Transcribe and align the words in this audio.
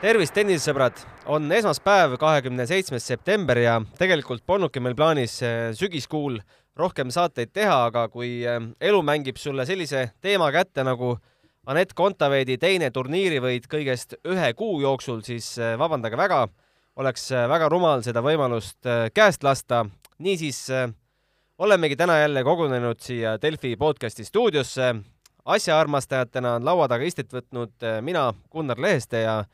tervist, 0.00 0.34
tennisesõbrad! 0.36 0.98
on 1.32 1.48
esmaspäev, 1.52 2.16
kahekümne 2.20 2.66
seitsmes 2.68 3.06
september 3.08 3.58
ja 3.58 3.78
tegelikult 3.98 4.44
polnudki 4.46 4.80
meil 4.82 4.94
plaanis 4.94 5.38
eh, 5.42 5.70
sügiskuul 5.74 6.36
rohkem 6.76 7.10
saateid 7.10 7.50
teha, 7.56 7.78
aga 7.88 8.04
kui 8.12 8.44
eh, 8.44 8.60
elu 8.80 9.00
mängib 9.02 9.40
sulle 9.40 9.66
sellise 9.66 10.10
teema 10.22 10.50
kätte 10.54 10.84
nagu 10.86 11.16
Anett 11.66 11.96
Kontaveidi 11.98 12.60
teine 12.62 12.92
turniirivõit 12.94 13.64
kõigest 13.66 14.14
ühe 14.28 14.52
kuu 14.54 14.78
jooksul, 14.84 15.24
siis 15.26 15.56
eh, 15.58 15.74
vabandage 15.80 16.20
väga, 16.20 16.44
oleks 17.00 17.30
väga 17.32 17.72
rumal 17.72 18.04
seda 18.06 18.22
võimalust 18.22 18.86
käest 19.14 19.42
lasta. 19.44 19.86
niisiis 20.18 20.68
olemegi 21.58 21.96
täna 21.96 22.20
jälle 22.20 22.44
kogunenud 22.44 23.00
siia 23.00 23.38
Delfi 23.42 23.76
podcasti 23.76 24.24
stuudiosse. 24.24 24.94
asjaarmastajatena 25.44 26.54
on 26.54 26.64
laua 26.64 26.88
taga 26.88 27.04
istet 27.04 27.32
võtnud 27.32 28.02
mina, 28.02 28.32
Gunnar 28.52 28.80
Leheste 28.80 29.20
ja 29.20 29.44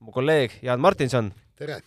mu 0.00 0.12
kolleeg 0.12 0.58
Jaan 0.64 0.80
Martinson. 0.80 1.30
tere! 1.56 1.80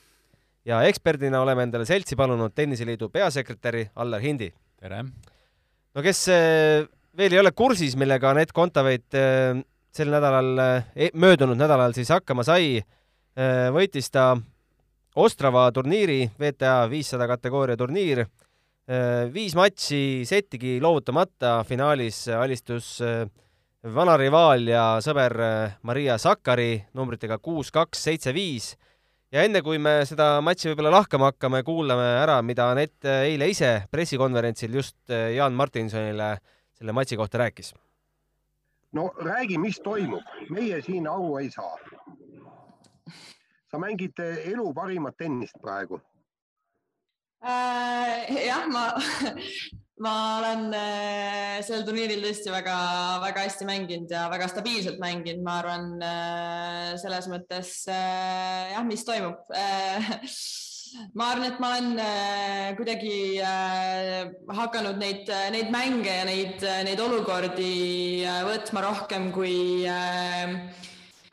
ja 0.65 0.79
eksperdina 0.87 1.41
oleme 1.43 1.65
endale 1.65 1.85
seltsi 1.85 2.15
palunud 2.15 2.53
Tenniseliidu 2.55 3.09
peasekretäri 3.09 3.87
Allar 3.95 4.21
Hindi. 4.21 4.51
tere! 4.79 5.01
no 5.03 6.05
kes 6.05 6.27
eh, 6.31 6.85
veel 7.17 7.33
ei 7.33 7.41
ole 7.41 7.51
kursis, 7.51 7.97
millega 7.97 8.31
Anett 8.31 8.53
Kontaveit 8.53 9.17
eh, 9.17 9.57
sel 9.93 10.13
nädalal, 10.13 10.53
eh, 10.93 11.09
möödunud 11.13 11.57
nädalal 11.57 11.93
siis 11.97 12.09
hakkama 12.13 12.45
sai, 12.45 12.81
võitis 13.73 14.11
ta 14.13 14.35
Ostrava 15.17 15.63
turniiri, 15.73 16.27
WTA 16.37 16.83
viissada 16.89 17.25
kategooria 17.29 17.77
turniir, 17.77 18.23
viis 19.33 19.53
matši 19.57 20.21
settigi 20.25 20.75
loovutamata, 20.81 21.55
finaalis 21.65 22.27
alistus 22.33 22.99
vana 23.91 24.15
rivaal 24.17 24.63
ja 24.67 24.83
sõber 25.03 25.35
äh, 25.43 25.75
Maria 25.83 26.15
Sakkari 26.21 26.85
numbritega 26.95 27.37
kuus, 27.43 27.71
kaks, 27.71 28.05
seitse, 28.07 28.33
viis. 28.33 28.77
ja 29.31 29.43
enne 29.43 29.61
kui 29.61 29.77
me 29.77 30.05
seda 30.07 30.39
matši 30.41 30.71
võib-olla 30.71 30.93
lahkama 30.99 31.31
hakkame, 31.31 31.63
kuulame 31.67 32.05
ära, 32.21 32.41
mida 32.41 32.69
Anett 32.71 33.05
äh, 33.05 33.27
eile 33.31 33.49
ise 33.51 33.83
pressikonverentsil 33.91 34.73
just 34.79 34.95
äh, 35.11 35.33
Jaan 35.35 35.53
Martinsonile 35.53 36.37
selle 36.73 36.95
matši 36.95 37.17
kohta 37.19 37.43
rääkis. 37.43 37.73
no 38.93 39.11
räägi, 39.19 39.57
mis 39.57 39.79
toimub, 39.83 40.23
meie 40.49 40.81
siin 40.81 41.07
aru 41.07 41.37
ei 41.37 41.51
saa. 41.51 41.77
sa 43.67 43.77
mängid 43.77 44.19
elu 44.45 44.73
parimat 44.73 45.17
tennist 45.17 45.59
praegu 45.61 45.99
äh,. 47.43 48.45
jah, 48.47 48.67
ma 48.67 48.93
ma 50.01 50.39
olen 50.39 50.73
äh, 50.73 51.61
sel 51.65 51.83
turniiril 51.85 52.23
tõesti 52.23 52.51
väga-väga 52.53 53.45
hästi 53.45 53.67
mänginud 53.69 54.13
ja 54.13 54.25
väga 54.31 54.49
stabiilselt 54.49 54.99
mänginud, 55.01 55.43
ma 55.45 55.59
arvan 55.61 55.87
äh, 56.01 56.89
selles 57.01 57.29
mõttes 57.29 57.83
äh, 57.91 58.73
jah, 58.73 58.85
mis 58.87 59.05
toimub. 59.07 59.43
Ma 61.17 61.31
arvan, 61.33 61.47
et 61.47 61.55
ma 61.57 61.71
olen 61.73 62.75
kuidagi 62.77 63.39
hakanud 64.53 64.99
neid, 65.01 65.25
neid 65.49 65.71
mänge 65.73 66.19
ja 66.19 66.27
neid, 66.27 66.61
neid 66.85 67.01
olukordi 67.01 68.21
võtma 68.45 68.83
rohkem 68.85 69.31
kui 69.33 69.55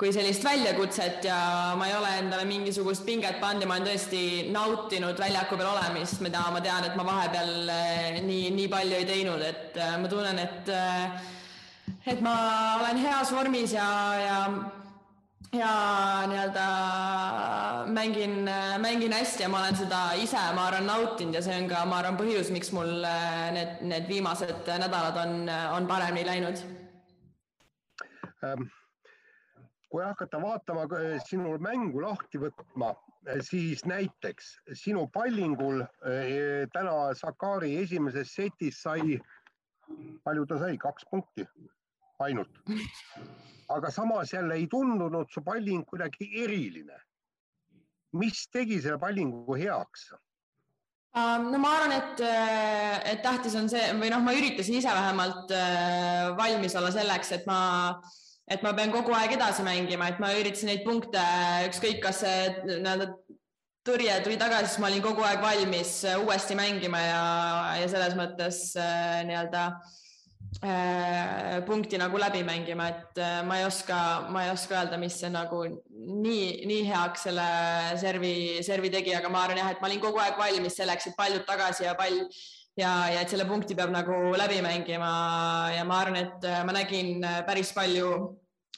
kui 0.00 0.14
sellist 0.16 0.44
väljakutset 0.46 1.26
ja 1.28 1.36
ma 1.76 1.84
ei 1.90 1.92
ole 1.92 2.10
endale 2.22 2.46
mingisugust 2.48 3.04
pinget 3.04 3.36
pannud 3.40 3.66
ja 3.66 3.68
ma 3.68 3.76
olen 3.76 3.90
tõesti 3.90 4.22
nautinud 4.48 5.18
väljaku 5.20 5.58
peal 5.60 5.74
olemist, 5.74 6.22
mida 6.24 6.46
ma 6.54 6.62
tean, 6.64 6.86
et 6.88 6.96
ma 6.96 7.04
vahepeal 7.04 7.68
eh, 7.74 8.20
nii, 8.24 8.46
nii 8.56 8.70
palju 8.72 8.96
ei 8.96 9.08
teinud, 9.10 9.44
et 9.44 9.76
eh, 9.76 9.98
ma 10.00 10.08
tunnen, 10.08 10.40
et 10.40 10.72
eh, 10.72 11.28
et 12.14 12.24
ma 12.24 12.32
olen 12.78 13.02
heas 13.02 13.34
vormis 13.36 13.76
ja, 13.76 13.90
ja 14.24 14.40
ja 15.50 15.70
nii-öelda 16.30 16.64
mängin, 17.92 18.48
mängin 18.80 19.12
hästi 19.12 19.44
ja 19.44 19.52
ma 19.52 19.64
olen 19.64 19.77
seda 19.83 20.02
ise, 20.16 20.40
ma 20.56 20.68
arvan, 20.70 20.89
nautinud 20.89 21.36
ja 21.36 21.44
see 21.44 21.60
on 21.60 21.68
ka, 21.68 21.84
ma 21.90 22.00
arvan, 22.00 22.16
põhjus, 22.16 22.55
miks 22.56 22.72
mul 22.72 23.05
need, 23.52 23.84
need 23.84 24.08
viimased 24.08 24.74
nädalad 24.80 25.20
on, 25.27 25.40
on 25.77 25.90
paremini 25.90 26.28
läinud. 26.33 26.68
Ähm 28.40 28.70
kui 29.90 30.05
hakata 30.06 30.39
vaatama 30.42 30.86
eh, 31.01 31.18
sinu 31.27 31.56
mängu 31.62 32.02
lahti 32.05 32.39
võtma, 32.39 32.92
eh, 33.27 33.40
siis 33.42 33.83
näiteks 33.90 34.52
sinu 34.78 35.06
pallingul 35.12 35.83
eh, 35.83 36.68
täna 36.74 37.11
Sakari 37.18 37.74
esimeses 37.83 38.34
setis 38.36 38.83
sai, 38.86 39.18
palju 40.24 40.46
ta 40.46 40.61
sai, 40.62 40.78
kaks 40.78 41.08
punkti 41.11 41.46
ainult. 42.23 42.62
aga 43.70 43.90
samas 43.90 44.33
jälle 44.33 44.55
ei 44.58 44.67
tundunud 44.70 45.30
su 45.30 45.42
palling 45.42 45.84
kuidagi 45.86 46.30
eriline. 46.42 46.98
mis 48.12 48.48
tegi 48.51 48.80
selle 48.83 48.98
pallingu 48.98 49.55
heaks? 49.55 50.11
no 51.14 51.58
ma 51.58 51.74
arvan, 51.77 51.92
et, 51.98 52.20
et 53.11 53.22
tähtis 53.22 53.55
on 53.58 53.68
see 53.70 53.83
või 53.98 54.11
noh, 54.14 54.22
ma 54.22 54.34
üritasin 54.39 54.78
ise 54.78 54.95
vähemalt 54.95 55.51
valmis 56.39 56.77
olla 56.78 56.90
selleks, 56.95 57.33
et 57.34 57.46
ma 57.51 57.58
et 58.50 58.62
ma 58.66 58.72
pean 58.74 58.90
kogu 58.90 59.14
aeg 59.14 59.36
edasi 59.36 59.64
mängima, 59.66 60.11
et 60.11 60.18
ma 60.22 60.33
üritasin 60.34 60.72
neid 60.72 60.83
punkte, 60.86 61.22
ükskõik, 61.68 62.00
kas 62.02 62.24
see 62.24 62.48
nii-öelda 62.66 63.12
tõrje 63.86 64.18
tuli 64.24 64.36
tagasi, 64.40 64.74
siis 64.74 64.83
ma 64.83 64.90
olin 64.90 65.05
kogu 65.05 65.24
aeg 65.24 65.40
valmis 65.44 65.94
uuesti 66.18 66.58
mängima 66.58 67.00
ja, 67.00 67.24
ja 67.80 67.89
selles 67.89 68.16
mõttes 68.18 68.58
äh, 68.77 69.22
nii-öelda 69.28 69.62
äh, 70.66 71.56
punkti 71.68 72.00
nagu 72.00 72.20
läbi 72.20 72.42
mängima, 72.46 72.90
et 72.90 73.22
äh, 73.22 73.40
ma 73.46 73.60
ei 73.60 73.68
oska, 73.68 74.00
ma 74.34 74.44
ei 74.44 74.52
oska 74.52 74.80
öelda, 74.83 74.98
mis 75.00 75.16
see 75.22 75.30
nagu 75.33 75.62
nii, 75.64 76.66
nii 76.68 76.83
heaks 76.90 77.28
selle 77.30 77.50
servi, 78.02 78.34
servi 78.66 78.92
tegi, 78.92 79.14
aga 79.16 79.33
ma 79.33 79.46
arvan 79.46 79.62
jah, 79.62 79.72
et 79.72 79.80
ma 79.80 79.89
olin 79.89 80.02
kogu 80.02 80.20
aeg 80.20 80.40
valmis 80.40 80.77
selleks, 80.83 81.08
et 81.08 81.18
paljud 81.18 81.46
tagasi 81.48 81.86
ja 81.86 81.94
pall 81.98 82.27
ja, 82.79 82.92
ja 83.11 83.23
et 83.23 83.33
selle 83.33 83.47
punkti 83.48 83.77
peab 83.79 83.92
nagu 83.95 84.19
läbi 84.39 84.61
mängima 84.64 85.11
ja 85.75 85.85
ma 85.89 86.03
arvan, 86.05 86.20
et 86.20 86.47
ma 86.67 86.75
nägin 86.77 87.25
päris 87.47 87.73
palju 87.77 88.13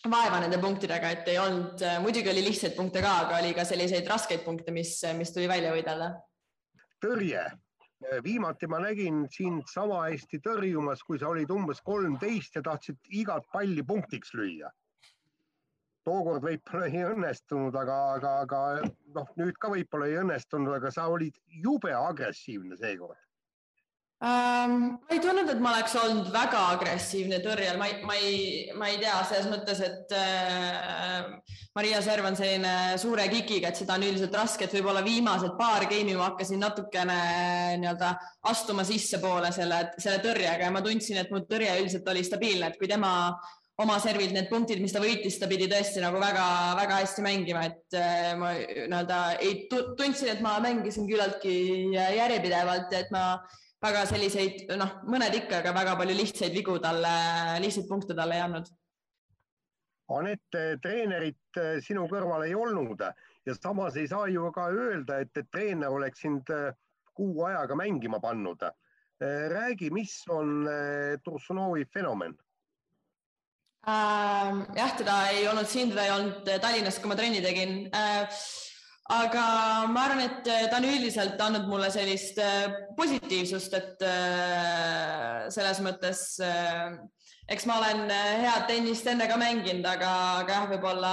vaeva 0.02 0.40
nende 0.42 0.58
punktidega, 0.58 1.12
et 1.14 1.28
ei 1.30 1.38
olnud, 1.38 1.82
muidugi 2.02 2.30
oli 2.32 2.42
lihtsaid 2.42 2.74
punkte 2.74 3.02
ka, 3.04 3.18
aga 3.26 3.38
oli 3.38 3.52
ka 3.54 3.66
selliseid 3.66 4.08
raskeid 4.10 4.42
punkte, 4.46 4.74
mis, 4.74 4.96
mis 5.18 5.30
tuli 5.34 5.46
välja 5.50 5.70
võidelda. 5.74 6.10
tõrje, 7.02 7.44
viimati 8.24 8.66
ma 8.66 8.80
nägin 8.82 9.24
sind 9.30 9.62
sama 9.70 10.04
hästi 10.08 10.40
tõrjumas, 10.42 11.02
kui 11.06 11.18
sa 11.22 11.30
olid 11.30 11.50
umbes 11.50 11.80
kolmteist 11.86 12.58
ja 12.58 12.62
tahtsid 12.62 12.98
igat 13.22 13.46
palli 13.52 13.82
punktiks 13.86 14.34
lüüa. 14.34 14.70
tookord 16.02 16.42
võib-olla 16.42 16.86
ei 16.90 17.04
õnnestunud, 17.06 17.76
aga, 17.78 17.98
aga, 18.16 18.30
aga 18.42 18.60
noh, 19.14 19.28
nüüd 19.38 19.54
ka 19.54 19.70
võib-olla 19.70 20.08
ei 20.10 20.18
õnnestunud, 20.18 20.74
aga 20.74 20.90
sa 20.90 21.06
olid 21.06 21.38
jube 21.62 21.94
agressiivne 21.94 22.76
seekord 22.76 23.20
ähm,? 24.24 24.74
ma 25.02 25.14
ei 25.16 25.20
tundnud, 25.22 25.48
et 25.50 25.60
ma 25.62 25.72
oleks 25.74 25.94
olnud 25.98 26.28
väga 26.34 26.60
agressiivne 26.76 27.40
tõrjel, 27.44 27.78
ma 27.80 27.88
ei, 27.90 27.96
ma 28.06 28.16
ei, 28.18 28.34
ma 28.78 28.90
ei 28.90 28.98
tea, 29.02 29.16
selles 29.28 29.48
mõttes, 29.50 29.80
et 29.86 30.14
äh, 30.16 31.30
Maria 31.76 32.02
Serv 32.04 32.28
on 32.28 32.36
selline 32.38 32.98
suure 33.02 33.24
kikiga, 33.32 33.70
et 33.70 33.80
seda 33.80 33.96
on 33.98 34.04
üldiselt 34.06 34.36
raske, 34.36 34.66
et 34.68 34.76
võib-olla 34.76 35.02
viimased 35.06 35.56
paar 35.58 35.88
geimi 35.90 36.14
ma 36.18 36.28
hakkasin 36.30 36.62
natukene 36.62 37.18
nii-öelda 37.82 38.12
astuma 38.52 38.84
sissepoole 38.86 39.50
selle, 39.54 39.88
selle 39.98 40.20
tõrjega 40.24 40.68
ja 40.68 40.74
ma 40.74 40.84
tundsin, 40.84 41.22
et 41.22 41.32
mu 41.32 41.42
tõrje 41.48 41.74
üldiselt 41.80 42.12
oli 42.12 42.24
stabiilne, 42.26 42.70
et 42.70 42.78
kui 42.80 42.90
tema 42.90 43.12
oma 43.82 43.96
servilt 44.02 44.34
need 44.36 44.50
punktid, 44.50 44.82
mis 44.84 44.92
ta 44.94 45.00
võitis, 45.02 45.38
ta 45.40 45.48
pidi 45.50 45.66
tõesti 45.70 46.02
nagu 46.02 46.20
väga-väga 46.20 47.00
hästi 47.00 47.24
mängima, 47.24 47.64
et 47.70 47.96
äh, 47.98 48.34
ma 48.38 48.52
nii-öelda 48.54 49.24
ei 49.40 49.66
tundsin, 49.70 50.30
et 50.34 50.44
ma 50.44 50.58
mängisin 50.62 51.08
küllaltki 51.08 51.56
järjepidevalt 51.96 52.92
ja 52.92 53.02
et 53.02 53.12
ma 53.14 53.24
väga 53.82 54.04
selliseid, 54.06 54.62
noh, 54.78 55.00
mõned 55.10 55.34
ikka, 55.40 55.58
aga 55.60 55.74
väga 55.74 55.96
palju 55.98 56.14
lihtsaid 56.18 56.54
vigu 56.54 56.78
talle, 56.82 57.12
lihtsaid 57.64 57.88
punkte 57.90 58.16
talle 58.18 58.38
ei 58.38 58.44
andnud. 58.44 58.70
Anett, 60.12 60.58
treenerit 60.82 61.58
eh, 61.60 61.78
sinu 61.84 62.04
kõrval 62.10 62.44
ei 62.46 62.54
olnud 62.58 63.00
ja 63.02 63.54
samas 63.56 63.96
ei 63.96 64.08
saa 64.10 64.28
ju 64.28 64.50
ka 64.54 64.68
öelda, 64.74 65.22
et, 65.24 65.32
et 65.38 65.48
treener 65.50 65.94
oleks 65.94 66.22
sind 66.24 66.50
eh, 66.52 66.70
kuu 67.16 67.44
ajaga 67.48 67.78
mängima 67.78 68.20
pannud. 68.22 68.66
Eh, 68.66 69.46
räägi, 69.52 69.90
mis 69.94 70.20
on 70.30 70.66
Tursunovi 71.24 71.86
fenomen? 71.94 72.36
Ähm, 73.82 74.62
jah, 74.76 74.92
teda 74.94 75.16
ei 75.32 75.46
olnud 75.50 75.66
siin, 75.66 75.90
teda 75.90 76.04
ei 76.06 76.12
olnud 76.14 76.50
Tallinnas, 76.62 77.00
kui 77.02 77.10
ma 77.10 77.16
trenni 77.18 77.40
tegin 77.42 77.88
aga 79.12 79.44
ma 79.92 80.06
arvan, 80.06 80.22
et 80.24 80.48
äh, 80.48 80.66
ta 80.70 80.78
on 80.80 80.88
üldiselt 80.88 81.40
andnud 81.40 81.68
mulle 81.70 81.90
sellist 81.92 82.38
äh, 82.42 82.72
positiivsust, 82.96 83.76
et 83.78 84.04
äh, 84.08 85.48
selles 85.52 85.82
mõttes 85.84 86.24
eks 87.52 87.68
ma 87.68 87.78
olen 87.80 88.06
head 88.10 88.66
tennist 88.70 89.06
enne 89.10 89.28
ka 89.28 89.36
mänginud, 89.40 89.86
aga, 89.88 90.10
aga 90.42 90.56
jah, 90.56 90.68
võib-olla 90.70 91.12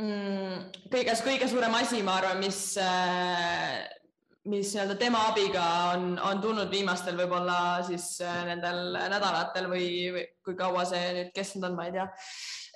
mm, 0.00 0.66
kõige, 0.92 1.16
kõige 1.26 1.50
suurem 1.50 1.76
asi, 1.76 2.00
ma 2.06 2.18
arvan, 2.20 2.40
mis, 2.40 2.60
mis 4.48 4.72
nii-öelda 4.72 4.96
tema 5.00 5.26
abiga 5.32 5.64
on, 5.96 6.14
on 6.24 6.40
tulnud 6.44 6.72
viimastel 6.72 7.18
võib-olla 7.18 7.58
siis 7.88 8.14
nendel 8.48 8.96
nädalatel 8.96 9.68
või, 9.72 9.90
või 10.14 10.24
kui 10.46 10.56
kaua 10.56 10.86
see 10.88 11.10
nüüd 11.18 11.34
kestnud 11.36 11.68
on, 11.68 11.76
ma 11.76 11.90
ei 11.90 11.98
tea. 11.98 12.08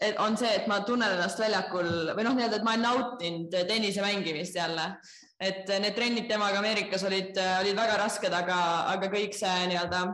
Et 0.03 0.19
on 0.23 0.37
see, 0.39 0.51
et 0.59 0.67
ma 0.71 0.81
tunnen 0.87 1.15
ennast 1.15 1.41
väljakul 1.41 2.13
või 2.17 2.27
noh, 2.27 2.35
nii-öelda, 2.37 2.59
et 2.59 2.67
ma 2.67 2.75
olen 2.75 2.87
nautinud 2.89 3.55
tennise 3.69 4.03
mängimist 4.05 4.57
jälle, 4.59 4.89
et 5.43 5.71
need 5.83 5.95
trennid 5.97 6.29
temaga 6.31 6.61
Ameerikas 6.61 7.07
olid, 7.09 7.39
olid 7.61 7.79
väga 7.79 7.97
rasked, 8.03 8.35
aga, 8.35 8.59
aga 8.95 9.11
kõik 9.13 9.37
see 9.37 9.71
nii-öelda 9.73 10.05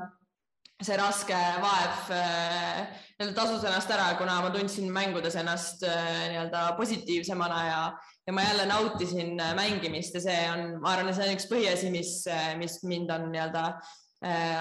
see 0.78 0.94
raske 0.94 1.38
vaev 1.58 2.10
äh, 2.14 2.84
nii-öelda 3.18 3.34
tasus 3.34 3.64
ennast 3.66 3.90
ära, 3.90 4.12
kuna 4.18 4.36
ma 4.44 4.52
tundsin 4.54 4.92
mängudes 4.94 5.34
ennast 5.40 5.82
äh, 5.82 6.28
nii-öelda 6.30 6.68
positiivsemana 6.78 7.64
ja, 7.66 7.80
ja 8.28 8.34
ma 8.36 8.44
jälle 8.46 8.68
nautisin 8.70 9.34
mängimist 9.58 10.14
ja 10.14 10.22
see 10.22 10.44
on, 10.52 10.76
ma 10.84 10.94
arvan, 10.94 11.10
see 11.16 11.26
on 11.26 11.34
üks 11.34 11.48
põhiasi, 11.50 11.90
mis, 11.94 12.12
mis 12.60 12.78
mind 12.86 13.10
on 13.10 13.26
nii-öelda 13.32 13.64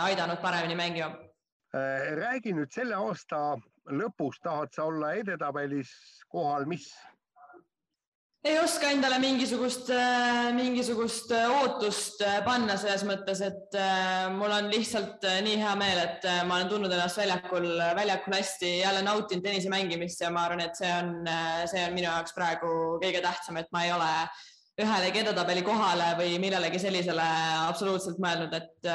aidanud 0.06 0.42
paremini 0.42 0.76
mängima. 0.78 1.14
räägi 2.18 2.54
nüüd 2.54 2.70
selle 2.74 2.96
aasta 2.96 3.58
lõpus, 3.92 4.42
tahad 4.44 4.74
sa 4.76 4.88
olla 4.88 5.14
edetabelis 5.20 5.92
kohal, 6.32 6.66
mis? 6.70 6.90
Ei 8.48 8.56
oska 8.62 8.88
endale 8.94 9.18
mingisugust, 9.20 9.90
äh, 9.92 10.54
mingisugust 10.56 11.32
äh, 11.36 11.50
ootust 11.52 12.22
äh, 12.24 12.38
panna 12.46 12.78
selles 12.80 13.02
mõttes, 13.04 13.42
et 13.44 13.78
mul 14.38 14.54
on 14.54 14.70
lihtsalt 14.72 15.26
nii 15.44 15.58
hea 15.60 15.74
meel, 15.80 16.00
et 16.04 16.28
ma 16.48 16.60
olen 16.60 16.70
tundnud 16.72 16.94
ennast 16.94 17.20
väljakul, 17.20 17.68
väljakul 17.98 18.38
hästi, 18.38 18.70
jälle 18.86 19.02
nautinud 19.04 19.44
tennise 19.44 19.72
mängimist 19.74 20.22
ja 20.24 20.30
ma 20.32 20.46
arvan, 20.48 20.64
et 20.64 20.80
see 20.80 20.94
on, 20.96 21.28
see 21.68 21.84
on 21.90 21.98
minu 21.98 22.08
jaoks 22.08 22.38
praegu 22.38 22.70
kõige 23.04 23.24
tähtsam, 23.26 23.60
et 23.60 23.74
ma 23.76 23.84
ei 23.84 23.92
ole 23.98 24.14
ühelegi 24.78 25.24
edetabeli 25.24 25.64
kohale 25.66 26.12
või 26.20 26.36
millelegi 26.42 26.80
sellisele 26.82 27.26
absoluutselt 27.68 28.20
mõelnud, 28.22 28.54
et 28.54 28.90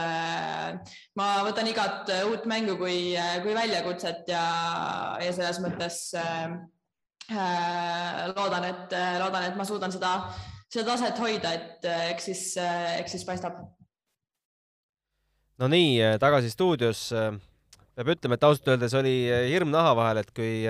ma 1.19 1.27
võtan 1.43 1.67
igat 1.67 2.13
uut 2.29 2.47
mängu 2.47 2.77
kui, 2.79 3.17
kui 3.43 3.57
väljakutset 3.57 4.31
ja, 4.31 4.45
ja 5.19 5.35
selles 5.35 5.59
mõttes 5.65 6.05
Äh, 7.31 8.33
loodan, 8.37 8.65
et, 8.65 8.93
äh, 8.93 9.19
loodan, 9.21 9.45
et 9.47 9.57
ma 9.57 9.65
suudan 9.65 9.93
seda, 9.95 10.11
seda 10.73 10.91
taset 10.91 11.21
hoida, 11.23 11.53
et 11.55 11.87
äh, 11.87 12.09
eks 12.11 12.27
siis, 12.29 12.43
eks 12.99 13.15
siis 13.15 13.25
paistab. 13.25 13.61
no 15.63 15.69
nii, 15.71 16.19
tagasi 16.21 16.51
stuudios. 16.51 17.13
peab 17.95 18.11
ütlema, 18.17 18.37
et 18.37 18.45
ausalt 18.49 18.73
öeldes 18.75 18.97
oli 18.99 19.15
hirm 19.53 19.71
naha 19.71 19.95
vahel, 19.97 20.23
et 20.25 20.33
kui, 20.35 20.67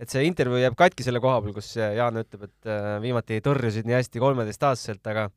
et 0.00 0.12
see 0.12 0.24
intervjuu 0.28 0.62
jääb 0.62 0.76
katki 0.78 1.04
selle 1.06 1.20
koha 1.22 1.42
peal, 1.44 1.54
kus 1.56 1.74
Jaan 1.76 2.20
ütleb, 2.22 2.48
et 2.48 2.70
viimati 3.04 3.40
tõrjusid 3.44 3.88
nii 3.88 3.98
hästi 3.98 4.22
kolmeteistaastaselt, 4.22 5.02
aga 5.12 5.28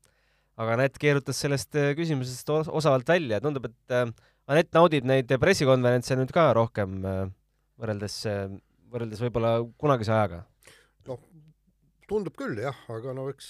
aga 0.62 0.76
Anett 0.78 1.00
keerutas 1.02 1.40
sellest 1.42 1.76
küsimusest 1.98 2.52
osavalt 2.54 3.10
välja, 3.10 3.42
tundub, 3.44 3.66
et 3.68 3.96
Anett 4.52 4.76
naudib 4.76 5.08
neid 5.10 5.32
pressikonverentse 5.42 6.16
nüüd 6.20 6.32
ka 6.36 6.52
rohkem 6.56 7.02
võrreldes 7.04 8.22
võrreldes 8.94 9.22
võib-olla 9.26 9.56
kunagise 9.82 10.14
ajaga? 10.14 10.44
noh, 11.10 11.22
tundub 12.08 12.36
küll 12.40 12.60
jah, 12.62 12.78
aga 12.94 13.16
no 13.18 13.28
eks, 13.32 13.50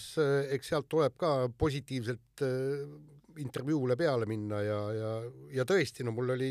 eks 0.56 0.72
sealt 0.72 0.88
tuleb 0.92 1.18
ka 1.20 1.34
positiivselt 1.60 2.44
äh, 2.46 2.86
intervjuule 3.44 3.98
peale 4.00 4.28
minna 4.30 4.62
ja, 4.64 4.80
ja, 4.98 5.12
ja 5.60 5.66
tõesti, 5.70 6.06
no 6.06 6.14
mul 6.16 6.34
oli, 6.36 6.50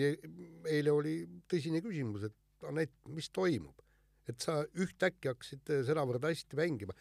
eile 0.71 0.95
oli 0.95 1.17
tõsine 1.51 1.83
küsimus, 1.85 2.29
et 2.29 2.39
Anett, 2.69 2.95
mis 3.11 3.27
toimub, 3.35 3.82
et 4.29 4.41
sa 4.41 4.61
ühtäkki 4.79 5.31
hakkasid 5.33 5.73
sedavõrd 5.89 6.25
hästi 6.29 6.59
mängima. 6.59 6.95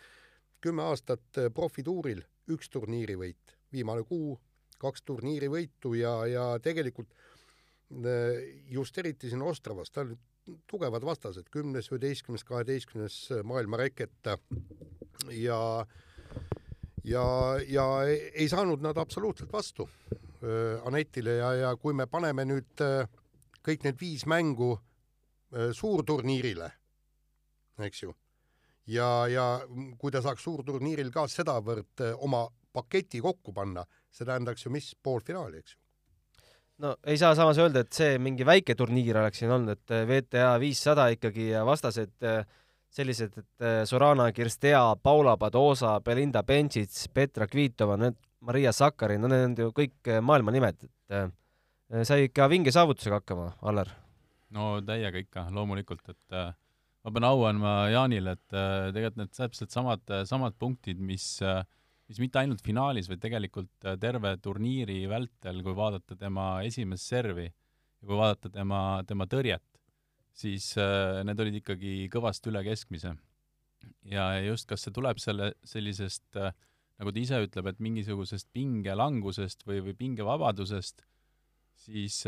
kümme 0.61 0.83
aastat 0.83 1.37
profituuril, 1.53 2.21
üks 2.53 2.69
turniirivõit, 2.69 3.55
viimane 3.73 4.03
kuu, 4.05 4.35
kaks 4.77 5.01
turniirivõitu 5.01 5.95
ja, 5.97 6.13
ja 6.29 6.43
tegelikult 6.61 7.09
äh, 7.13 8.41
just 8.69 8.97
eriti 8.97 9.29
siin 9.29 9.41
Ostravas, 9.41 9.89
ta 9.89 10.05
nüüd 10.05 10.19
tugevad 10.67 11.05
vastased, 11.05 11.49
kümnes, 11.53 11.91
üheteistkümnes, 11.91 12.43
kaheteistkümnes 12.43 13.17
maailma 13.45 13.77
reket 13.77 14.31
ja 15.37 15.85
ja, 17.03 17.25
ja 17.67 17.85
ei 18.33 18.49
saanud 18.49 18.81
nad 18.81 18.97
absoluutselt 18.97 19.53
vastu 19.53 19.87
äh, 19.87 20.81
Anetile 20.85 21.37
ja, 21.39 21.53
ja 21.53 21.75
kui 21.77 21.93
me 21.93 22.07
paneme 22.07 22.45
nüüd 22.45 22.83
äh, 22.85 23.05
kõik 23.65 23.85
need 23.85 23.99
viis 24.01 24.25
mängu 24.29 24.73
äh, 24.75 25.71
suurturniirile, 25.77 26.71
eks 27.87 28.03
ju, 28.03 28.15
ja, 28.91 29.27
ja 29.31 29.45
kui 29.99 30.11
ta 30.13 30.21
saaks 30.23 30.43
suurturniiril 30.47 31.11
ka 31.13 31.27
sedavõrd 31.31 32.03
oma 32.19 32.47
paketi 32.73 33.21
kokku 33.21 33.53
panna, 33.53 33.85
see 34.11 34.27
tähendaks 34.27 34.65
ju 34.65 34.71
mis? 34.73 34.93
Poolfinaali, 35.03 35.61
eks 35.61 35.75
ju. 35.75 35.79
No 36.81 36.95
ei 37.05 37.17
saa 37.21 37.35
samas 37.37 37.59
öelda, 37.61 37.83
et 37.83 37.93
see 37.93 38.15
mingi 38.17 38.45
väike 38.47 38.73
turniir 38.77 39.19
oleks 39.21 39.43
siin 39.43 39.51
olnud, 39.53 39.75
et 39.75 39.93
VTA 40.09 40.55
äh, 40.55 40.59
viissada 40.63 41.05
ikkagi 41.13 41.51
ja 41.51 41.61
vastased 41.67 42.25
äh, 42.25 42.41
sellised, 42.91 43.37
et 43.37 43.67
Sorana 43.87 44.31
Kirstea, 44.35 44.81
Paula 45.03 45.37
Padosa, 45.39 45.93
Belinda 46.03 46.41
Bencic, 46.43 47.05
Petra 47.13 47.47
Kvitova, 47.47 47.95
need 48.01 48.17
Maria 48.43 48.73
Sakari, 48.73 49.19
no 49.21 49.29
need 49.31 49.45
on 49.45 49.53
ju 49.55 49.69
kõik 49.77 50.09
maailma 50.25 50.51
nimed, 50.51 50.81
et 51.07 52.07
sai 52.09 52.25
ikka 52.25 52.49
vinge 52.51 52.73
saavutusega 52.73 53.21
hakkama, 53.21 53.51
Allar. 53.69 53.93
no 54.51 54.73
täiega 54.83 55.21
ikka, 55.21 55.45
loomulikult, 55.55 56.01
et 56.09 56.35
ma 57.01 57.11
pean 57.13 57.25
au 57.25 57.45
andma 57.47 57.75
Jaanile, 57.89 58.35
et 58.37 58.47
tegelikult 58.51 59.17
need 59.17 59.31
täpselt 59.33 59.73
samad, 59.73 60.03
samad 60.29 60.57
punktid, 60.61 60.99
mis 61.01 61.39
äh, 61.41 61.63
mis 62.11 62.19
mitte 62.19 62.41
ainult 62.41 62.61
finaalis, 62.65 63.07
vaid 63.07 63.21
tegelikult 63.23 63.87
äh, 63.87 63.97
terve 64.01 64.33
turniiri 64.43 64.99
vältel, 65.11 65.61
kui 65.63 65.75
vaadata 65.77 66.17
tema 66.19 66.47
esimest 66.67 67.07
servi 67.07 67.47
ja 67.47 68.07
kui 68.07 68.17
vaadata 68.19 68.51
tema, 68.51 68.81
tema 69.07 69.27
tõrjet, 69.31 69.63
siis 70.35 70.73
äh, 70.81 71.21
need 71.27 71.39
olid 71.39 71.61
ikkagi 71.61 72.09
kõvasti 72.11 72.51
üle 72.51 72.65
keskmise. 72.67 73.15
ja 74.11 74.25
just, 74.43 74.67
kas 74.69 74.83
see 74.83 74.93
tuleb 74.93 75.21
selle, 75.23 75.53
sellisest 75.63 76.39
äh, 76.41 76.51
nagu 76.99 77.13
ta 77.13 77.23
ise 77.23 77.39
ütleb, 77.45 77.71
et 77.71 77.79
mingisugusest 77.79 78.49
pingelangusest 78.53 79.63
või, 79.65 79.79
või 79.85 79.95
pingevabadusest, 80.03 81.05
siis 81.81 82.21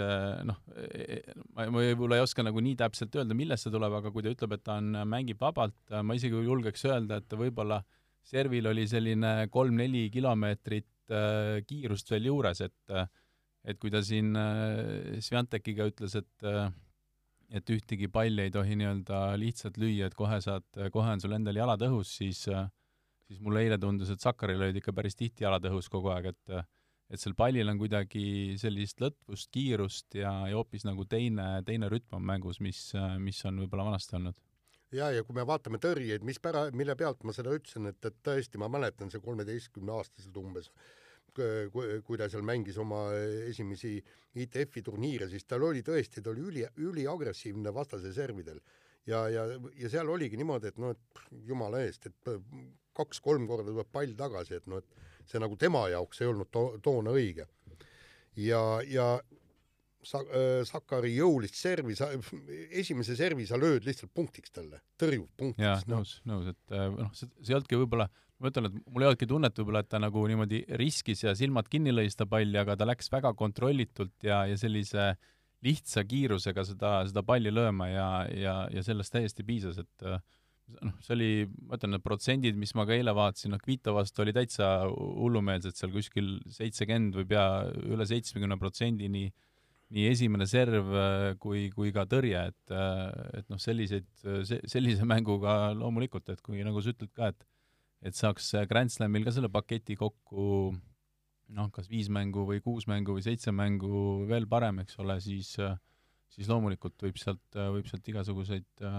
noh, 0.48 0.60
e, 0.76 1.18
e, 1.18 1.36
ma, 1.54 1.68
ma 1.70 1.84
võib-olla 1.84 2.18
ei 2.18 2.26
oska 2.26 2.46
nagu 2.46 2.62
nii 2.64 2.78
täpselt 2.80 3.16
öelda, 3.20 3.38
millest 3.38 3.68
see 3.68 3.74
tuleb, 3.74 4.00
aga 4.00 4.12
kui 4.14 4.26
ta 4.26 4.34
ütleb, 4.34 4.56
et 4.58 4.64
ta 4.66 4.78
on, 4.82 4.96
mängib 5.10 5.42
vabalt, 5.42 5.78
ma 6.02 6.18
isegi 6.18 6.42
julgeks 6.48 6.88
öelda, 6.90 7.22
et 7.22 7.38
võib-olla 7.38 7.82
servil 8.24 8.70
oli 8.72 8.86
selline 8.88 9.34
kolm-neli 9.54 10.08
kilomeetrit 10.14 11.12
äh, 11.12 11.60
kiirust 11.68 12.12
veel 12.14 12.32
juures, 12.32 12.64
et 12.66 12.96
et 13.64 13.78
kui 13.80 13.92
ta 13.92 14.02
siin 14.04 14.34
äh, 14.36 15.20
Sviantekiga 15.24 15.88
ütles, 15.92 16.18
et 16.20 16.50
et 17.54 17.70
ühtegi 17.70 18.08
palli 18.10 18.48
ei 18.48 18.52
tohi 18.52 18.75
nii-öelda 18.80 19.36
lihtsalt 19.38 19.77
lüüa, 19.77 20.08
et 20.10 20.16
kohe 20.18 20.39
saad, 20.42 20.66
kohe 20.92 21.12
on 21.13 21.22
sul 21.22 21.36
endal 21.38 21.60
jalad 21.60 21.84
õhus, 21.86 22.16
siis 22.18 22.48
siis 23.27 23.39
mulle 23.44 23.62
eile 23.63 23.77
tundus, 23.80 24.10
et 24.10 24.24
Sakaril 24.24 24.62
olid 24.62 24.80
ikka 24.80 24.94
päris 24.96 25.16
tihti 25.16 25.46
jalad 25.46 25.63
õhus 25.70 25.88
kogu 25.92 26.10
aeg, 26.13 26.32
et 26.34 26.56
et 27.13 27.22
sel 27.22 27.36
pallil 27.38 27.70
on 27.70 27.77
kuidagi 27.77 28.55
sellist 28.58 29.03
lõtvust, 29.03 29.51
kiirust 29.53 30.17
ja, 30.17 30.34
ja 30.50 30.58
hoopis 30.58 30.88
nagu 30.88 31.05
teine, 31.05 31.62
teine 31.67 31.91
rütm 31.91 32.17
on 32.17 32.25
mängus, 32.25 32.60
mis, 32.63 32.89
mis 33.22 33.43
on 33.46 33.62
võib-olla 33.62 33.91
vanasti 33.91 34.17
olnud 34.17 34.39
ja, 34.93 35.10
ja 35.13 35.24
kui 35.25 35.36
me 35.38 35.46
vaatame 35.48 35.79
tõrjeid, 35.82 36.25
mis 36.25 36.39
pära, 36.43 36.67
mille 36.75 36.96
pealt 37.00 37.24
ma 37.27 37.36
seda 37.36 37.53
ütlesin, 37.55 37.89
et, 37.91 38.00
et 38.05 38.20
tõesti, 38.25 38.60
ma 38.62 38.70
mäletan 38.72 39.12
see 39.13 39.22
kolmeteistkümne 39.24 39.93
aastaselt 39.96 40.38
umbes, 40.41 40.70
kui 41.34 42.20
ta 42.20 42.27
seal 42.29 42.46
mängis 42.46 42.77
oma 42.82 43.08
esimesi 43.48 43.96
ITF-i 44.43 44.84
turniire, 44.86 45.27
siis 45.32 45.48
tal 45.50 45.65
oli 45.65 45.82
tõesti, 45.86 46.22
ta 46.22 46.29
oli 46.34 46.46
üli, 46.50 46.65
üliagressiivne 46.86 47.74
vastase 47.74 48.13
servidel. 48.13 48.62
ja, 49.10 49.25
ja, 49.29 49.48
ja 49.75 49.89
seal 49.89 50.10
oligi 50.10 50.38
niimoodi, 50.39 50.70
et 50.70 50.77
noh, 50.79 50.93
et 50.93 51.24
jumala 51.48 51.82
eest, 51.84 52.05
et 52.08 52.36
kaks-kolm 52.96 53.48
korda 53.50 53.72
tuleb 53.72 53.89
pall 53.91 54.13
tagasi, 54.15 54.62
et 54.62 54.70
noh, 54.70 54.77
et 54.77 55.12
see 55.30 55.42
nagu 55.44 55.58
tema 55.60 55.86
jaoks 55.92 56.22
ei 56.22 56.32
olnud 56.32 56.50
to 56.53 56.65
toona 56.84 57.15
õige. 57.15 57.48
ja, 58.36 58.63
ja 58.88 59.13
Sa-, 60.03 60.20
äh, 60.36 60.65
Sakari 60.68 61.13
jõulist 61.15 61.56
servi, 61.56 61.94
sa, 61.96 62.10
esimese 62.75 63.15
servi 63.15 63.46
sa 63.48 63.56
lööd 63.56 63.86
lihtsalt 63.88 64.12
punktiks 64.12 64.51
talle, 64.51 64.82
tõrjud 65.00 65.30
punktiks. 65.39 65.63
jah, 65.63 65.86
nõus, 65.88 66.18
nõus, 66.27 66.50
et 66.51 66.75
äh, 66.75 66.89
noh, 66.92 67.13
see, 67.15 67.30
see 67.39 67.53
ei 67.53 67.56
olnudki 67.56 67.80
võib-olla, 67.80 68.10
ma 68.44 68.51
ütlen, 68.51 68.68
et 68.68 68.75
mul 68.84 69.06
ei 69.06 69.08
olnudki 69.08 69.30
tunnet 69.32 69.62
võib-olla, 69.62 69.80
et 69.86 69.89
ta 69.94 70.01
nagu 70.03 70.25
niimoodi 70.27 70.60
riskis 70.82 71.24
ja 71.24 71.32
silmad 71.39 71.72
kinni 71.72 71.96
lõi 71.96 72.10
seda 72.12 72.27
palli, 72.27 72.60
aga 72.60 72.75
ta 72.75 72.89
läks 72.89 73.08
väga 73.13 73.32
kontrollitult 73.39 74.27
ja, 74.27 74.42
ja 74.50 74.60
sellise 74.60 75.13
lihtsa 75.63 76.03
kiirusega 76.03 76.65
seda, 76.68 76.94
seda 77.08 77.24
palli 77.24 77.51
lööma 77.53 77.88
ja, 77.88 78.08
ja, 78.36 78.56
ja 78.75 78.84
sellest 78.84 79.15
täiesti 79.15 79.48
piisas, 79.48 79.80
et 79.80 80.08
äh, 80.08 80.20
noh, 80.82 80.98
see 81.03 81.15
oli, 81.15 81.30
ma 81.68 81.77
ütlen, 81.77 81.94
need 81.96 82.03
protsendid, 82.06 82.58
mis 82.60 82.74
ma 82.77 82.86
ka 82.89 82.96
eile 82.96 83.13
vaatasin, 83.15 83.53
noh, 83.53 83.62
Kvito 83.62 83.96
vastu 83.96 84.24
oli 84.24 84.34
täitsa 84.36 84.74
hullumeelsed 84.89 85.77
seal 85.77 85.94
kuskil 85.94 86.36
seitsekümmend 86.53 87.18
või 87.20 87.27
pea 87.34 87.48
üle 87.84 88.08
seitsmekümne 88.10 88.58
protsendini 88.62 89.27
nii 89.94 90.06
esimene 90.10 90.48
serv 90.50 90.89
äh, 90.98 91.27
kui, 91.42 91.68
kui 91.74 91.92
ka 91.94 92.08
tõrje, 92.10 92.48
et, 92.50 92.74
äh, 92.74 93.39
et 93.39 93.50
noh, 93.53 93.62
selliseid, 93.62 94.08
sellise 94.44 95.06
mänguga 95.06 95.74
loomulikult, 95.77 96.34
et 96.34 96.42
kui 96.46 96.63
nagu 96.65 96.82
sa 96.82 96.96
ütled 96.96 97.13
ka, 97.13 97.34
et 97.34 97.50
et 98.03 98.18
saaks 98.18 98.50
Grand 98.68 98.92
Slamil 98.92 99.24
ka 99.24 99.32
selle 99.32 99.48
paketi 99.48 99.96
kokku, 99.96 100.74
noh, 101.56 101.70
kas 101.72 101.88
viis 101.88 102.10
mängu 102.12 102.44
või 102.50 102.60
kuus 102.60 102.84
mängu 102.92 103.15
või 103.15 103.24
seitse 103.24 103.53
mängu 103.56 104.25
veel 104.27 104.44
parem, 104.51 104.82
eks 104.84 104.98
ole, 105.00 105.15
siis 105.24 105.53
siis 106.34 106.50
loomulikult 106.50 107.06
võib 107.06 107.18
sealt, 107.22 107.58
võib 107.75 107.88
sealt 107.90 108.08
igasuguseid 108.10 108.86
äh, 108.86 108.94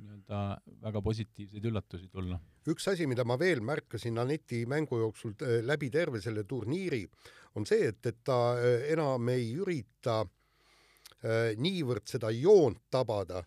nii-öelda 0.00 0.40
väga 0.82 1.02
positiivseid 1.04 1.68
üllatusi 1.70 2.08
tulla. 2.12 2.38
üks 2.70 2.88
asi, 2.90 3.06
mida 3.10 3.26
ma 3.26 3.38
veel 3.40 3.62
märkasin 3.64 4.18
Aneti 4.22 4.64
mängu 4.70 4.98
jooksul 5.02 5.36
äh, 5.42 5.60
läbi 5.66 5.90
terve 5.94 6.22
selle 6.24 6.44
turniiri, 6.50 7.04
on 7.54 7.66
see, 7.68 7.90
et, 7.92 8.00
et 8.10 8.22
ta 8.26 8.38
äh, 8.58 8.88
enam 8.94 9.30
ei 9.32 9.52
ürita 9.54 10.22
äh, 10.24 11.54
niivõrd 11.60 12.08
seda 12.10 12.32
joont 12.34 12.82
tabada, 12.90 13.44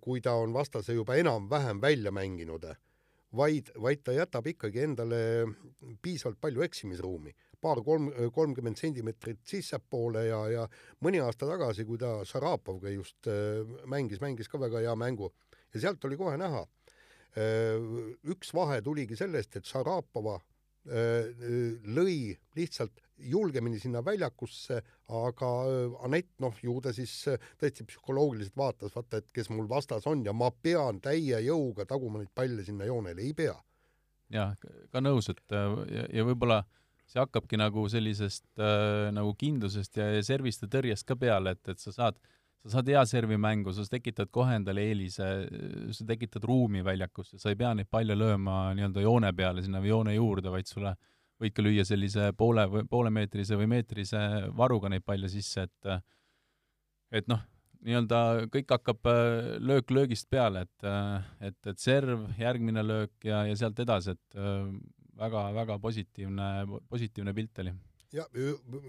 kui 0.00 0.22
ta 0.24 0.32
on 0.40 0.54
vastase 0.56 0.94
juba 0.96 1.18
enam-vähem 1.20 1.76
välja 1.82 2.08
mänginud, 2.08 2.62
vaid, 3.36 3.66
vaid 3.84 4.00
ta 4.00 4.14
jätab 4.16 4.46
ikkagi 4.48 4.80
endale 4.80 5.18
piisavalt 6.00 6.38
palju 6.40 6.64
eksimisruumi 6.64 7.34
paar-kolm, 7.60 8.10
kolmkümmend 8.34 8.78
sentimeetrit 8.78 9.40
sissepoole 9.46 10.24
ja, 10.28 10.40
ja 10.52 10.66
mõni 11.04 11.22
aasta 11.22 11.48
tagasi, 11.48 11.86
kui 11.88 11.98
ta 12.00 12.18
Šarapovga 12.28 12.92
just 12.94 13.28
mängis, 13.90 14.22
mängis 14.22 14.50
ka 14.50 14.60
väga 14.62 14.84
hea 14.84 14.94
mängu 14.98 15.32
ja 15.74 15.80
sealt 15.82 16.04
oli 16.04 16.18
kohe 16.20 16.36
näha. 16.40 16.64
üks 18.32 18.54
vahe 18.54 18.80
tuligi 18.82 19.16
sellest, 19.16 19.56
et 19.56 19.68
Šarapova 19.68 20.38
lõi 20.88 22.32
lihtsalt 22.56 23.02
julgemini 23.18 23.78
sinna 23.82 24.00
väljakusse, 24.04 24.78
aga 25.08 25.50
Anett, 26.06 26.30
noh, 26.40 26.54
ju 26.62 26.78
ta 26.80 26.92
siis 26.94 27.12
tõesti 27.60 27.84
psühholoogiliselt 27.88 28.56
vaatas, 28.56 28.94
vaata, 28.94 29.18
et 29.18 29.32
kes 29.34 29.50
mul 29.50 29.68
vastas 29.68 30.06
on 30.06 30.24
ja 30.24 30.32
ma 30.32 30.50
pean 30.50 31.00
täie 31.00 31.40
jõuga 31.44 31.86
taguma 31.88 32.22
neid 32.22 32.30
palle 32.34 32.64
sinna 32.64 32.86
joonele, 32.88 33.22
ei 33.22 33.34
pea. 33.34 33.56
jah, 34.32 34.54
ka 34.92 35.02
nõus, 35.02 35.28
et 35.32 35.56
ja, 35.90 36.06
ja 36.12 36.24
võib-olla 36.24 36.62
see 37.08 37.20
hakkabki 37.22 37.58
nagu 37.60 37.86
sellisest 37.90 38.46
äh, 38.60 39.08
nagu 39.16 39.32
kindlusest 39.40 39.96
ja, 40.00 40.10
ja 40.18 40.24
serviste 40.24 40.68
tõrjest 40.70 41.06
ka 41.08 41.16
peale, 41.18 41.56
et, 41.56 41.72
et 41.72 41.80
sa 41.80 41.92
saad, 41.94 42.18
sa 42.64 42.76
saad 42.76 42.90
hea 42.92 43.04
servi 43.08 43.38
mängu, 43.40 43.72
sa 43.72 43.86
tekitad 43.88 44.30
kohe 44.34 44.58
endale 44.58 44.84
eelise, 44.90 45.28
sa 45.96 46.08
tekitad 46.08 46.44
ruumi 46.48 46.84
väljakusse, 46.84 47.40
sa 47.40 47.52
ei 47.52 47.58
pea 47.60 47.72
neid 47.78 47.90
palle 47.90 48.16
lööma 48.18 48.74
nii-öelda 48.76 49.04
joone 49.04 49.32
peale 49.36 49.64
sinna 49.64 49.82
või 49.84 49.94
joone 49.94 50.16
juurde, 50.18 50.52
vaid 50.52 50.68
sulle 50.70 50.94
võid 51.38 51.54
ka 51.54 51.62
lüüa 51.62 51.84
sellise 51.86 52.32
poole 52.36 52.64
või 52.70 52.86
poolemeetrise 52.90 53.56
või 53.56 53.68
meetrise 53.70 54.20
varuga 54.58 54.90
neid 54.90 55.06
palle 55.06 55.30
sisse, 55.32 55.68
et 55.68 55.92
et 57.14 57.28
noh, 57.30 57.40
nii-öelda 57.86 58.20
kõik 58.52 58.74
hakkab 58.74 59.08
äh, 59.08 59.56
löök 59.64 59.92
löögist 59.94 60.28
peale, 60.30 60.66
et, 60.66 60.84
äh, 60.84 61.28
et, 61.48 61.58
et 61.70 61.80
serv, 61.80 62.26
järgmine 62.40 62.82
löök 62.84 63.24
ja, 63.24 63.44
ja 63.48 63.56
sealt 63.56 63.78
edasi, 63.80 64.16
et 64.18 64.40
väga-väga 65.18 65.78
positiivne, 65.82 66.48
positiivne 66.88 67.34
pilt 67.34 67.64
oli 67.64 67.74
ja 68.12 68.24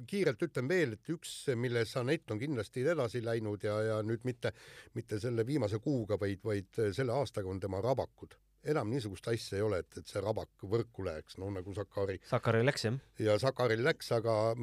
kiirelt 0.07 0.43
ütlen 0.48 0.69
veel, 0.69 0.93
et 0.95 1.09
üks, 1.12 1.31
milles 1.59 1.95
Anett 2.00 2.31
on 2.31 2.39
kindlasti 2.39 2.86
edasi 2.88 3.21
läinud 3.24 3.63
ja, 3.67 3.75
ja 3.83 3.98
nüüd 4.05 4.24
mitte, 4.27 4.53
mitte 4.95 5.19
selle 5.19 5.45
viimase 5.48 5.81
kuuga, 5.83 6.19
vaid, 6.21 6.39
vaid 6.45 6.79
selle 6.95 7.15
aastaga 7.15 7.51
on 7.51 7.59
tema 7.59 7.81
rabakud. 7.83 8.38
enam 8.63 8.89
niisugust 8.91 9.27
asja 9.31 9.57
ei 9.57 9.63
ole, 9.63 9.77
et, 9.79 9.98
et 9.98 10.07
see 10.07 10.21
rabak 10.21 10.65
võrku 10.71 11.03
läheks, 11.05 11.38
no 11.39 11.48
nagu 11.51 11.74
Sakari. 11.74 12.19
Sakaril 12.27 12.65
läks 12.67 12.83
jah. 12.86 12.98
ja 13.19 13.38
Sakaril 13.39 13.83
läks, 13.83 14.12
aga 14.12 14.55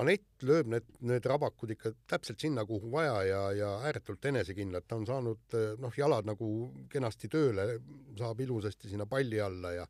Anett 0.00 0.44
lööb 0.48 0.70
need, 0.72 0.86
need 1.04 1.26
rabakud 1.28 1.74
ikka 1.74 1.90
täpselt 2.08 2.40
sinna, 2.40 2.64
kuhu 2.64 2.88
vaja 2.92 3.18
ja, 3.28 3.40
ja 3.52 3.72
ääretult 3.84 4.24
enesekindlalt, 4.24 4.86
ta 4.88 4.96
on 4.96 5.04
saanud 5.06 5.56
noh, 5.80 5.92
jalad 5.96 6.28
nagu 6.28 6.48
kenasti 6.92 7.28
tööle, 7.28 7.74
saab 8.16 8.40
ilusasti 8.40 8.88
sinna 8.88 9.04
palli 9.06 9.40
alla 9.40 9.74
ja 9.76 9.86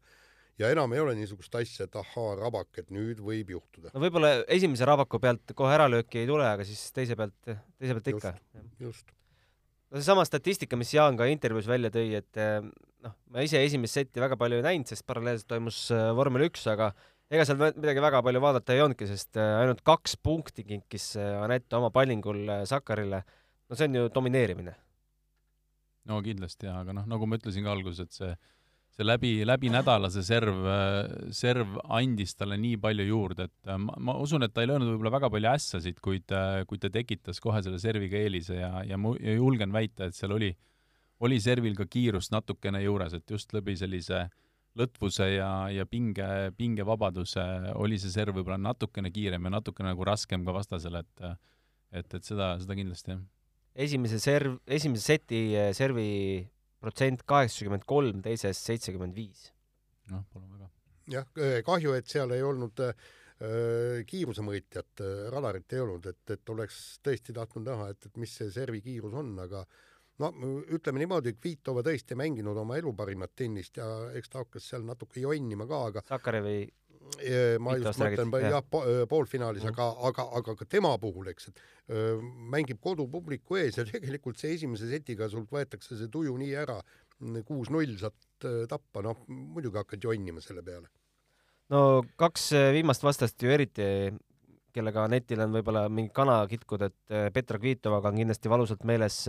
ja 0.61 0.71
enam 0.73 0.93
ei 0.93 1.01
ole 1.03 1.15
niisugust 1.17 1.55
asja, 1.59 1.87
et 1.87 1.97
ahaa, 1.99 2.35
rabak, 2.41 2.71
et 2.81 2.93
nüüd 2.95 3.21
võib 3.25 3.53
juhtuda. 3.55 3.93
no 3.95 4.03
võib-olla 4.03 4.33
esimese 4.53 4.87
rabaku 4.89 5.21
pealt 5.23 5.55
kohe 5.59 5.73
äralööki 5.77 6.23
ei 6.23 6.29
tule, 6.29 6.47
aga 6.47 6.67
siis 6.69 6.85
teise 6.95 7.17
pealt, 7.19 7.37
teise 7.47 7.97
pealt 7.97 8.11
ikka. 8.13 8.35
just. 8.83 9.15
no 9.91 10.01
seesama 10.01 10.27
statistika, 10.29 10.79
mis 10.81 10.93
Jaan 10.95 11.19
ka 11.21 11.29
intervjuus 11.31 11.71
välja 11.71 11.93
tõi, 11.95 12.11
et 12.21 12.41
eh, 12.43 12.61
noh, 13.07 13.17
ma 13.33 13.47
ise 13.47 13.63
esimest 13.65 14.01
setti 14.01 14.23
väga 14.23 14.39
palju 14.41 14.61
ei 14.61 14.69
näinud, 14.69 14.93
sest 14.93 15.07
paralleelselt 15.09 15.49
toimus 15.55 15.85
eh, 15.95 16.11
vormel 16.19 16.47
üks, 16.51 16.67
aga 16.73 16.93
ega 17.33 17.49
seal 17.49 17.61
midagi 17.63 18.05
väga 18.05 18.21
palju 18.25 18.45
vaadata 18.45 18.77
ei 18.77 18.85
olnudki, 18.85 19.09
sest 19.09 19.41
eh, 19.41 19.57
ainult 19.63 19.81
kaks 19.87 20.19
punkti 20.21 20.67
kinkis 20.69 21.15
Anett 21.17 21.73
oma 21.79 21.93
pallingul 21.95 22.45
Sakarile. 22.69 23.25
no 23.69 23.79
see 23.79 23.89
on 23.89 24.01
ju 24.03 24.09
domineerimine. 24.13 24.77
no 26.13 26.21
kindlasti 26.21 26.69
jaa, 26.69 26.83
aga 26.85 27.01
noh, 27.01 27.09
nagu 27.09 27.27
ma 27.27 27.41
ütlesin 27.41 27.65
ka 27.65 27.73
alguses, 27.73 28.05
et 28.05 28.21
see 28.21 28.35
see 28.93 29.07
läbi, 29.07 29.31
läbi 29.49 29.71
nädala 29.73 30.11
see 30.13 30.25
serv, 30.27 30.67
serv 31.33 31.79
andis 31.97 32.37
talle 32.37 32.59
nii 32.61 32.77
palju 32.83 33.07
juurde, 33.09 33.49
et 33.49 33.71
äh, 33.71 33.81
ma, 33.81 33.97
ma 34.11 34.17
usun, 34.21 34.45
et 34.45 34.53
ta 34.53 34.65
ei 34.65 34.69
löönud 34.69 34.91
võib-olla 34.91 35.15
väga 35.17 35.31
palju 35.33 35.51
ässasid, 35.53 36.03
kuid, 36.05 36.35
kuid 36.69 36.85
ta 36.85 36.93
tekitas 36.93 37.41
kohe 37.41 37.63
selle 37.65 37.81
serviga 37.83 38.21
eelise 38.21 38.61
ja, 38.61 38.85
ja 38.89 39.01
ma 39.01 39.15
julgen 39.17 39.73
väita, 39.73 40.11
et 40.11 40.19
seal 40.19 40.37
oli, 40.37 40.53
oli 41.25 41.41
servil 41.41 41.77
ka 41.79 41.89
kiirust 41.89 42.35
natukene 42.35 42.83
juures, 42.85 43.17
et 43.17 43.33
just 43.33 43.55
läbi 43.57 43.79
sellise 43.81 44.27
lõtvuse 44.79 45.29
ja, 45.35 45.51
ja 45.73 45.85
pinge, 45.89 46.53
pingevabaduse 46.57 47.45
oli 47.81 47.99
see 48.01 48.13
serv 48.13 48.39
võib-olla 48.39 48.61
natukene 48.61 49.13
kiirem 49.13 49.49
ja 49.49 49.57
natukene 49.59 49.93
nagu 49.93 50.05
raskem 50.09 50.45
ka 50.47 50.55
vastasele, 50.57 51.05
et 51.05 51.33
et, 51.93 52.09
et 52.09 52.25
seda, 52.25 52.55
seda 52.61 52.77
kindlasti, 52.77 53.13
jah. 53.13 53.21
esimese 53.85 54.17
serv, 54.23 54.57
esimese 54.65 55.13
seti 55.13 55.43
servi 55.77 56.07
protsent 56.83 57.25
kaheksakümmend 57.29 57.87
kolm, 57.89 58.23
teises 58.25 58.61
seitsekümmend 58.67 59.17
viis. 59.17 59.51
noh, 60.12 60.25
palun 60.33 60.51
väga. 60.57 60.71
jah, 61.17 61.29
äh, 61.39 61.59
kahju, 61.67 61.95
et 61.99 62.11
seal 62.11 62.35
ei 62.35 62.43
olnud 62.47 62.83
äh, 62.87 63.11
kiirusemõõtjat 64.07 65.01
radarit 65.35 65.73
ei 65.75 65.81
olnud, 65.83 66.05
et, 66.07 66.23
et 66.31 66.53
oleks 66.55 66.77
tõesti 67.03 67.35
tahtnud 67.35 67.67
näha, 67.67 67.89
et, 67.91 68.07
et 68.07 68.21
mis 68.23 68.37
see 68.39 68.53
servi 68.55 68.79
kiirus 68.85 69.17
on, 69.19 69.33
aga 69.43 69.65
no 70.23 70.31
ütleme 70.71 71.03
niimoodi, 71.03 71.35
Kvitova 71.41 71.83
tõesti 71.87 72.15
mänginud 72.19 72.59
oma 72.62 72.77
elu 72.79 72.93
parimat 72.95 73.35
tennist 73.35 73.81
ja 73.81 73.89
eks 74.19 74.31
ta 74.31 74.45
hakkas 74.45 74.69
seal 74.71 74.87
natuke 74.87 75.25
jonnima 75.25 75.67
ka, 75.67 75.81
aga 75.91 76.05
Sakarevi 76.07 76.61
ma 77.63 77.77
just 77.79 78.01
mõtlen 78.01 78.33
jah, 78.43 78.65
poolfinaalis 79.09 79.63
mm, 79.63 79.69
-hmm. 79.69 79.77
aga, 79.77 80.09
aga, 80.09 80.27
aga 80.39 80.55
ka 80.59 80.67
tema 80.67 80.95
puhul, 80.99 81.29
eks, 81.33 81.49
et 81.49 81.61
öö, 81.91 82.17
mängib 82.55 82.81
kodupubliku 82.81 83.61
ees 83.61 83.79
ja 83.79 83.85
tegelikult 83.93 84.41
see 84.41 84.55
esimese 84.57 84.89
setiga 84.91 85.29
sult 85.29 85.51
võetakse 85.53 85.99
see 85.99 86.11
tuju 86.13 86.35
nii 86.41 86.57
ära, 86.65 86.81
kuus-null 87.47 87.95
saad 88.01 88.49
tappa, 88.69 89.05
noh 89.07 89.23
muidugi 89.29 89.79
hakkad 89.79 90.03
jonnima 90.03 90.43
selle 90.43 90.65
peale. 90.67 90.89
no 91.71 92.03
kaks 92.17 92.51
viimast 92.75 93.03
vastast 93.07 93.43
ju 93.43 93.53
eriti, 93.55 93.85
kellega 94.73 95.07
netil 95.09 95.45
on 95.45 95.53
võib-olla 95.53 95.87
mingi 95.89 96.11
kana 96.15 96.43
kitkud, 96.49 96.89
et 96.89 97.33
Petra 97.33 97.61
Kvitovaga 97.61 98.09
on 98.09 98.19
kindlasti 98.23 98.51
valusalt 98.51 98.85
meeles 98.89 99.27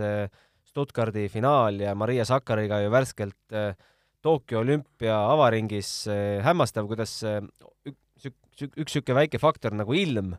Stuttgardi 0.74 1.28
finaal 1.28 1.78
ja 1.78 1.94
Maria 1.94 2.24
Sakariga 2.26 2.80
ju 2.82 2.90
värskelt 2.90 3.52
äh, 3.54 3.76
Tokyo 4.24 4.62
olümpia 4.62 5.18
avaringis 5.34 5.90
eh, 6.08 6.40
hämmastav, 6.44 6.86
kuidas 6.88 7.18
eh, 7.28 7.42
üks, 8.24 8.30
niisugune 8.78 9.18
väike 9.18 9.40
faktor 9.40 9.74
nagu 9.76 9.92
ilm 9.98 10.32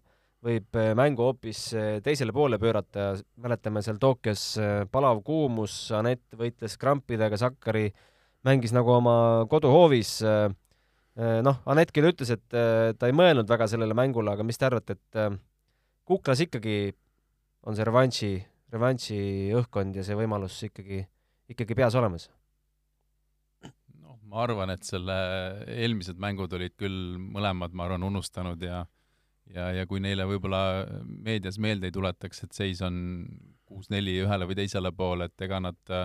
võib 0.46 0.78
eh, 0.80 0.94
mängu 0.98 1.26
hoopis 1.28 1.62
teisele 2.06 2.34
poole 2.34 2.58
pöörata, 2.62 3.12
mäletame 3.42 3.84
seal 3.86 4.00
Tokyos 4.02 4.46
palav 4.94 5.22
kuumus, 5.26 5.76
Anett 5.94 6.38
võitles 6.38 6.80
krampidega, 6.82 7.38
Sakkari 7.38 7.92
mängis 8.46 8.74
nagu 8.74 8.94
oma 8.94 9.18
koduhoovis. 9.50 10.20
noh, 11.16 11.60
Anett 11.66 11.94
küll 11.94 12.12
ütles, 12.12 12.30
et 12.34 12.46
ta 12.52 13.10
ei 13.10 13.16
mõelnud 13.16 13.50
väga 13.50 13.68
sellele 13.72 13.98
mängule, 13.98 14.34
aga 14.34 14.46
mis 14.46 14.62
te 14.62 14.68
arvate, 14.68 14.98
et 14.98 15.40
Kuklas 16.06 16.44
ikkagi 16.46 16.94
on 17.66 17.78
see 17.78 17.86
revanši, 17.88 18.32
revanši 18.74 19.20
õhkkond 19.58 19.98
ja 19.98 20.06
see 20.06 20.18
võimalus 20.18 20.60
ikkagi, 20.68 21.02
ikkagi 21.50 21.78
peas 21.78 21.98
olemas? 21.98 22.30
Ma 24.36 24.44
arvan, 24.44 24.74
et 24.76 24.84
selle 24.84 25.16
eelmised 25.72 26.20
mängud 26.20 26.52
olid 26.58 26.76
küll 26.76 27.16
mõlemad, 27.18 27.72
ma 27.72 27.88
arvan, 27.88 28.04
unustanud 28.04 28.62
ja 28.68 28.84
ja, 29.54 29.70
ja 29.80 29.86
kui 29.90 30.02
neile 30.04 30.26
võib-olla 30.28 30.60
meedias 31.06 31.60
meelde 31.62 31.90
ei 31.90 31.96
tuletaks, 31.96 32.44
et 32.46 32.58
seis 32.58 32.82
on 32.86 32.98
kuus-neli 33.70 34.18
ühele 34.24 34.48
või 34.50 34.58
teisele 34.58 34.92
poole, 34.96 35.30
et 35.30 35.46
ega 35.46 35.62
nad, 35.62 35.96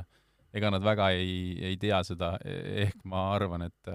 ega 0.56 0.72
nad 0.72 0.84
väga 0.84 1.10
ei, 1.16 1.54
ei 1.70 1.78
tea 1.80 2.00
seda, 2.06 2.34
ehk 2.44 3.00
ma 3.08 3.30
arvan, 3.34 3.66
et 3.68 3.92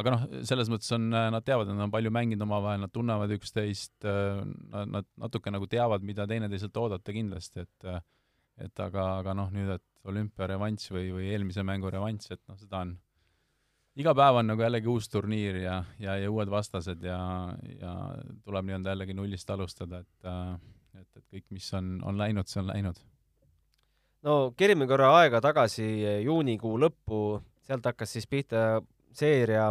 aga 0.00 0.14
noh, 0.14 0.24
selles 0.48 0.70
mõttes 0.72 0.90
on, 0.96 1.10
nad 1.12 1.44
teavad, 1.44 1.68
et 1.68 1.76
nad 1.76 1.88
on 1.88 1.92
palju 1.92 2.12
mänginud 2.14 2.46
omavahel, 2.46 2.80
nad 2.84 2.92
tunnevad 2.94 3.32
üksteist, 3.36 3.98
nad, 4.06 5.08
natuke 5.20 5.52
nagu 5.52 5.68
teavad, 5.70 6.04
mida 6.06 6.28
teineteiselt 6.30 6.80
oodata 6.80 7.16
kindlasti, 7.16 7.66
et 7.66 7.92
et 8.60 8.80
aga, 8.84 9.04
aga 9.22 9.32
noh, 9.32 9.46
nüüd, 9.54 9.70
et 9.72 10.08
olümpia 10.10 10.44
revanš 10.50 10.90
või, 10.92 11.06
või 11.14 11.30
eelmise 11.32 11.62
mängu 11.64 11.88
revanš, 11.92 12.26
et 12.34 12.42
noh, 12.50 12.58
seda 12.60 12.82
on 12.84 12.90
iga 14.00 14.14
päev 14.16 14.40
on 14.40 14.50
nagu 14.52 14.64
jällegi 14.64 14.90
uus 14.90 15.08
turniir 15.12 15.60
ja, 15.62 15.76
ja, 16.00 16.16
ja 16.20 16.30
uued 16.32 16.50
vastased 16.52 17.02
ja, 17.04 17.20
ja 17.80 17.94
tuleb 18.44 18.68
nii-öelda 18.68 18.94
jällegi 18.94 19.16
nullist 19.16 19.50
alustada, 19.50 20.02
et 20.04 20.30
et, 21.00 21.08
et 21.16 21.24
kõik, 21.36 21.46
mis 21.54 21.66
on, 21.76 21.98
on 22.06 22.18
läinud, 22.18 22.48
see 22.50 22.60
on 22.62 22.70
läinud. 22.70 22.98
no 24.26 24.34
kerime 24.56 24.88
korra 24.90 25.12
aega 25.20 25.40
tagasi 25.44 25.86
juunikuu 26.24 26.78
lõppu, 26.80 27.20
sealt 27.66 27.86
hakkas 27.86 28.16
siis 28.16 28.26
pihta 28.30 28.82
seeria 29.16 29.70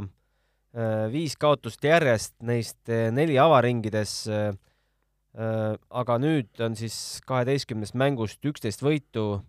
viis 1.12 1.36
kaotust 1.40 1.84
järjest, 1.84 2.36
neist 2.46 2.92
neli 3.12 3.38
avaringides. 3.42 4.30
aga 5.90 6.18
nüüd 6.20 6.62
on 6.66 6.76
siis 6.76 7.22
kaheteistkümnest 7.26 7.94
mängust 7.94 8.46
üksteist 8.46 8.82
võitu. 8.84 9.42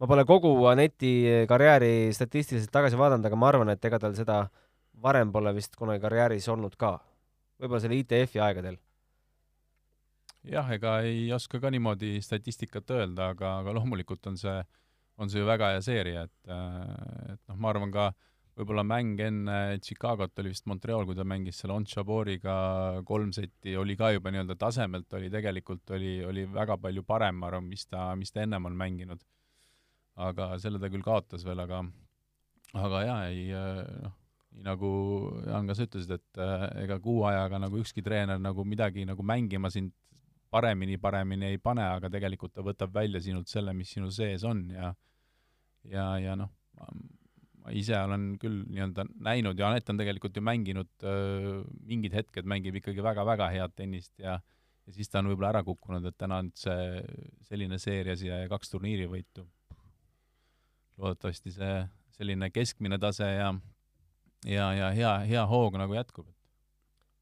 Ma 0.00 0.08
pole 0.08 0.24
kogu 0.28 0.54
Aneti 0.70 1.46
karjääri 1.48 2.10
statistiliselt 2.16 2.72
tagasi 2.72 2.98
vaadanud, 3.00 3.26
aga 3.26 3.36
ma 3.36 3.48
arvan, 3.52 3.72
et 3.74 3.84
ega 3.84 3.98
tal 4.00 4.16
seda 4.16 4.42
varem 5.00 5.32
pole 5.32 5.52
vist 5.56 5.76
kunagi 5.76 6.02
karjääris 6.02 6.48
olnud 6.48 6.76
ka. 6.80 6.98
võib-olla 7.60 7.82
selle 7.84 8.00
ITF-i 8.00 8.40
aegadel 8.40 8.80
jah, 10.48 10.70
ega 10.72 11.00
ei 11.04 11.28
oska 11.32 11.60
ka 11.60 11.70
niimoodi 11.72 12.18
statistikat 12.24 12.90
öelda, 12.96 13.30
aga, 13.34 13.58
aga 13.60 13.74
loomulikult 13.76 14.26
on 14.30 14.38
see, 14.40 14.56
on 15.20 15.30
see 15.30 15.42
ju 15.42 15.48
väga 15.48 15.74
hea 15.74 15.84
seeria, 15.84 16.24
et, 16.28 16.52
et 17.34 17.40
noh, 17.50 17.58
ma 17.60 17.72
arvan 17.74 17.92
ka 17.92 18.10
võib-olla 18.60 18.84
mäng 18.84 19.20
enne 19.24 19.58
Chicagot 19.84 20.38
oli 20.42 20.52
vist 20.52 20.66
Montreal, 20.68 21.06
kui 21.08 21.16
ta 21.16 21.24
mängis 21.28 21.60
selle 21.60 21.76
On 21.76 21.86
Chaboriga 21.88 22.54
kolm 23.08 23.32
seti, 23.36 23.76
oli 23.76 23.96
ka 24.00 24.12
juba 24.16 24.32
nii-öelda 24.32 24.56
tasemelt 24.60 25.12
oli 25.16 25.30
tegelikult 25.32 25.94
oli, 25.96 26.18
oli 26.24 26.46
väga 26.50 26.76
palju 26.80 27.04
parem, 27.08 27.40
ma 27.40 27.50
arvan, 27.50 27.68
mis 27.68 27.86
ta, 27.86 28.10
mis 28.16 28.32
ta 28.32 28.44
ennem 28.44 28.68
on 28.68 28.76
mänginud. 28.76 29.22
Aga 30.20 30.52
selle 30.62 30.80
ta 30.82 30.90
küll 30.92 31.04
kaotas 31.04 31.44
veel, 31.46 31.62
aga 31.64 31.82
aga 32.78 33.04
jaa, 33.06 33.20
ei 33.30 33.48
noh, 34.04 34.16
nii 34.54 34.66
nagu 34.66 34.90
Jaan 35.46 35.70
ka 35.70 35.76
sa 35.78 35.86
ütlesid, 35.86 36.16
et 36.18 36.40
ega 36.84 36.98
kuu 37.02 37.24
ajaga 37.28 37.60
nagu 37.62 37.80
ükski 37.80 38.02
treener 38.06 38.38
nagu 38.42 38.64
midagi 38.66 39.06
nagu 39.08 39.24
mängima 39.26 39.70
sind 39.70 39.94
paremini, 40.50 40.98
paremini 40.98 41.52
ei 41.52 41.60
pane, 41.62 41.84
aga 41.86 42.10
tegelikult 42.10 42.54
ta 42.56 42.64
võtab 42.66 42.92
välja 42.94 43.22
sinult 43.22 43.50
selle, 43.50 43.74
mis 43.76 43.92
sinu 43.94 44.10
sees 44.14 44.44
on 44.46 44.66
ja 44.74 44.92
ja, 45.88 46.06
ja 46.20 46.36
noh, 46.36 46.50
ma 47.60 47.74
ise 47.76 47.96
olen 47.96 48.34
küll 48.40 48.64
nii-öelda 48.68 49.06
näinud 49.22 49.58
ja 49.58 49.70
Anett 49.70 49.90
on 49.92 50.00
tegelikult 50.00 50.36
ju 50.36 50.42
mänginud 50.44 51.06
äh, 51.06 51.62
mingid 51.86 52.16
hetked, 52.16 52.48
mängib 52.48 52.80
ikkagi 52.80 53.04
väga-väga 53.04 53.50
head 53.54 53.76
tennist 53.78 54.18
ja 54.20 54.40
ja 54.86 54.96
siis 54.96 55.10
ta 55.12 55.20
on 55.20 55.30
võib-olla 55.30 55.52
ära 55.54 55.62
kukkunud, 55.62 56.06
et 56.08 56.16
täna 56.18 56.40
on 56.42 56.50
see 56.56 57.02
selline 57.46 57.78
seeria 57.78 58.16
siia 58.18 58.40
ja 58.42 58.50
kaks 58.50 58.72
turniirivõitu. 58.72 59.44
Loodetavasti 61.00 61.52
see 61.54 61.74
selline 62.16 62.50
keskmine 62.52 62.98
tase 63.00 63.26
ja 63.26 63.50
ja, 64.46 64.70
ja 64.76 64.92
hea, 64.96 65.16
hea 65.28 65.44
hoog 65.48 65.76
nagu 65.80 65.96
jätkub. 65.96 66.28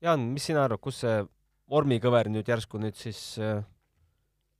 Jaan, 0.02 0.28
mis 0.34 0.46
sina 0.46 0.64
arvad, 0.66 0.82
kus 0.82 1.00
see 1.02 1.22
vormikõver 1.70 2.30
nüüd 2.30 2.48
järsku 2.48 2.78
nüüd 2.80 2.96
siis 2.98 3.20
äh, 3.42 3.64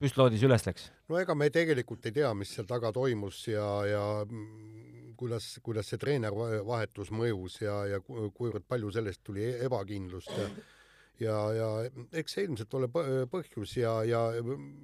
püstloodis 0.03 0.43
üles 0.47 0.67
läks? 0.67 0.89
no 1.09 1.19
ega 1.21 1.35
me 1.39 1.49
tegelikult 1.55 2.07
ei 2.09 2.17
tea, 2.19 2.33
mis 2.37 2.51
seal 2.55 2.67
taga 2.69 2.91
toimus 2.95 3.45
ja, 3.49 3.67
ja 3.89 4.03
kuidas, 5.19 5.47
kuidas 5.65 5.89
see 5.91 6.01
treenervahetus 6.03 7.13
mõjus 7.15 7.61
ja, 7.63 7.79
ja 7.95 8.03
kuivõrd 8.03 8.67
palju 8.69 8.93
sellest 8.95 9.23
tuli 9.27 9.47
ebakindlust 9.67 10.35
ja 10.37 10.49
ja, 11.23 11.37
ja 11.55 11.69
eks 12.21 12.37
see 12.37 12.47
ilmselt 12.47 12.75
ole 12.79 12.89
põhjus 13.31 13.77
ja, 13.79 13.95
ja 14.07 14.23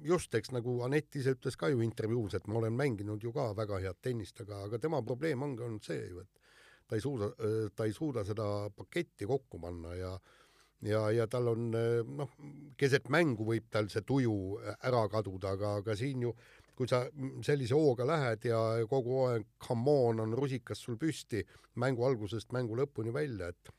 just, 0.05 0.33
eks 0.35 0.51
nagu 0.55 0.79
Anett 0.85 1.15
ise 1.15 1.35
ütles 1.37 1.57
ka 1.59 1.69
ju 1.71 1.83
intervjuus, 1.85 2.37
et 2.37 2.47
ma 2.47 2.59
olen 2.61 2.75
mänginud 2.75 3.23
ju 3.23 3.33
ka 3.35 3.51
väga 3.57 3.81
head 3.83 4.01
tennist, 4.03 4.41
aga, 4.43 4.65
aga 4.69 4.81
tema 4.81 5.01
probleem 5.05 5.43
ongi 5.45 5.65
olnud 5.65 5.85
see 5.85 6.01
ju, 6.09 6.23
et 6.23 6.41
ta 6.85 6.97
ei 6.97 7.03
suuda, 7.03 7.31
ta 7.75 7.87
ei 7.87 7.93
suuda 7.95 8.25
seda 8.27 8.49
paketti 8.75 9.27
kokku 9.29 9.61
panna 9.61 9.95
ja 9.97 10.17
ja, 10.85 11.07
ja 11.09 11.25
tal 11.31 11.47
on 11.49 11.71
noh, 11.71 12.35
keset 12.77 13.07
mängu 13.09 13.47
võib 13.47 13.71
tal 13.71 13.87
see 13.89 14.03
tuju 14.05 14.35
ära 14.75 15.07
kaduda, 15.09 15.55
aga, 15.55 15.77
aga 15.81 15.95
siin 15.97 16.27
ju 16.27 16.35
kui 16.75 16.89
sa 16.91 17.05
sellise 17.45 17.77
hooga 17.77 18.05
lähed 18.07 18.49
ja 18.49 18.59
kogu 18.91 19.21
aeg 19.29 19.47
come 19.63 19.93
on 20.09 20.19
on 20.19 20.35
rusikas 20.35 20.81
sul 20.83 20.99
püsti 20.99 21.41
mängu 21.81 22.03
algusest 22.07 22.51
mängu 22.55 22.75
lõpuni 22.75 23.13
välja, 23.15 23.49
et 23.49 23.71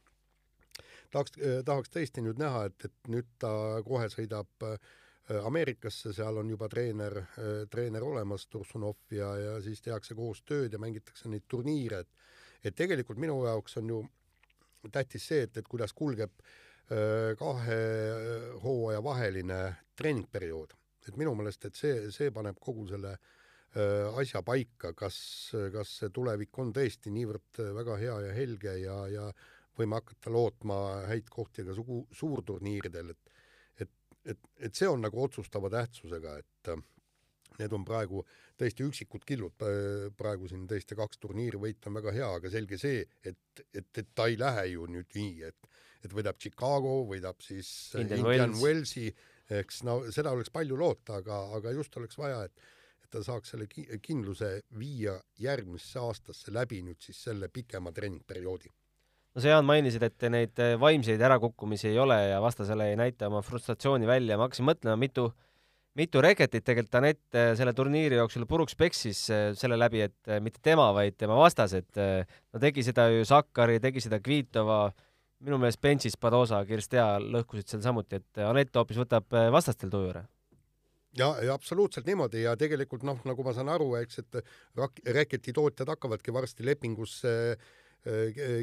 tahaks, 1.13 1.37
tahaks 1.67 1.93
tõesti 1.93 2.25
nüüd 2.25 2.41
näha, 2.41 2.67
et, 2.71 2.89
et 2.89 3.11
nüüd 3.13 3.29
ta 3.43 3.51
kohe 3.87 4.09
sõidab 4.13 4.67
äh, 4.67 4.79
Ameerikasse, 5.43 6.13
seal 6.15 6.39
on 6.39 6.51
juba 6.53 6.69
treener, 6.71 7.19
äh, 7.19 7.65
treener 7.71 8.05
olemas, 8.07 8.47
Tursunov 8.51 9.15
ja, 9.15 9.33
ja 9.41 9.57
siis 9.65 9.83
tehakse 9.83 10.15
koos 10.19 10.45
tööd 10.47 10.75
ja 10.75 10.81
mängitakse 10.83 11.31
neid 11.33 11.49
turniire, 11.51 12.05
et 12.05 12.33
et 12.67 12.75
tegelikult 12.75 13.19
minu 13.21 13.37
jaoks 13.45 13.77
on 13.79 13.91
ju 13.93 13.99
tähtis 14.91 15.27
see, 15.29 15.45
et, 15.47 15.59
et 15.61 15.69
kuidas 15.69 15.93
kulgeb 15.95 16.33
kahe 17.39 17.77
hooaja 18.63 19.03
vaheline 19.03 19.59
treeningperiood, 19.99 20.73
et 21.07 21.19
minu 21.19 21.35
meelest, 21.39 21.69
et 21.69 21.79
see, 21.79 22.11
see 22.15 22.33
paneb 22.35 22.59
kogu 22.63 22.87
selle 22.91 23.13
asja 24.17 24.43
paika, 24.47 24.93
kas, 24.97 25.19
kas 25.75 25.97
see 26.01 26.13
tulevik 26.15 26.59
on 26.63 26.73
tõesti 26.75 27.13
niivõrd 27.13 27.61
väga 27.77 27.99
hea 28.01 28.17
ja 28.29 28.37
helge 28.39 28.77
ja, 28.81 28.97
ja 29.13 29.27
võime 29.79 30.01
hakata 30.01 30.33
lootma 30.33 30.81
häid 31.11 31.31
kohti 31.33 31.65
ka 31.67 31.77
sugu, 31.77 32.05
suurturniiridel, 32.17 33.15
et 33.15 33.33
et, 33.85 33.91
et, 34.33 34.53
et 34.69 34.75
see 34.75 34.89
on 34.89 35.03
nagu 35.05 35.23
otsustava 35.23 35.71
tähtsusega, 35.73 36.39
et 36.41 36.71
need 37.61 37.73
on 37.73 37.85
praegu 37.87 38.23
tõesti 38.59 38.85
üksikud 38.87 39.25
killud, 39.29 39.65
praegu 40.17 40.49
siin 40.51 40.67
tõesti 40.69 40.97
kaks 40.99 41.21
turniiri 41.23 41.61
võita 41.61 41.91
on 41.91 41.99
väga 42.01 42.15
hea, 42.17 42.29
aga 42.41 42.53
selge 42.53 42.79
see, 42.81 43.05
et, 43.25 43.65
et, 43.73 43.89
et 44.03 44.09
ta 44.15 44.29
ei 44.31 44.39
lähe 44.41 44.67
ju 44.75 44.89
nüüd 44.91 45.17
nii, 45.17 45.51
et 45.51 45.73
et 46.07 46.13
võidab 46.15 46.37
Chicago, 46.39 47.01
võidab 47.09 47.41
siis 47.43 47.69
Indian, 47.99 48.21
Indian 48.21 48.53
Wellsi, 48.61 49.09
eks 49.51 49.81
no 49.89 49.97
seda 50.15 50.31
oleks 50.37 50.53
palju 50.55 50.77
loota, 50.79 51.17
aga, 51.19 51.41
aga 51.57 51.73
just 51.75 51.97
oleks 51.99 52.19
vaja, 52.21 52.45
et 52.47 52.67
et 53.07 53.13
ta 53.15 53.23
saaks 53.23 53.53
selle 53.53 53.69
kindluse 54.03 54.49
viia 54.79 55.13
järgmisse 55.39 56.01
aastasse 56.03 56.51
läbi 56.51 56.81
nüüd 56.83 56.99
siis 57.03 57.21
selle 57.29 57.47
pikema 57.55 57.93
treeningperioodi 57.95 58.73
no 59.37 59.43
sa, 59.45 59.51
Jaan, 59.53 59.67
mainisid, 59.69 60.05
et 60.07 60.29
neid 60.33 60.61
vaimseid 60.81 61.21
ärakukkumisi 61.21 61.91
ei 61.91 61.99
ole 62.01 62.17
ja 62.31 62.39
vastasele 62.41 62.89
ei 62.91 62.97
näita 62.97 63.29
oma 63.29 63.43
frustratsiooni 63.45 64.09
välja, 64.09 64.39
ma 64.41 64.49
hakkasin 64.49 64.65
mõtlema, 64.71 64.97
mitu 65.01 65.29
mitu 65.97 66.21
reketit 66.21 66.65
tegelikult 66.65 66.99
Anett 67.01 67.39
selle 67.57 67.73
turniiri 67.77 68.19
jooksul 68.19 68.45
puruks 68.49 68.77
peksis 68.77 69.23
selle 69.57 69.79
läbi, 69.79 70.03
et 70.05 70.33
mitte 70.45 70.61
tema, 70.65 70.91
vaid 70.97 71.17
tema 71.17 71.37
vastased. 71.41 71.89
no 71.97 72.61
tegi 72.61 72.85
seda 72.85 73.09
ju 73.13 73.25
Sakkari, 73.29 73.79
tegi 73.81 74.05
seda 74.05 74.21
Kvitova, 74.21 74.91
minu 75.45 75.61
meelest 75.61 75.81
bench'is 75.85 76.19
Padosa, 76.21 76.63
Kirstea 76.69 77.07
lõhkusid 77.21 77.73
seal 77.73 77.85
samuti, 77.85 78.21
et 78.21 78.43
Anett 78.45 78.77
hoopis 78.77 79.01
võtab 79.05 79.39
vastastel 79.53 79.93
tuju 79.93 80.13
ära. 80.13 80.27
ja, 81.17 81.33
ja 81.45 81.57
absoluutselt 81.57 82.07
niimoodi 82.09 82.45
ja 82.45 82.57
tegelikult 82.61 83.05
noh, 83.05 83.21
nagu 83.25 83.45
ma 83.45 83.57
saan 83.57 83.73
aru, 83.73 83.95
eks, 84.03 84.21
et 84.21 84.41
rak-, 84.77 85.05
reketitootjad 85.21 85.89
hakkavadki 85.97 86.33
varsti 86.33 86.65
lepingusse 86.69 87.37
äh, 87.57 87.75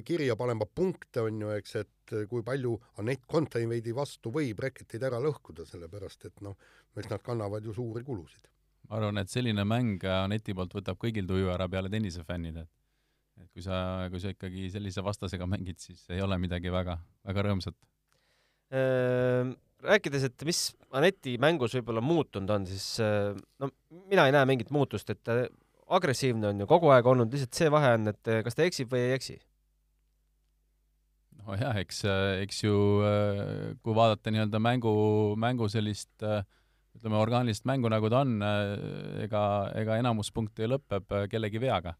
kirja 0.07 0.37
panema 0.39 0.65
punkte, 0.65 1.25
on 1.25 1.41
ju, 1.41 1.49
eks, 1.57 1.75
et 1.81 2.13
kui 2.29 2.43
palju 2.45 2.77
Anett 3.01 3.25
Kontaveidi 3.27 3.91
vastu 3.95 4.31
võib 4.31 4.61
reketid 4.63 5.03
ära 5.03 5.19
lõhkuda, 5.23 5.65
sellepärast 5.67 6.29
et 6.29 6.43
noh, 6.45 6.55
eks 6.95 7.11
nad 7.11 7.23
kannavad 7.25 7.65
ju 7.65 7.75
suuri 7.75 8.05
kulusid. 8.07 8.47
ma 8.87 8.99
arvan, 8.99 9.19
et 9.19 9.31
selline 9.31 9.65
mäng 9.67 10.03
Aneti 10.07 10.55
poolt 10.55 10.73
võtab 10.75 10.99
kõigil 11.01 11.27
tuju 11.27 11.51
ära 11.51 11.67
peale 11.71 11.91
tennisefännide, 11.91 12.63
et 12.63 12.71
et 13.41 13.49
kui 13.53 13.63
sa, 13.65 14.07
kui 14.11 14.21
sa 14.21 14.31
ikkagi 14.33 14.69
sellise 14.73 15.03
vastasega 15.05 15.47
mängid, 15.49 15.79
siis 15.81 16.03
ei 16.13 16.21
ole 16.23 16.37
midagi 16.41 16.71
väga, 16.73 16.97
väga 17.27 17.45
rõõmsat. 17.47 17.77
Rääkides, 19.83 20.27
et 20.29 20.45
mis 20.47 20.61
Aneti 20.95 21.35
mängus 21.41 21.75
võib-olla 21.77 22.01
muutunud 22.03 22.53
on, 22.55 22.67
siis 22.69 22.85
äh, 23.03 23.33
no 23.59 23.69
mina 24.09 24.27
ei 24.29 24.35
näe 24.35 24.47
mingit 24.47 24.71
muutust, 24.73 25.09
et 25.11 25.31
agressiivne 25.97 26.51
on 26.51 26.63
ju 26.63 26.69
kogu 26.69 26.91
aeg 26.93 27.07
olnud, 27.09 27.33
lihtsalt 27.33 27.57
see 27.57 27.73
vahe 27.73 27.95
on, 27.97 28.11
et 28.13 28.31
kas 28.45 28.57
ta 28.57 28.67
eksib 28.67 28.93
või 28.93 29.07
ei 29.07 29.17
eksi. 29.17 29.37
Nojah, 31.43 31.75
eks, 31.81 32.05
eks 32.39 32.61
ju 32.63 32.75
kui 33.83 33.95
vaadata 33.97 34.31
nii-öelda 34.31 34.61
mängu, 34.63 34.93
mängu 35.35 35.67
sellist 35.71 36.23
ütleme, 36.23 37.17
orgaanilist 37.19 37.65
mängu, 37.67 37.89
nagu 37.91 38.07
ta 38.11 38.21
on, 38.23 38.37
ega, 39.25 39.43
ega 39.75 39.99
enamus 39.99 40.31
punkte 40.31 40.69
lõpeb 40.69 41.11
kellegi 41.31 41.59
veaga. 41.59 41.97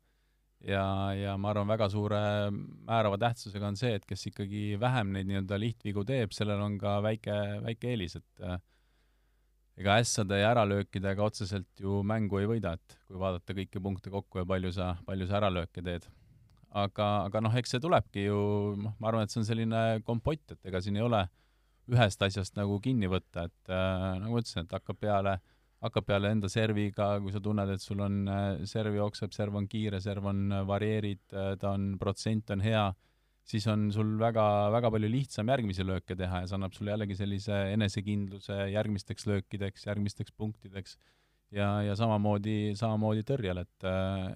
Ja, 0.64 1.12
ja 1.12 1.34
ma 1.36 1.50
arvan, 1.52 1.68
väga 1.68 1.90
suure 1.92 2.20
määrava 2.88 3.18
tähtsusega 3.20 3.68
on 3.68 3.76
see, 3.80 3.98
et 3.98 4.06
kes 4.08 4.30
ikkagi 4.30 4.78
vähem 4.80 5.12
neid 5.12 5.28
nii-öelda 5.28 5.58
lihtvigu 5.60 6.06
teeb, 6.08 6.32
sellel 6.36 6.62
on 6.64 6.78
ka 6.80 7.02
väike, 7.04 7.36
väike 7.66 7.92
eelis, 7.92 8.16
et 8.22 8.46
äh, 8.48 8.62
ega 9.80 9.98
ässade 10.02 10.38
ja 10.40 10.52
äralöökidega 10.54 11.24
otseselt 11.26 11.82
ju 11.82 12.02
mängu 12.06 12.42
ei 12.42 12.50
võida, 12.50 12.76
et 12.78 12.98
kui 13.08 13.18
vaadata 13.22 13.56
kõiki 13.58 13.82
punkte 13.82 14.14
kokku 14.14 14.44
ja 14.44 14.46
palju 14.50 14.74
sa, 14.76 14.94
palju 15.08 15.30
sa 15.30 15.40
äralööke 15.42 15.82
teed. 15.86 16.06
aga, 16.74 17.08
aga 17.28 17.42
noh, 17.42 17.56
eks 17.58 17.76
see 17.76 17.82
tulebki 17.82 18.26
ju, 18.26 18.38
noh, 18.82 18.94
ma 19.00 19.10
arvan, 19.10 19.26
et 19.26 19.34
see 19.34 19.42
on 19.42 19.46
selline 19.46 19.82
kompott, 20.06 20.56
et 20.56 20.70
ega 20.70 20.82
siin 20.82 20.98
ei 20.98 21.06
ole 21.06 21.26
ühest 21.94 22.22
asjast 22.26 22.56
nagu 22.58 22.80
kinni 22.82 23.10
võtta, 23.12 23.50
et 23.50 23.70
äh, 23.70 24.08
nagu 24.22 24.34
ma 24.34 24.42
ütlesin, 24.42 24.66
et 24.66 24.74
hakkab 24.74 24.98
peale 25.02 25.36
äh, 25.38 25.52
hakkab 25.84 26.08
peale 26.08 26.32
enda 26.32 26.50
serviga, 26.52 27.18
kui 27.24 27.34
sa 27.34 27.42
tunned, 27.44 27.72
et 27.74 27.84
sul 27.84 28.02
on 28.04 28.22
äh, 28.32 28.64
serv 28.70 28.96
jookseb, 28.96 29.34
serv 29.36 29.58
on 29.60 29.68
kiire, 29.72 30.00
serv 30.04 30.30
on 30.32 30.46
äh, 30.52 30.64
varieerid, 30.68 31.24
äh, 31.34 31.54
ta 31.60 31.74
on, 31.76 31.94
protsent 32.00 32.54
on 32.56 32.64
hea, 32.64 32.86
siis 33.48 33.66
on 33.72 33.90
sul 33.96 34.16
väga, 34.20 34.46
väga 34.74 34.92
palju 34.94 35.10
lihtsam 35.12 35.50
järgmisi 35.52 35.86
lööke 35.88 36.16
teha 36.20 36.44
ja 36.44 36.50
see 36.50 36.58
annab 36.58 36.76
sulle 36.76 36.94
jällegi 36.94 37.18
sellise 37.20 37.60
enesekindluse 37.74 38.58
järgmisteks 38.74 39.28
löökideks, 39.30 39.88
järgmisteks 39.90 40.36
punktideks. 40.38 40.98
Ja, 41.54 41.68
ja 41.86 41.94
samamoodi, 41.94 42.74
samamoodi 42.74 43.22
tõrjel, 43.30 43.60
et, 43.62 43.84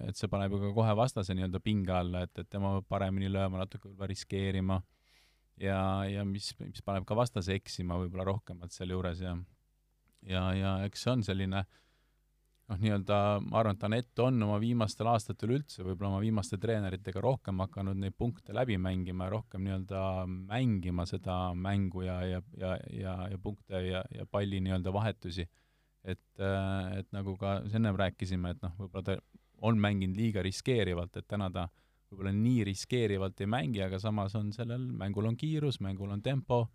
et 0.06 0.14
see 0.14 0.30
paneb 0.30 0.52
ju 0.54 0.60
ka 0.68 0.68
kohe 0.76 0.92
vastase 0.94 1.34
nii-öelda 1.34 1.58
pinge 1.58 1.90
alla, 1.90 2.20
et, 2.28 2.30
et 2.38 2.46
tema 2.46 2.76
peab 2.76 2.86
paremini 2.94 3.26
lööma, 3.32 3.64
natuke 3.64 3.88
võib-olla 3.88 4.06
riskeerima. 4.12 4.76
Ja, 5.58 5.80
ja 6.06 6.22
mis, 6.22 6.52
mis 6.62 6.84
paneb 6.86 7.02
ka 7.08 7.16
vastase 7.18 7.56
eksima 7.58 7.98
võib-olla 7.98 8.28
rohkemalt 8.28 8.70
sealjuures 8.70 9.24
ja 9.24 9.34
ja, 10.26 10.42
ja 10.54 10.72
eks 10.86 11.04
see 11.04 11.12
on 11.14 11.24
selline 11.26 11.64
noh, 12.68 12.78
nii-öelda 12.82 13.18
ma 13.46 13.60
arvan, 13.60 13.76
et 13.78 13.84
Anett 13.88 14.22
on 14.22 14.42
oma 14.44 14.58
viimastel 14.60 15.08
aastatel 15.10 15.54
üldse 15.56 15.84
võib-olla 15.84 16.12
oma 16.12 16.20
viimaste 16.22 16.58
treeneritega 16.60 17.22
rohkem 17.24 17.62
hakanud 17.64 17.98
neid 18.00 18.16
punkte 18.18 18.54
läbi 18.56 18.76
mängima 18.80 19.28
ja 19.28 19.34
rohkem 19.38 19.64
nii-öelda 19.64 20.02
mängima 20.28 21.06
seda 21.08 21.38
mängu 21.54 22.04
ja, 22.06 22.20
ja, 22.26 22.42
ja, 22.60 22.76
ja, 22.92 23.16
ja 23.32 23.40
punkte 23.42 23.82
ja, 23.86 24.04
ja 24.14 24.26
palli 24.30 24.60
nii-öelda 24.64 24.92
vahetusi. 24.92 25.48
et, 26.08 26.40
et 26.96 27.08
nagu 27.12 27.34
ka 27.36 27.58
ennem 27.74 27.96
rääkisime, 27.98 28.54
et 28.54 28.62
noh, 28.64 28.72
võib-olla 28.78 29.04
ta 29.04 29.16
on 29.68 29.80
mänginud 29.80 30.16
liiga 30.16 30.42
riskeerivalt, 30.46 31.16
et 31.18 31.26
täna 31.28 31.50
ta 31.50 31.66
võib-olla 32.08 32.32
nii 32.32 32.62
riskeerivalt 32.68 33.40
ei 33.42 33.48
mängi, 33.50 33.82
aga 33.84 33.98
samas 34.00 34.36
on 34.38 34.52
sellel, 34.54 34.86
mängul 35.00 35.26
on 35.28 35.36
kiirus, 35.36 35.80
mängul 35.84 36.12
on 36.14 36.22
tempo 36.22 36.68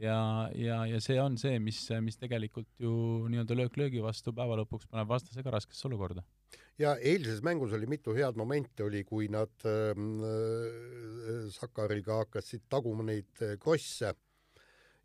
ja, 0.00 0.18
ja, 0.58 0.80
ja 0.90 1.00
see 1.02 1.18
on 1.22 1.38
see, 1.40 1.58
mis, 1.62 1.80
mis 2.02 2.18
tegelikult 2.20 2.70
ju 2.82 2.94
nii-öelda 3.30 3.58
löök 3.58 3.78
löögi 3.78 4.02
vastu 4.02 4.34
päeva 4.34 4.58
lõpuks 4.62 4.88
paneb 4.90 5.10
vastase 5.10 5.44
ka 5.44 5.54
raskesse 5.54 5.86
olukorda. 5.88 6.24
ja 6.78 6.96
eilses 6.96 7.42
mängus 7.42 7.72
oli 7.72 7.86
mitu 7.86 8.14
head 8.16 8.36
momenti, 8.36 8.82
oli, 8.82 9.04
kui 9.04 9.28
nad 9.30 9.68
äh, 9.68 9.94
Sakariga 11.54 12.24
hakkasid 12.24 12.66
taguma 12.68 13.06
neid 13.06 13.44
krosse 13.62 14.14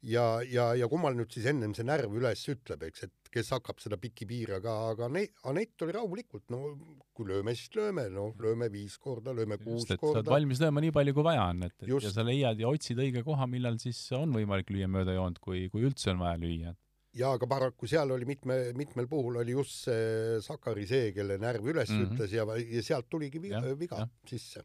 ja, 0.06 0.26
ja, 0.48 0.72
ja 0.78 0.88
kummal 0.92 1.16
nüüd 1.18 1.32
siis 1.34 1.48
ennem 1.52 1.74
see 1.76 1.86
närv 1.88 2.14
üles 2.20 2.42
ütleb, 2.52 2.84
eks, 2.88 3.06
et 3.08 3.32
kes 3.34 3.52
hakkab 3.54 3.82
seda 3.84 4.00
pikki 4.02 4.28
piire, 4.30 4.58
aga, 4.60 4.76
aga 4.94 5.10
Anett, 5.50 5.76
oli 5.86 5.96
rahulikult, 5.96 6.46
no 6.54 6.74
kui 7.16 7.28
lööme, 7.30 7.54
siis 7.58 7.72
lööme, 7.76 8.08
noh, 8.14 8.34
lööme 8.42 8.70
viis 8.74 8.98
korda, 9.02 9.34
lööme 9.36 9.60
kuus 9.62 9.84
Just, 9.84 9.96
korda. 9.98 10.20
sa 10.20 10.24
oled 10.24 10.34
valmis 10.34 10.62
lööma 10.64 10.84
nii 10.86 10.94
palju, 10.96 11.16
kui 11.18 11.28
vaja 11.28 11.50
on, 11.52 11.66
et, 11.68 11.76
et 11.84 11.92
Just. 11.92 12.10
ja 12.10 12.14
sa 12.16 12.26
leiad 12.26 12.62
ja 12.62 12.72
otsid 12.72 13.02
õige 13.04 13.24
koha, 13.28 13.50
millal 13.52 13.80
siis 13.82 14.00
on 14.18 14.34
võimalik 14.36 14.72
lüüa 14.74 14.90
mööda 14.92 15.18
joont, 15.18 15.42
kui, 15.44 15.68
kui 15.74 15.86
üldse 15.90 16.14
on 16.14 16.24
vaja 16.24 16.40
lüüa. 16.42 16.74
ja 17.20 17.34
aga 17.36 17.48
paraku 17.50 17.90
seal 17.90 18.12
oli 18.16 18.26
mitme, 18.30 18.60
mitmel 18.78 19.08
puhul 19.10 19.42
oli 19.42 19.56
just 19.58 19.84
see 19.88 20.42
Sakari 20.46 20.86
see, 20.88 21.14
kelle 21.14 21.40
närv 21.42 21.66
üles 21.66 21.90
mm 21.90 22.02
-hmm. 22.02 22.12
ütles 22.14 22.34
ja, 22.34 22.46
ja 22.46 22.84
sealt 22.86 23.10
tuligi 23.10 23.42
viga, 23.42 23.64
ja, 23.66 23.76
viga 23.76 24.04
ja. 24.06 24.10
sisse 24.30 24.64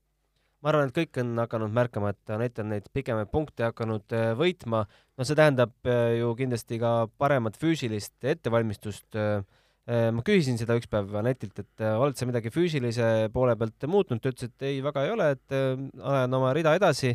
ma 0.64 0.72
arvan, 0.72 0.88
et 0.88 0.96
kõik 0.96 1.18
on 1.20 1.34
hakanud 1.42 1.74
märkama, 1.76 2.14
et 2.14 2.32
Anett 2.32 2.60
on 2.62 2.70
neid 2.72 2.86
pikemaid 2.96 3.28
punkte 3.32 3.66
hakanud 3.66 4.14
äh, 4.16 4.30
võitma. 4.38 4.86
no 4.88 5.26
see 5.28 5.36
tähendab 5.36 5.74
äh, 5.84 6.16
ju 6.22 6.30
kindlasti 6.38 6.78
ka 6.80 6.94
paremat 7.20 7.58
füüsilist 7.60 8.16
ettevalmistust. 8.32 9.10
Äh, 9.20 9.44
ma 9.84 10.24
küsisin 10.24 10.56
seda 10.56 10.78
üks 10.78 10.88
päev 10.88 11.12
Anetilt, 11.20 11.60
et 11.60 11.82
oled 11.84 12.16
sa 12.16 12.24
midagi 12.24 12.48
füüsilise 12.48 13.28
poole 13.34 13.52
pealt 13.60 13.84
muutnud, 13.84 14.22
ta 14.24 14.32
ütles, 14.32 14.48
et 14.48 14.64
ei, 14.64 14.78
väga 14.80 15.02
ei 15.04 15.12
ole, 15.12 15.26
et 15.36 15.52
ajan 15.52 16.36
oma 16.38 16.54
rida 16.56 16.72
edasi. 16.78 17.12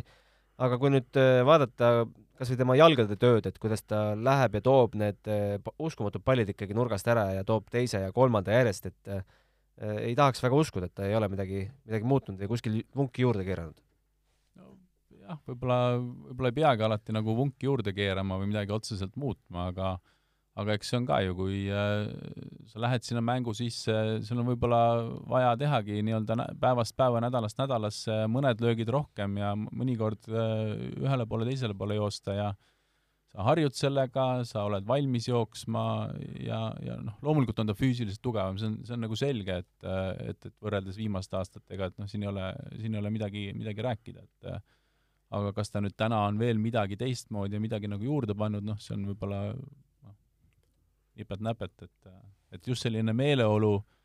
aga 0.60 0.76
kui 0.78 0.92
nüüd 0.92 1.18
vaadata 1.48 2.04
kasvõi 2.38 2.58
tema 2.60 2.76
jalgade 2.78 3.16
tööd, 3.18 3.48
et 3.48 3.58
kuidas 3.58 3.82
ta 3.82 4.12
läheb 4.14 4.54
ja 4.54 4.62
toob 4.62 4.94
need 5.00 5.30
uskumatud 5.82 6.22
pallid 6.22 6.52
ikkagi 6.52 6.76
nurgast 6.78 7.08
ära 7.08 7.32
ja 7.34 7.42
toob 7.48 7.66
teise 7.72 8.04
ja 8.04 8.12
kolmanda 8.14 8.54
järjest, 8.54 8.86
et 8.86 9.24
ei 9.80 10.14
tahaks 10.18 10.42
väga 10.44 10.58
uskuda, 10.60 10.90
et 10.90 10.96
ta 10.96 11.06
ei 11.08 11.16
ole 11.16 11.28
midagi, 11.32 11.64
midagi 11.88 12.08
muutunud 12.08 12.40
ja 12.42 12.48
kuskil 12.50 12.82
vunki 12.96 13.24
juurde 13.24 13.46
keeranud. 13.46 13.78
jah, 15.20 15.38
võib-olla, 15.46 15.80
võib-olla 16.00 16.50
ei 16.50 16.56
peagi 16.56 16.86
alati 16.86 17.14
nagu 17.14 17.36
vunki 17.38 17.68
juurde 17.68 17.94
keerama 17.96 18.38
või 18.40 18.50
midagi 18.50 18.74
otseselt 18.76 19.16
muutma, 19.20 19.68
aga 19.70 19.98
aga 20.60 20.74
eks 20.74 20.90
see 20.90 20.98
on 20.98 21.04
ka 21.08 21.20
ju, 21.24 21.34
kui 21.38 21.58
äh, 21.72 22.08
sa 22.68 22.82
lähed 22.82 23.06
sinna 23.06 23.22
mängu 23.24 23.54
sisse, 23.56 23.94
sul 24.26 24.42
on 24.42 24.48
võib-olla 24.50 24.80
vaja 25.30 25.54
tehagi 25.56 26.02
nii-öelda 26.04 26.50
päevast 26.60 26.96
päeva, 26.98 27.22
nädalast 27.24 27.60
nädalasse 27.62 28.24
mõned 28.28 28.60
löögid 28.60 28.90
rohkem 28.92 29.38
ja 29.40 29.54
mõnikord 29.56 30.26
äh, 30.28 30.74
ühele 31.00 31.28
poole, 31.30 31.46
teisele 31.48 31.78
poole 31.78 31.96
joosta 31.96 32.36
ja 32.36 32.48
äh, 32.50 32.58
sa 33.30 33.44
harjud 33.46 33.76
sellega, 33.76 34.24
sa 34.48 34.64
oled 34.66 34.86
valmis 34.86 35.28
jooksma 35.28 35.84
ja, 36.42 36.60
ja 36.82 36.96
noh, 37.02 37.18
loomulikult 37.22 37.62
on 37.62 37.70
ta 37.70 37.76
füüsiliselt 37.78 38.22
tugevam, 38.24 38.58
see 38.58 38.70
on, 38.70 38.78
see 38.86 38.96
on 38.96 39.04
nagu 39.06 39.18
selge, 39.18 39.60
et, 39.62 39.86
et, 40.32 40.48
et 40.50 40.56
võrreldes 40.64 40.98
viimaste 40.98 41.38
aastatega, 41.38 41.90
et 41.90 42.00
noh, 42.02 42.10
siin 42.10 42.26
ei 42.26 42.32
ole, 42.32 42.48
siin 42.80 42.96
ei 42.96 43.02
ole 43.02 43.12
midagi, 43.14 43.44
midagi 43.56 43.86
rääkida, 43.86 44.26
et 44.26 44.50
aga 45.38 45.52
kas 45.54 45.70
ta 45.70 45.82
nüüd 45.84 45.94
täna 45.94 46.24
on 46.26 46.40
veel 46.40 46.58
midagi 46.58 46.98
teistmoodi 46.98 47.54
ja 47.54 47.62
midagi 47.62 47.90
nagu 47.90 48.02
juurde 48.02 48.34
pannud, 48.34 48.66
noh, 48.66 48.80
see 48.82 48.96
on 48.98 49.06
võib-olla 49.12 49.44
noh, 49.54 50.18
nipet-näpet, 51.22 51.86
et, 51.86 52.12
et 52.58 52.72
just 52.72 52.82
selline 52.82 53.14
meeleolu 53.14 53.76
äh, 53.78 53.99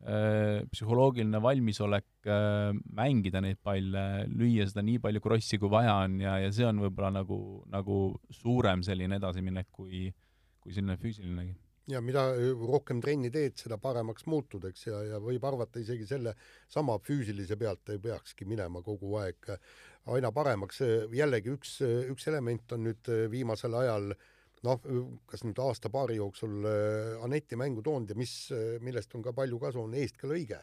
psühholoogiline 0.00 1.42
valmisolek 1.44 2.06
äh, 2.24 2.70
mängida 2.96 3.42
neid 3.44 3.58
palle, 3.62 4.24
lüüa 4.32 4.64
seda 4.68 4.84
nii 4.86 5.00
palju 5.02 5.20
krossi, 5.20 5.58
kui 5.60 5.68
vaja 5.72 5.98
on 6.06 6.20
ja, 6.22 6.38
ja 6.40 6.52
see 6.56 6.64
on 6.64 6.80
võib-olla 6.80 7.10
nagu, 7.20 7.40
nagu 7.68 7.98
suurem 8.32 8.84
selline 8.86 9.20
edasiminek 9.20 9.68
kui, 9.76 10.06
kui 10.60 10.72
selline 10.72 10.96
füüsilinegi. 11.00 11.52
ja 11.92 12.00
mida 12.00 12.24
rohkem 12.56 13.02
trenni 13.04 13.32
teed, 13.34 13.58
seda 13.60 13.76
paremaks 13.82 14.24
muutud, 14.30 14.64
eks, 14.70 14.88
ja, 14.88 15.04
ja 15.04 15.20
võib 15.20 15.44
arvata 15.44 15.82
isegi 15.82 16.08
selle 16.08 16.32
sama 16.68 16.96
füüsilise 17.04 17.60
pealt 17.60 17.92
ei 17.92 18.00
peakski 18.00 18.48
minema 18.48 18.80
kogu 18.86 19.18
aeg 19.20 19.52
aina 20.08 20.32
paremaks. 20.32 20.80
jällegi 21.12 21.52
üks, 21.52 21.80
üks 22.08 22.28
element 22.32 22.72
on 22.72 22.86
nüüd 22.88 23.10
viimasel 23.32 23.76
ajal 23.82 24.14
äh, 24.14 24.28
noh, 24.66 24.80
kas 25.28 25.44
nüüd 25.46 25.60
aasta-paari 25.62 26.18
jooksul 26.18 26.68
äh, 26.68 27.24
Aneti 27.24 27.58
mängu 27.58 27.84
toonud 27.84 28.12
ja 28.12 28.18
mis, 28.18 28.34
äh, 28.54 28.76
millest 28.84 29.14
on 29.16 29.24
ka 29.24 29.32
palju 29.36 29.60
kasu, 29.62 29.84
on 29.86 29.96
eestkõlõige, 29.96 30.60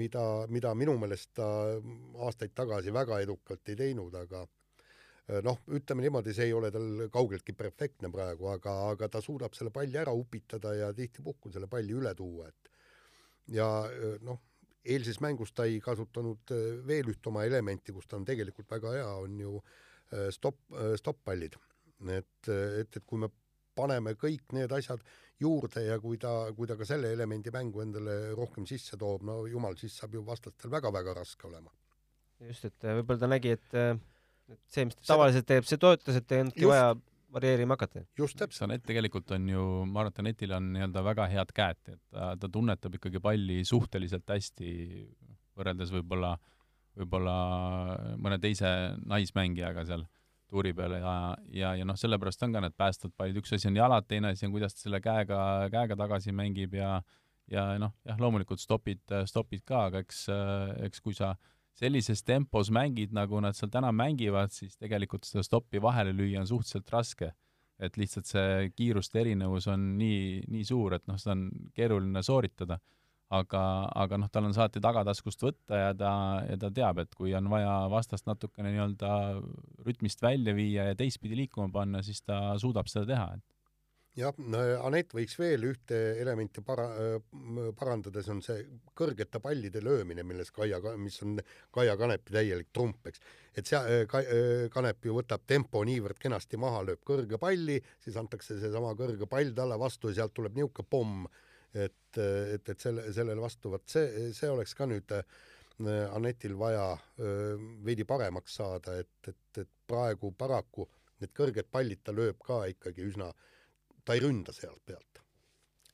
mida, 0.00 0.24
mida 0.52 0.72
minu 0.78 0.96
meelest 1.00 1.32
ta 1.38 1.46
aastaid 2.26 2.54
tagasi 2.56 2.92
väga 2.94 3.20
edukalt 3.24 3.72
ei 3.72 3.78
teinud, 3.80 4.14
aga 4.20 4.44
äh, 4.44 5.40
noh, 5.46 5.62
ütleme 5.72 6.04
niimoodi, 6.04 6.34
see 6.36 6.50
ei 6.50 6.56
ole 6.56 6.72
tal 6.74 7.06
kaugeltki 7.12 7.56
perfektne 7.56 8.12
praegu, 8.12 8.50
aga, 8.52 8.76
aga 8.92 9.08
ta 9.16 9.24
suudab 9.24 9.56
selle 9.56 9.72
palli 9.74 9.98
ära 10.00 10.14
upitada 10.16 10.74
ja 10.76 10.92
tihtipuhku 10.96 11.52
selle 11.54 11.70
palli 11.70 11.96
üle 11.96 12.14
tuua, 12.18 12.50
et 12.50 12.72
ja 13.56 13.70
noh, 14.26 14.44
eilses 14.84 15.18
mängus 15.20 15.52
ta 15.56 15.64
ei 15.68 15.80
kasutanud 15.82 16.52
veel 16.86 17.08
üht 17.12 17.26
oma 17.28 17.42
elementi, 17.48 17.92
kus 17.92 18.06
ta 18.08 18.20
on 18.20 18.28
tegelikult 18.28 18.68
väga 18.70 18.94
hea, 18.98 19.08
on 19.24 19.40
ju 19.42 19.58
stopp, 20.32 20.62
stopp-pallid 20.98 21.58
et, 22.08 22.48
et, 22.48 22.96
et 22.96 23.04
kui 23.06 23.20
me 23.20 23.28
paneme 23.76 24.14
kõik 24.18 24.54
need 24.56 24.72
asjad 24.72 25.02
juurde 25.40 25.84
ja 25.86 25.98
kui 26.00 26.18
ta, 26.20 26.32
kui 26.56 26.68
ta 26.68 26.76
ka 26.76 26.86
selle 26.88 27.12
elemendi 27.14 27.52
mängu 27.54 27.82
endale 27.84 28.16
rohkem 28.36 28.66
sisse 28.68 28.98
toob, 29.00 29.24
no 29.26 29.42
jumal, 29.48 29.76
siis 29.80 29.96
saab 29.96 30.16
ju 30.16 30.24
vastastel 30.26 30.72
väga-väga 30.72 31.14
raske 31.16 31.48
olema. 31.48 31.72
just, 32.40 32.64
et 32.64 32.84
äh, 32.84 32.96
võib-olla 32.98 33.20
ta 33.20 33.30
nägi, 33.30 33.54
et, 33.56 33.76
äh, 33.76 33.94
et 34.52 34.60
see, 34.68 34.86
mis 34.88 34.98
ta 34.98 35.12
tavaliselt 35.14 35.48
teeb, 35.48 35.68
see 35.68 35.80
toetas, 35.80 36.20
et 36.20 36.36
ei 36.36 36.44
olnudki 36.44 36.68
vaja 36.68 36.92
varieerima 37.32 37.76
hakata. 37.76 38.04
just 38.18 38.38
täpselt. 38.38 38.66
Anett 38.68 38.84
tegelikult 38.86 39.30
on 39.36 39.48
ju, 39.48 39.66
ma 39.86 40.02
arvan, 40.02 40.14
et 40.14 40.22
Anetil 40.24 40.54
on 40.56 40.70
nii-öelda 40.74 41.04
väga 41.06 41.28
head 41.32 41.52
käed, 41.56 41.82
et 41.94 42.00
ta, 42.12 42.32
ta 42.40 42.52
tunnetab 42.52 42.96
ikkagi 42.98 43.22
palli 43.22 43.60
suhteliselt 43.64 44.28
hästi, 44.28 44.70
võrreldes 45.56 45.92
võib-olla, 45.94 46.34
võib-olla 46.98 47.36
mõne 48.20 48.40
teise 48.42 48.72
naismängijaga 49.08 49.86
seal 49.88 50.04
tuuri 50.50 50.72
peal 50.76 50.98
ja, 50.98 51.14
ja, 51.54 51.72
ja 51.78 51.86
noh, 51.86 51.98
sellepärast 51.98 52.42
on 52.46 52.56
ka 52.56 52.62
need 52.64 52.76
päästvad 52.78 53.14
pallid, 53.16 53.38
üks 53.40 53.54
asi 53.56 53.70
on 53.70 53.78
jalad, 53.78 54.06
teine 54.10 54.34
asi 54.34 54.46
on, 54.48 54.54
kuidas 54.54 54.76
ta 54.76 54.84
selle 54.84 55.00
käega, 55.04 55.40
käega 55.72 55.98
tagasi 55.98 56.34
mängib 56.36 56.74
ja 56.78 56.98
ja 57.50 57.64
noh, 57.82 57.96
jah, 58.06 58.18
loomulikult 58.22 58.62
stopid, 58.62 59.02
stopid 59.26 59.64
ka, 59.66 59.86
aga 59.88 60.04
eks, 60.04 60.26
eks 60.86 61.02
kui 61.02 61.16
sa 61.16 61.32
sellises 61.80 62.22
tempos 62.26 62.70
mängid, 62.74 63.14
nagu 63.16 63.40
nad 63.42 63.56
seal 63.56 63.72
täna 63.72 63.90
mängivad, 63.94 64.52
siis 64.54 64.76
tegelikult 64.78 65.26
seda 65.26 65.42
stoppi 65.46 65.80
vahele 65.82 66.12
lüüa 66.14 66.42
on 66.42 66.50
suhteliselt 66.50 66.92
raske. 66.94 67.32
et 67.80 67.94
lihtsalt 67.96 68.28
see 68.28 68.66
kiiruste 68.76 69.22
erinevus 69.22 69.64
on 69.72 69.94
nii, 69.96 70.42
nii 70.52 70.64
suur, 70.68 70.92
et 70.98 71.06
noh, 71.08 71.16
seda 71.16 71.32
on 71.32 71.46
keeruline 71.72 72.20
sooritada 72.22 72.76
aga, 73.30 73.62
aga 74.02 74.18
noh, 74.18 74.30
tal 74.32 74.48
on 74.48 74.56
saati 74.56 74.82
tagataskust 74.82 75.44
võtta 75.44 75.78
ja 75.78 75.92
ta, 75.94 76.12
ja 76.48 76.58
ta 76.60 76.72
teab, 76.74 77.04
et 77.04 77.14
kui 77.14 77.34
on 77.38 77.50
vaja 77.52 77.76
vastast 77.92 78.26
natukene 78.26 78.72
nii-öelda 78.74 79.12
rütmist 79.86 80.22
välja 80.22 80.54
viia 80.56 80.90
ja 80.90 80.98
teistpidi 80.98 81.38
liikuma 81.44 81.70
panna, 81.74 82.02
siis 82.02 82.24
ta 82.26 82.42
suudab 82.58 82.90
seda 82.90 83.06
teha, 83.12 83.28
et 83.38 83.46
jah, 84.18 84.34
Anett 84.82 85.12
võiks 85.14 85.36
veel 85.38 85.64
ühte 85.68 85.98
elementi 86.20 86.62
para-, 86.66 87.20
parandada, 87.78 88.22
see 88.24 88.32
on 88.34 88.40
see 88.44 88.64
kõrgete 88.98 89.40
pallide 89.42 89.82
löömine, 89.84 90.24
milles 90.26 90.50
Kaia, 90.54 90.80
mis 90.98 91.20
on 91.22 91.38
Kaia 91.74 91.94
Kanepi 92.00 92.34
täielik 92.34 92.72
trump, 92.74 93.06
eks. 93.06 93.22
et 93.54 93.70
sea-, 93.70 94.02
Kanep 94.74 95.06
ju 95.06 95.14
võtab 95.20 95.46
tempo 95.46 95.84
niivõrd 95.86 96.18
kenasti 96.20 96.58
maha, 96.60 96.82
lööb 96.88 97.04
kõrge 97.06 97.38
palli, 97.40 97.78
siis 98.02 98.18
antakse 98.20 98.58
seesama 98.58 98.96
kõrge 98.98 99.30
pall 99.30 99.54
talle 99.54 99.78
vastu 99.78 100.10
ja 100.10 100.20
sealt 100.20 100.34
tuleb 100.34 100.58
niisugune 100.58 100.90
pomm 100.90 101.30
et, 101.74 102.18
et, 102.18 102.68
et 102.68 102.80
selle, 102.80 103.06
sellele 103.14 103.40
vastu, 103.40 103.70
vot 103.72 103.86
see, 103.88 104.30
see 104.36 104.50
oleks 104.50 104.74
ka 104.78 104.88
nüüd 104.90 105.12
äh, 105.16 105.24
Anetil 106.12 106.56
vaja 106.60 106.92
äh, 106.92 107.60
veidi 107.86 108.04
paremaks 108.08 108.58
saada, 108.60 108.98
et, 109.00 109.30
et, 109.30 109.62
et 109.62 109.70
praegu 109.88 110.32
paraku 110.36 110.88
need 111.20 111.32
kõrged 111.36 111.70
pallid 111.72 112.02
ta 112.04 112.14
lööb 112.16 112.40
ka 112.44 112.64
ikkagi 112.72 113.06
üsna, 113.06 113.30
ta 114.04 114.16
ei 114.16 114.24
ründa 114.24 114.54
sealt 114.56 114.82
pealt. 114.84 115.06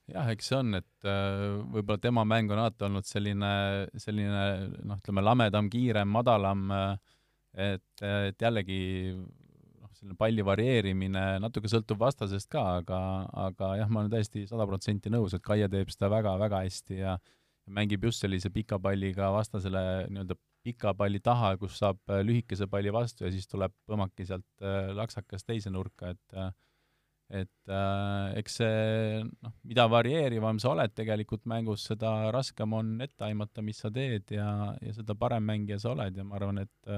Jah, 0.07 0.29
eks 0.31 0.53
see 0.53 0.59
on, 0.61 0.79
et 0.79 1.09
äh, 1.09 1.47
võib-olla 1.75 1.99
tema 2.03 2.23
mäng 2.29 2.53
on 2.55 2.63
alati 2.63 2.87
olnud 2.87 3.07
selline, 3.09 3.53
selline 3.99 4.45
noh, 4.87 5.01
ütleme 5.03 5.25
lamedam, 5.25 5.71
kiirem, 5.71 6.13
madalam, 6.15 6.69
et, 7.57 8.05
et 8.07 8.43
jällegi 8.47 8.79
selline 10.07 10.19
palli 10.19 10.45
varieerimine 10.45 11.41
natuke 11.41 11.69
sõltub 11.69 11.99
vastasest 11.99 12.49
ka, 12.51 12.63
aga, 12.81 12.99
aga 13.33 13.77
jah, 13.81 13.89
ma 13.91 14.03
olen 14.03 14.11
täiesti 14.11 14.47
sada 14.47 14.67
protsenti 14.67 15.11
nõus, 15.11 15.35
et 15.35 15.43
Kaia 15.43 15.69
teeb 15.69 15.91
seda 15.91 16.09
väga-väga 16.09 16.63
hästi 16.65 17.01
ja 17.01 17.17
mängib 17.67 18.05
just 18.05 18.23
sellise 18.23 18.51
pika 18.51 18.79
palliga 18.79 19.33
vastasele 19.33 20.07
nii-öelda 20.11 20.37
pika 20.63 20.95
palli 20.95 21.21
taha, 21.21 21.57
kus 21.59 21.79
saab 21.79 21.99
äh, 22.11 22.23
lühikese 22.23 22.67
palli 22.71 22.93
vastu 22.93 23.25
ja 23.25 23.33
siis 23.33 23.47
tuleb 23.47 23.73
põmmaki 23.87 24.27
sealt 24.27 24.47
äh, 24.63 24.93
laksakas 24.95 25.45
teise 25.45 25.71
nurka, 25.71 26.11
et 26.15 26.39
äh, 26.39 26.53
et 27.27 27.71
äh, 27.75 28.39
eks 28.39 28.61
see 28.61 29.23
noh, 29.43 29.53
mida 29.67 29.89
varieerivam 29.91 30.61
sa 30.63 30.71
oled 30.71 30.93
tegelikult 30.95 31.43
mängus, 31.51 31.89
seda 31.89 32.31
raskem 32.35 32.73
on 32.79 33.01
ette 33.03 33.27
aimata, 33.27 33.65
mis 33.67 33.83
sa 33.83 33.91
teed 33.91 34.31
ja, 34.31 34.77
ja 34.79 34.95
seda 34.95 35.19
parem 35.19 35.43
mängija 35.43 35.81
sa 35.83 35.91
oled 35.97 36.15
ja 36.15 36.27
ma 36.27 36.39
arvan, 36.39 36.63
et 36.63 36.93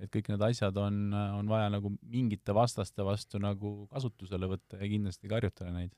et 0.00 0.10
kõik 0.12 0.30
need 0.32 0.44
asjad 0.44 0.76
on, 0.80 1.10
on 1.12 1.48
vaja 1.50 1.70
nagu 1.72 1.92
mingite 2.08 2.54
vastaste 2.56 3.04
vastu 3.06 3.40
nagu 3.42 3.86
kasutusele 3.92 4.48
võtta 4.50 4.80
ja 4.80 4.88
kindlasti 4.88 5.28
ka 5.28 5.38
harjutada 5.38 5.74
neid 5.74 5.92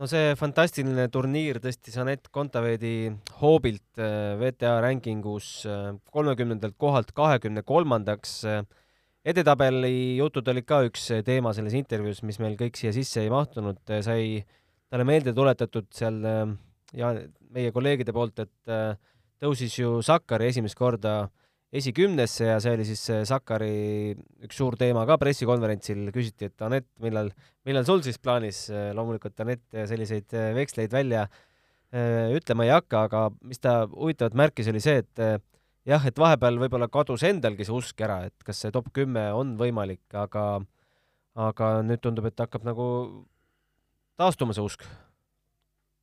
no 0.00 0.08
see 0.10 0.32
fantastiline 0.38 1.04
turniir 1.12 1.60
tõstis 1.62 1.98
Anett 2.00 2.30
Kontaveidi 2.34 3.12
hoobilt 3.42 4.00
äh, 4.00 4.32
VTA 4.40 4.78
rankingus 4.84 5.50
äh, 5.68 5.92
kolmekümnendalt 6.14 6.78
kohalt 6.80 7.12
kahekümne 7.16 7.62
kolmandaks. 7.62 8.40
edetabeli 9.24 10.16
jutud 10.18 10.48
olid 10.48 10.66
ka 10.66 10.80
üks 10.88 11.04
teema 11.24 11.52
selles 11.54 11.76
intervjuus, 11.78 12.24
mis 12.26 12.40
meil 12.42 12.56
kõik 12.58 12.74
siia 12.80 12.90
sisse 12.92 13.22
ei 13.22 13.30
mahtunud, 13.30 13.78
sai 14.02 14.42
talle 14.90 15.04
meelde 15.06 15.34
tuletatud 15.36 15.86
seal 15.94 16.18
äh, 16.26 16.56
ja 16.96 17.12
meie 17.52 17.70
kolleegide 17.72 18.12
poolt, 18.12 18.42
et 18.42 18.98
tõusis 19.42 19.74
ju 19.78 20.00
Sakkari 20.04 20.48
esimest 20.50 20.76
korda 20.78 21.14
äh, 21.22 21.41
esikümnesse 21.72 22.50
ja 22.50 22.58
see 22.60 22.74
oli 22.76 22.84
siis 22.84 23.02
Sakari 23.28 24.12
üks 24.44 24.58
suur 24.60 24.76
teema 24.80 25.06
ka 25.08 25.16
pressikonverentsil, 25.20 26.10
küsiti, 26.12 26.50
et 26.50 26.64
Anett, 26.66 26.88
millal, 27.00 27.30
millal 27.68 27.86
sul 27.88 28.02
siis 28.04 28.20
plaanis, 28.20 28.66
loomulikult 28.96 29.40
Anett 29.44 29.78
selliseid 29.88 30.36
veksleid 30.58 30.92
välja 30.92 31.24
äh, 31.24 32.28
ütlema 32.36 32.66
ei 32.66 32.74
hakka, 32.74 33.06
aga 33.08 33.22
mis 33.40 33.62
ta 33.62 33.82
huvitavat 33.88 34.36
märkis, 34.38 34.68
oli 34.72 34.82
see, 34.84 35.00
et 35.00 35.22
äh, 35.22 35.38
jah, 35.88 36.04
et 36.08 36.20
vahepeal 36.20 36.60
võib-olla 36.60 36.90
kadus 36.92 37.24
endalgi 37.28 37.66
see 37.68 37.76
usk 37.76 38.04
ära, 38.04 38.20
et 38.28 38.46
kas 38.46 38.60
see 38.64 38.74
top 38.74 38.92
kümme 38.96 39.30
on 39.36 39.56
võimalik, 39.60 40.04
aga 40.12 40.60
aga 41.32 41.72
nüüd 41.80 42.02
tundub, 42.04 42.28
et 42.28 42.44
hakkab 42.44 42.68
nagu 42.68 42.86
taastuma 44.20 44.52
see 44.52 44.64
usk. 44.68 44.84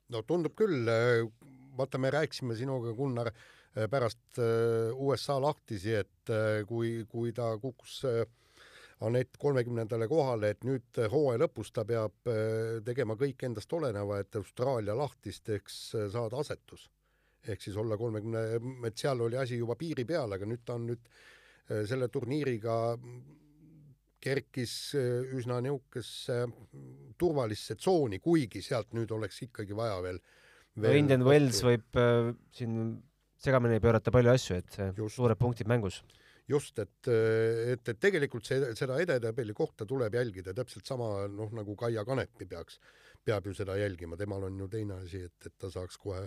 no 0.10 0.26
tundub 0.26 0.58
küll, 0.58 0.90
vaata, 1.78 2.02
me 2.02 2.10
rääkisime 2.10 2.58
sinuga, 2.58 2.96
Gunnar, 2.98 3.30
Äh, 3.30 3.59
pärast 3.90 4.40
äh, 4.40 4.90
USA 4.96 5.40
lahtisi, 5.42 5.94
et 6.02 6.34
äh, 6.34 6.66
kui, 6.68 7.06
kui 7.10 7.34
ta 7.36 7.56
kukkus 7.62 8.04
Anett 9.00 9.38
kolmekümnendale 9.40 10.10
kohale, 10.12 10.50
et 10.52 10.66
nüüd 10.68 10.98
hooaja 11.08 11.40
lõpus 11.40 11.70
ta 11.72 11.86
peab 11.88 12.28
tegema 12.84 13.16
kõik 13.16 13.46
endast 13.48 13.72
oleneva, 13.72 14.18
et 14.20 14.36
Austraalia 14.36 14.92
lahtisteks 15.00 15.78
saada 16.12 16.42
asetus. 16.44 16.90
ehk 17.48 17.62
siis 17.64 17.78
olla 17.80 17.96
kolmekümne, 17.98 18.42
et 18.88 18.98
seal 18.98 19.22
oli 19.24 19.38
asi 19.40 19.56
juba 19.56 19.78
piiri 19.80 20.04
peal, 20.04 20.36
aga 20.36 20.46
nüüd 20.46 20.66
ta 20.66 20.76
on 20.76 20.90
nüüd 20.90 21.08
selle 21.88 22.10
turniiriga 22.12 22.76
kerkis 24.20 24.74
üsna 25.32 25.62
niisugusesse 25.64 26.42
turvalisse 27.18 27.80
tsooni, 27.80 28.20
kuigi 28.20 28.62
sealt 28.62 28.92
nüüd 29.00 29.16
oleks 29.16 29.46
ikkagi 29.48 29.80
vaja 29.80 30.02
veel, 30.04 30.20
veel 30.76 31.00
Indian 31.06 31.24
Wells 31.24 31.64
võib 31.64 32.00
äh, 32.00 32.34
siin 32.56 32.98
segamini 33.40 33.78
ei 33.78 33.84
pöörata 33.84 34.12
palju 34.14 34.34
asju, 34.34 34.58
et 34.60 34.80
just. 34.98 35.16
suured 35.16 35.40
punktid 35.40 35.70
mängus. 35.72 36.02
just, 36.50 36.80
et, 36.80 37.08
et, 37.08 37.90
et 37.92 38.00
tegelikult 38.02 38.48
see, 38.48 38.72
seda 38.78 38.98
edetabeli 39.02 39.54
kohta 39.54 39.86
tuleb 39.86 40.16
jälgida 40.18 40.54
täpselt 40.58 40.88
sama, 40.90 41.28
noh, 41.30 41.52
nagu 41.54 41.76
Kaia 41.78 42.06
Kanepi 42.06 42.48
peaks, 42.50 42.80
peab 43.26 43.46
ju 43.46 43.54
seda 43.54 43.76
jälgima, 43.78 44.18
temal 44.18 44.48
on 44.48 44.58
ju 44.60 44.68
teine 44.68 44.98
asi, 45.04 45.22
et, 45.30 45.46
et 45.46 45.54
ta 45.62 45.70
saaks 45.70 46.00
kohe 46.02 46.24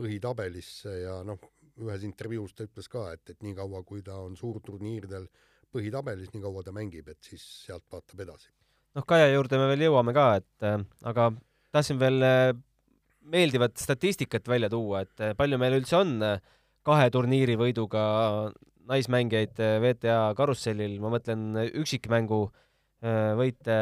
põhitabelisse 0.00 0.96
ja 1.04 1.20
noh, 1.26 1.38
ühes 1.80 2.04
intervjuus 2.08 2.56
ta 2.56 2.66
ütles 2.66 2.88
ka, 2.90 3.06
et, 3.14 3.22
et 3.30 3.46
niikaua, 3.46 3.84
kui 3.86 4.02
ta 4.02 4.18
on 4.20 4.34
suurturniiridel 4.36 5.28
põhitabelis, 5.70 6.32
nii 6.34 6.42
kaua 6.42 6.64
ta 6.66 6.74
mängib, 6.74 7.08
et 7.12 7.30
siis 7.30 7.44
sealt 7.66 7.86
vaatab 7.92 8.24
edasi. 8.26 8.50
noh, 8.98 9.06
Kaia 9.06 9.30
juurde 9.30 9.60
me 9.60 9.70
veel 9.70 9.86
jõuame 9.86 10.16
ka, 10.16 10.26
et 10.40 10.66
äh, 10.66 10.80
aga 11.06 11.30
tahtsin 11.70 12.00
veel 12.00 12.26
äh, 12.26 12.50
meeldivat 13.28 13.78
statistikat 13.78 14.48
välja 14.48 14.70
tuua, 14.72 15.04
et 15.04 15.22
eh, 15.22 15.34
palju 15.38 15.58
meil 15.60 15.78
üldse 15.78 15.96
on 16.00 16.16
eh, 16.24 16.40
kahe 16.86 17.10
turniiri 17.12 17.56
võiduga 17.60 18.02
naismängijaid 18.90 19.60
eh, 19.62 19.76
VTA 19.84 20.20
karussellil, 20.38 20.98
ma 21.02 21.12
mõtlen 21.16 21.66
üksikmängu 21.70 22.48
võite, 23.00 23.76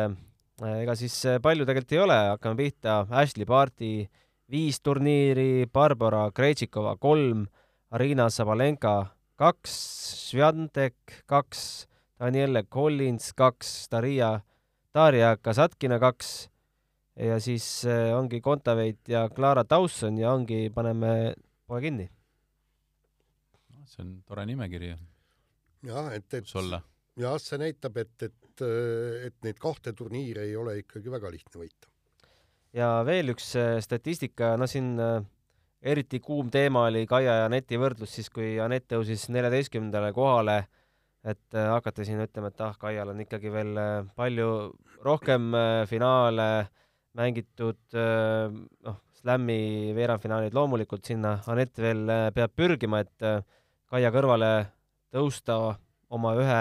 ega 0.62 0.94
siis 0.94 1.14
palju 1.42 1.64
tegelikult 1.66 1.94
ei 1.96 1.98
ole, 2.04 2.18
hakkame 2.36 2.54
pihta, 2.60 3.00
Ashley 3.18 3.48
Barti 3.48 4.04
viis 4.46 4.78
turniiri, 4.78 5.66
Barbara 5.74 6.28
Krejtšikova 6.30 6.92
kolm, 7.02 7.48
Arina 7.90 8.28
Sabalenka 8.30 8.92
kaks, 9.34 9.74
Sviantek 10.28 11.24
kaks, 11.26 11.88
Daniele 12.22 12.62
Collins 12.70 13.32
kaks, 13.34 13.72
Daria, 13.90 14.36
Daria 14.94 15.34
Kasatkina 15.42 15.98
kaks 15.98 16.46
ja 17.18 17.38
siis 17.42 17.66
äh, 17.86 18.12
ongi 18.16 18.40
Kontaveit 18.40 19.08
ja 19.08 19.28
Clara 19.34 19.64
Dawson 19.70 20.18
ja 20.18 20.32
ongi, 20.32 20.68
paneme 20.74 21.34
poe 21.66 21.80
kinni. 21.82 22.08
see 23.88 24.04
on 24.04 24.10
tore 24.28 24.44
nimekiri. 24.46 24.92
jah, 25.88 26.12
et, 26.12 26.34
et 26.34 26.50
jah, 27.18 27.38
see 27.42 27.58
näitab, 27.58 27.96
et, 27.96 28.22
et, 28.22 28.64
et 29.26 29.36
neid 29.46 29.58
kahte 29.58 29.94
turniiri 29.96 30.44
ei 30.44 30.56
ole 30.56 30.78
ikkagi 30.82 31.10
väga 31.10 31.32
lihtne 31.32 31.64
võita. 31.64 31.90
ja 32.76 32.92
veel 33.06 33.34
üks 33.34 33.50
äh, 33.58 33.78
statistika, 33.82 34.54
no 34.60 34.70
siin 34.70 34.94
äh, 35.02 35.22
eriti 35.82 36.20
kuum 36.20 36.50
teema 36.54 36.86
oli 36.86 37.06
Kaia 37.06 37.42
ja 37.42 37.50
Aneti 37.50 37.80
võrdlus 37.80 38.14
siis, 38.14 38.30
kui 38.30 38.58
Anett 38.62 38.90
tõusis 38.92 39.28
neljateistkümnendale 39.34 40.12
kohale, 40.14 40.60
et 41.26 41.54
hakata 41.54 42.04
siin 42.06 42.22
ütlema, 42.22 42.52
et 42.52 42.60
ah, 42.62 42.76
Kaial 42.78 43.10
on 43.10 43.20
ikkagi 43.20 43.50
veel 43.50 43.78
palju 44.16 44.50
rohkem 45.02 45.50
finaale 45.90 46.46
mängitud 47.18 47.98
noh, 47.98 48.98
Slami 49.18 49.90
veerandfinaalid 49.96 50.54
loomulikult 50.54 51.08
sinna 51.08 51.38
Anett 51.50 51.80
veel 51.82 52.04
peab 52.34 52.52
pürgima, 52.54 53.02
et 53.02 53.26
Kaia 53.88 54.12
kõrvale 54.14 54.50
tõusta 55.14 55.56
oma 56.14 56.34
ühe 56.38 56.60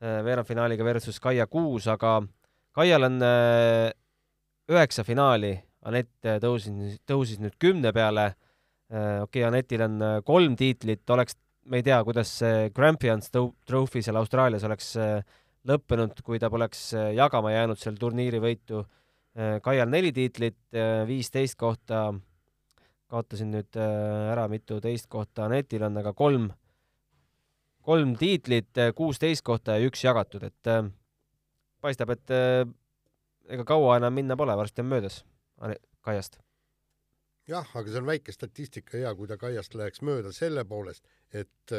veerandfinaaliga 0.00 0.86
versus 0.86 1.20
Kaia 1.20 1.44
kuus, 1.50 1.88
aga 1.92 2.20
Kaial 2.76 3.08
on 3.10 3.20
üheksa 3.20 5.04
finaali, 5.04 5.52
Anett 5.86 6.30
tõusis, 6.42 6.96
tõusis 7.06 7.42
nüüd 7.42 7.58
kümne 7.60 7.92
peale. 7.92 8.30
okei 8.88 9.42
okay,, 9.42 9.44
Anetil 9.44 9.84
on 9.84 10.00
kolm 10.24 10.56
tiitlit, 10.56 11.04
oleks, 11.10 11.36
me 11.66 11.82
ei 11.82 11.86
tea, 11.86 12.02
kuidas 12.04 12.32
see 12.40 12.70
Grampians 12.72 13.28
Trophy 13.30 14.02
seal 14.02 14.16
Austraalias 14.16 14.64
oleks 14.64 14.94
lõppenud, 15.66 16.22
kui 16.22 16.38
ta 16.38 16.50
poleks 16.50 16.92
jagama 17.16 17.52
jäänud 17.52 17.80
seal 17.80 17.98
turniiri 18.00 18.40
võitu. 18.42 18.84
Äh, 18.86 19.05
Kaial 19.36 19.90
neli 19.92 20.12
tiitlit, 20.16 20.56
äh, 20.72 21.02
viisteist 21.06 21.58
kohta, 21.60 22.14
kaotasin 23.12 23.50
nüüd 23.52 23.76
äh, 23.76 24.30
ära, 24.32 24.46
mitu 24.48 24.78
teist 24.80 25.10
kohta 25.12 25.44
Anetil 25.44 25.84
on, 25.84 25.98
aga 26.00 26.14
kolm, 26.16 26.46
kolm 27.84 28.14
tiitlit, 28.16 28.72
kuusteist 28.96 29.44
kohta 29.44 29.76
ja 29.76 29.90
üks 29.90 30.04
jagatud, 30.06 30.46
et 30.48 30.70
paistab, 31.84 32.14
et 32.16 32.32
ega 33.52 33.66
kaua 33.68 33.98
enam 34.00 34.16
minna 34.16 34.38
pole, 34.40 34.56
varsti 34.56 34.82
on 34.82 34.88
möödas 34.90 35.20
Kaiast. 36.06 36.40
jah, 37.46 37.68
aga 37.76 37.92
see 37.92 38.00
on 38.00 38.08
väike 38.08 38.32
statistika 38.32 38.96
hea, 38.96 39.12
kui 39.14 39.28
ta 39.28 39.36
Kaiast 39.38 39.76
läheks 39.76 40.00
mööda 40.02 40.32
selle 40.32 40.64
poolest, 40.64 41.04
et 41.30 41.76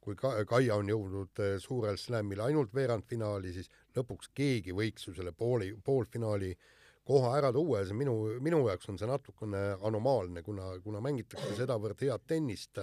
kui 0.00 0.14
Kaia 0.20 0.76
on 0.76 0.92
jõudnud 0.92 1.42
suurel 1.64 1.96
slamil 1.98 2.44
ainult 2.44 2.76
veerandfinaali, 2.76 3.54
siis 3.56 3.72
lõpuks 3.96 4.30
keegi 4.34 4.76
võiks 4.76 5.08
ju 5.08 5.16
selle 5.16 5.32
pooli, 5.32 5.72
poolfinaali 5.84 6.52
äh, 6.52 6.76
koha 7.06 7.32
ära 7.38 7.52
tuua 7.52 7.80
ja 7.80 7.88
see 7.88 7.96
minu, 7.98 8.16
minu 8.44 8.60
jaoks 8.68 8.90
on 8.92 8.98
see 9.00 9.08
natukene 9.08 9.62
anomaalne, 9.86 10.42
kuna, 10.46 10.74
kuna 10.84 11.00
mängitakse 11.04 11.54
sedavõrd 11.58 12.02
head 12.04 12.26
tennist 12.28 12.80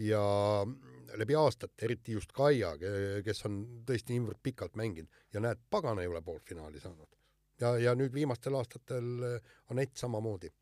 ja 0.00 0.22
läbi 1.18 1.36
aastate, 1.36 1.84
eriti 1.84 2.16
just 2.16 2.32
Kaia, 2.32 2.72
kes 3.24 3.44
on 3.48 3.62
tõesti 3.88 4.16
niivõrd 4.16 4.40
pikalt 4.42 4.76
mänginud 4.80 5.10
ja 5.34 5.42
näed, 5.44 5.60
pagan 5.70 6.00
ei 6.00 6.08
ole 6.08 6.22
poolfinaali 6.24 6.80
saanud. 6.80 7.08
ja, 7.60 7.76
ja 7.78 7.94
nüüd 7.94 8.12
viimastel 8.14 8.54
aastatel 8.56 9.40
Anett 9.70 9.96
samamoodi. 9.96 10.52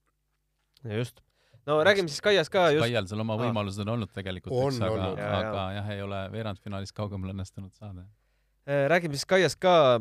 just. 0.97 1.21
no 1.66 1.85
räägime 1.85 2.09
siis 2.09 2.21
Kaiast 2.21 2.51
ka 2.51 2.71
just. 2.71 2.83
Kaial 2.85 3.07
seal 3.07 3.21
oma 3.21 3.37
võimalused 3.38 3.85
on 3.85 3.95
olnud 3.95 4.12
tegelikult, 4.14 4.57
eks, 4.66 4.81
aga, 4.88 5.12
aga 5.38 5.66
jah, 5.77 5.93
ei 5.95 6.03
ole 6.03 6.25
veerandfinaalis 6.33 6.93
kaugemale 6.93 7.37
õnnestunud 7.37 7.73
saada. 7.77 8.09
räägime 8.66 9.14
siis 9.14 9.27
Kaiast 9.31 9.61
ka, 9.62 10.01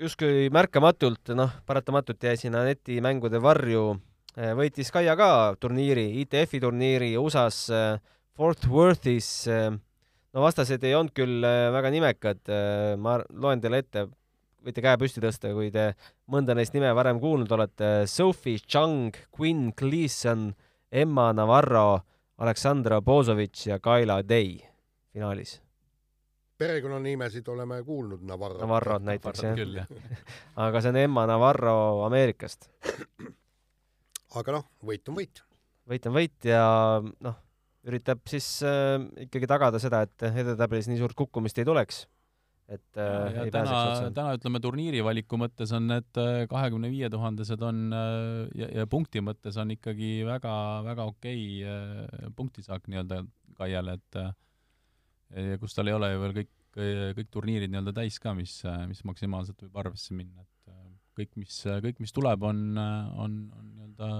justkui 0.00 0.48
märkamatult, 0.52 1.32
noh, 1.36 1.52
paratamatult 1.68 2.24
jäi 2.24 2.36
sinna 2.40 2.62
netimängude 2.64 3.40
varju, 3.42 3.84
äh, 4.36 4.54
võitis 4.56 4.92
Kaia 4.94 5.16
ka 5.18 5.56
turniiri, 5.60 6.06
ITF-i 6.22 6.60
turniiri 6.62 7.12
USA-s 7.20 7.68
äh, 7.74 8.00
Fort 8.36 8.64
Worthis. 8.70 9.28
Äh, 9.50 9.68
no 10.32 10.44
vastased 10.46 10.84
ei 10.86 10.94
olnud 10.96 11.12
küll 11.12 11.42
väga 11.42 11.90
nimekad, 11.90 12.52
ma 13.02 13.16
loen 13.34 13.58
teile 13.58 13.80
ette 13.82 14.04
võite 14.62 14.84
käe 14.84 14.98
püsti 15.00 15.22
tõsta, 15.24 15.50
kui 15.56 15.72
te 15.74 15.88
mõnda 16.30 16.54
neist 16.54 16.76
nime 16.76 16.92
varem 16.94 17.18
kuulnud 17.18 17.50
olete. 17.56 18.04
Sophie 18.06 18.62
Chung, 18.62 19.16
Quinn 19.34 19.72
Gleason, 19.74 20.52
Emma 20.86 21.32
Navarro, 21.34 22.04
Aleksandra 22.38 23.00
Bozovitš 23.02 23.66
ja 23.72 23.80
Kaila 23.82 24.20
Day 24.22 24.60
finaalis. 25.10 25.58
Perekonnanimesid 26.60 27.48
oleme 27.48 27.80
kuulnud, 27.86 28.24
Navarro. 28.28 28.60
Navarrod 28.60 29.06
näiteks 29.08 29.44
jah. 29.46 29.56
küll, 29.56 29.80
jah. 29.80 29.88
aga 30.66 30.82
see 30.84 30.92
on 30.92 31.00
Emma 31.00 31.26
Navarro 31.30 31.76
Ameerikast. 32.08 32.68
aga 34.40 34.58
noh, 34.58 34.66
võit 34.86 35.08
on 35.10 35.20
võit. 35.20 35.42
võit 35.90 36.08
on 36.10 36.16
võit 36.16 36.48
ja 36.50 36.64
noh, 37.00 37.40
üritab 37.88 38.22
siis 38.28 38.48
äh, 38.66 38.96
ikkagi 39.26 39.48
tagada 39.50 39.80
seda, 39.82 40.04
et 40.06 40.28
edetabelis 40.30 40.90
nii 40.90 41.00
suurt 41.00 41.16
kukkumist 41.18 41.60
ei 41.60 41.68
tuleks. 41.68 42.04
et 42.70 43.00
äh, 43.00 43.32
ja 43.34 43.46
ei 43.48 43.50
täna, 43.50 43.78
täna 44.14 44.36
ütleme 44.36 44.60
turniiri 44.62 45.00
valiku 45.02 45.40
mõttes 45.40 45.72
on 45.74 45.88
need 45.90 46.20
äh, 46.20 46.44
kahekümne 46.50 46.92
viie 46.92 47.08
tuhandesed 47.10 47.64
on 47.66 47.88
äh, 47.96 48.44
ja, 48.60 48.68
ja 48.82 48.86
punkti 48.86 49.24
mõttes 49.24 49.56
on 49.58 49.72
ikkagi 49.74 50.20
väga-väga 50.28 51.08
okei 51.14 51.42
äh, 51.64 52.30
punktisaak 52.36 52.86
nii-öelda 52.86 53.24
Kaiale, 53.60 53.98
et 53.98 54.16
äh, 54.16 54.30
ja 54.30 54.49
kus 55.60 55.76
tal 55.76 55.90
ei 55.90 55.94
ole 55.94 56.12
ju 56.12 56.22
veel 56.24 56.36
kõik, 56.40 56.52
kõik 57.18 57.30
turniirid 57.34 57.70
nii-öelda 57.70 57.94
täis 57.96 58.18
ka, 58.22 58.34
mis, 58.34 58.60
mis 58.90 59.02
maksimaalselt 59.06 59.62
võib 59.66 59.78
arvesse 59.82 60.14
minna, 60.14 60.42
et 60.42 60.72
äh, 60.72 60.88
kõik, 61.18 61.36
mis, 61.42 61.60
kõik, 61.86 62.00
mis 62.02 62.14
tuleb, 62.14 62.42
on, 62.46 62.64
on, 62.78 63.36
on 63.58 63.70
nii-öelda 63.76 64.10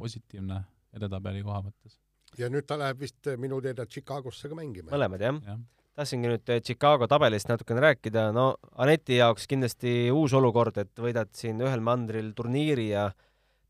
positiivne 0.00 0.62
edetabeli 0.96 1.42
koha 1.44 1.62
mõttes. 1.66 1.98
ja 2.38 2.48
nüüd 2.52 2.66
ta 2.68 2.78
läheb 2.80 3.00
vist 3.00 3.28
minu 3.40 3.60
teada 3.64 3.86
Chicagosse 3.86 4.48
ka 4.48 4.56
mängima. 4.56 4.90
mõlemad 4.92 5.24
jah 5.24 5.40
jah. 5.44 5.60
tahtsingi 5.98 6.32
nüüd 6.32 6.52
eh, 6.54 6.62
Chicago 6.64 7.08
tabelist 7.10 7.50
natukene 7.50 7.84
rääkida, 7.84 8.28
no 8.32 8.50
Aneti 8.76 9.18
jaoks 9.18 9.48
kindlasti 9.50 10.10
uus 10.14 10.36
olukord, 10.36 10.78
et 10.78 10.92
võidad 10.96 11.32
siin 11.36 11.60
ühel 11.64 11.84
mandril 11.84 12.32
turniiri 12.36 12.90
ja 12.92 13.08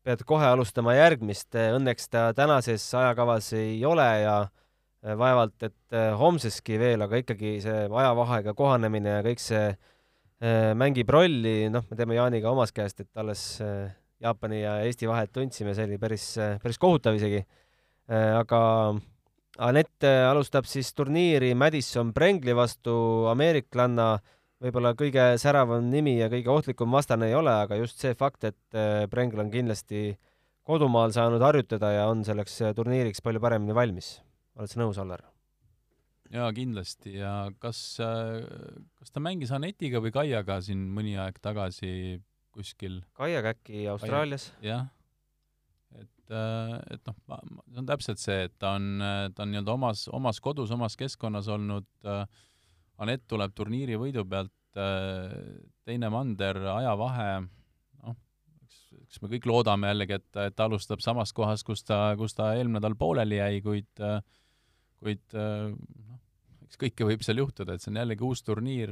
pead 0.03 0.23
kohe 0.27 0.47
alustama 0.47 0.95
järgmist, 0.95 1.51
õnneks 1.55 2.07
ta 2.09 2.29
tänases 2.33 2.85
ajakavas 2.95 3.51
ei 3.57 3.83
ole 3.85 4.07
ja 4.23 4.35
eh, 4.45 4.55
vaevalt, 5.03 5.55
et 5.63 5.95
eh, 5.95 6.11
homseski 6.19 6.79
veel, 6.79 7.03
aga 7.05 7.21
ikkagi 7.21 7.55
see 7.63 7.85
ajavahega 7.87 8.53
kohanemine 8.57 9.19
ja 9.19 9.21
kõik 9.23 9.43
see 9.43 9.69
eh, 9.69 10.71
mängib 10.77 11.11
rolli, 11.13 11.69
noh, 11.71 11.85
me 11.87 11.99
teame 11.99 12.17
Jaaniga 12.17 12.51
omast 12.51 12.75
käest, 12.75 12.99
et 13.05 13.21
alles 13.21 13.43
Jaapani 14.19 14.63
ja 14.65 14.79
Eesti 14.83 15.07
vahet 15.07 15.31
tundsime, 15.31 15.75
see 15.75 15.87
oli 15.87 15.99
päris, 16.01 16.33
päris 16.59 16.81
kohutav 16.81 17.15
isegi. 17.15 17.45
aga 18.09 18.59
Anett 19.59 20.03
alustab 20.03 20.67
siis 20.67 20.93
turniiri 20.95 21.53
Madison 21.55 22.13
Brengli 22.15 22.53
vastu, 22.55 22.93
ameeriklanna, 23.31 24.13
võib-olla 24.63 24.93
kõige 24.99 25.33
säravam 25.39 25.87
nimi 25.91 26.17
ja 26.19 26.29
kõige 26.31 26.51
ohtlikum 26.51 26.91
vastane 26.95 27.27
ei 27.27 27.35
ole, 27.35 27.51
aga 27.65 27.79
just 27.79 27.99
see 27.99 28.15
fakt, 28.15 28.47
et 28.47 28.79
Brengl 29.11 29.43
on 29.43 29.51
kindlasti 29.51 30.13
kodumaal 30.67 31.11
saanud 31.15 31.43
harjutada 31.43 31.91
ja 31.95 32.07
on 32.11 32.23
selleks 32.27 32.59
turniiriks 32.75 33.23
palju 33.23 33.43
paremini 33.43 33.75
valmis. 33.75 34.17
Oled 34.59 34.71
sa 34.71 34.81
nõus, 34.83 34.99
Allar? 35.01 35.25
jaa, 36.29 36.51
kindlasti 36.53 37.15
ja 37.17 37.33
kas, 37.63 37.81
kas 37.97 39.13
ta 39.15 39.23
mängis 39.23 39.53
Anetiga 39.55 40.01
või 40.03 40.13
Kaiaga 40.13 40.59
siin 40.61 40.85
mõni 40.93 41.15
aeg 41.17 41.39
tagasi 41.41 42.19
kuskil? 42.53 43.01
Kaiaga 43.17 43.55
äkki 43.55 43.87
Austraalias? 43.89 44.51
jah 44.61 44.89
et, 45.97 46.35
et 46.93 47.09
noh, 47.09 47.41
see 47.71 47.81
on 47.81 47.89
täpselt 47.89 48.21
see, 48.21 48.45
et 48.47 48.55
ta 48.61 48.75
on, 48.77 49.01
ta 49.33 49.45
on 49.45 49.53
nii-öelda 49.53 49.75
omas, 49.75 50.05
omas 50.13 50.39
kodus, 50.43 50.73
omas 50.75 50.97
keskkonnas 50.99 51.49
olnud 51.51 51.89
äh,, 52.05 52.23
Anett 52.99 53.23
tuleb 53.31 53.53
turniiri 53.55 53.95
võidu 53.95 54.25
pealt 54.27 54.79
äh,, 54.79 55.31
teine 55.87 56.09
mander, 56.11 56.57
ajavahe, 56.73 57.29
noh, 58.03 58.17
eks, 58.65 58.81
eks 59.05 59.21
me 59.23 59.31
kõik 59.31 59.47
loodame 59.47 59.93
jällegi, 59.93 60.19
et, 60.19 60.29
et 60.43 60.57
ta 60.57 60.67
alustab 60.67 61.03
samast 61.03 61.35
kohast, 61.37 61.65
kus 61.67 61.85
ta, 61.87 62.01
kus 62.19 62.35
ta 62.35 62.51
eelmine 62.57 62.81
nädal 62.81 62.97
pooleli 62.99 63.39
jäi, 63.39 63.63
kuid 63.65 64.03
äh, 64.03 64.19
kuid 64.99 65.35
noh, 65.35 66.19
eks 66.67 66.79
kõike 66.79 67.07
võib 67.07 67.23
seal 67.25 67.41
juhtuda, 67.41 67.75
et 67.75 67.83
see 67.83 67.91
on 67.93 68.01
jällegi 68.01 68.25
uus 68.27 68.43
turniir, 68.45 68.91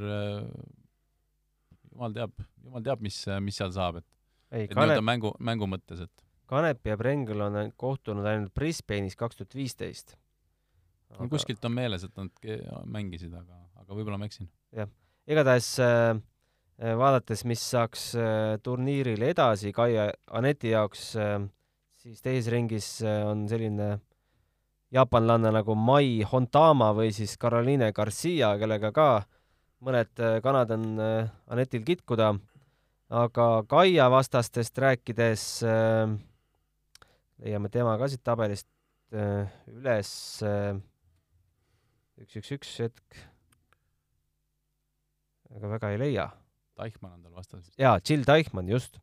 jumal 1.92 2.16
teab, 2.16 2.38
jumal 2.64 2.86
teab, 2.86 3.04
mis, 3.06 3.20
mis 3.44 3.60
seal 3.60 3.74
saab, 3.76 4.00
et 4.02 4.08
ei, 4.52 4.70
et 4.70 4.76
nii-öelda 4.78 5.04
mängu, 5.04 5.34
mängu 5.44 5.68
mõttes, 5.70 6.06
et 6.08 6.28
Kanep 6.48 6.88
ja 6.88 6.96
Brengel 6.96 7.44
on 7.44 7.58
kohtunud 7.76 8.26
ainult 8.28 8.54
Brisbane'is 8.56 9.18
kaks 9.20 9.42
tuhat 9.42 9.56
viisteist. 9.58 10.16
Aga... 11.12 11.28
kuskilt 11.32 11.66
on 11.68 11.76
meeles, 11.76 12.06
et 12.08 12.16
nad 12.20 12.48
mängisid, 12.88 13.34
aga, 13.36 13.60
aga 13.82 13.96
võib-olla 13.96 14.20
ma 14.20 14.28
eksin. 14.30 14.48
jah, 14.76 14.90
igatahes 15.28 15.70
äh, 15.84 16.20
vaadates, 17.00 17.44
mis 17.48 17.64
saaks 17.64 18.10
äh, 18.20 18.56
turniiril 18.64 19.24
edasi 19.30 19.74
Kaia 19.76 20.10
Aneti 20.40 20.74
jaoks 20.74 21.10
äh,, 21.20 21.40
siis 22.00 22.24
teises 22.24 22.52
ringis 22.54 22.90
äh, 23.04 23.24
on 23.28 23.48
selline 23.52 23.98
jaapanlanna 24.94 25.52
nagu 25.52 25.76
Mai 25.76 26.22
Hontama 26.28 26.94
või 26.96 27.12
siis 27.16 27.36
Caroline 27.40 27.92
Garcia, 27.96 28.54
kellega 28.60 28.92
ka 28.96 29.10
mõned 29.84 30.22
äh, 30.24 30.38
kanad 30.44 30.72
on 30.74 30.86
äh, 31.02 31.30
Anetil 31.54 31.84
kitkuda, 31.88 32.32
aga 33.14 33.48
Kaia 33.70 34.08
vastastest 34.12 34.78
rääkides 34.82 35.46
äh, 35.68 36.16
leiame 37.44 37.72
tema 37.74 37.98
ka 38.00 38.10
siit 38.10 38.24
tabelist 38.26 38.68
üles 39.08 40.10
üks, 42.20 42.34
üks, 42.42 42.50
üks 42.58 42.72
hetk. 42.84 43.20
aga 45.56 45.70
väga 45.78 45.92
ei 45.94 46.02
leia. 46.02 46.26
Teichmann 46.76 47.14
on 47.16 47.22
tal 47.24 47.38
vastas. 47.38 47.70
jaa, 47.80 47.96
Jill 48.04 48.28
Teichmann, 48.28 48.68
just. 48.68 49.00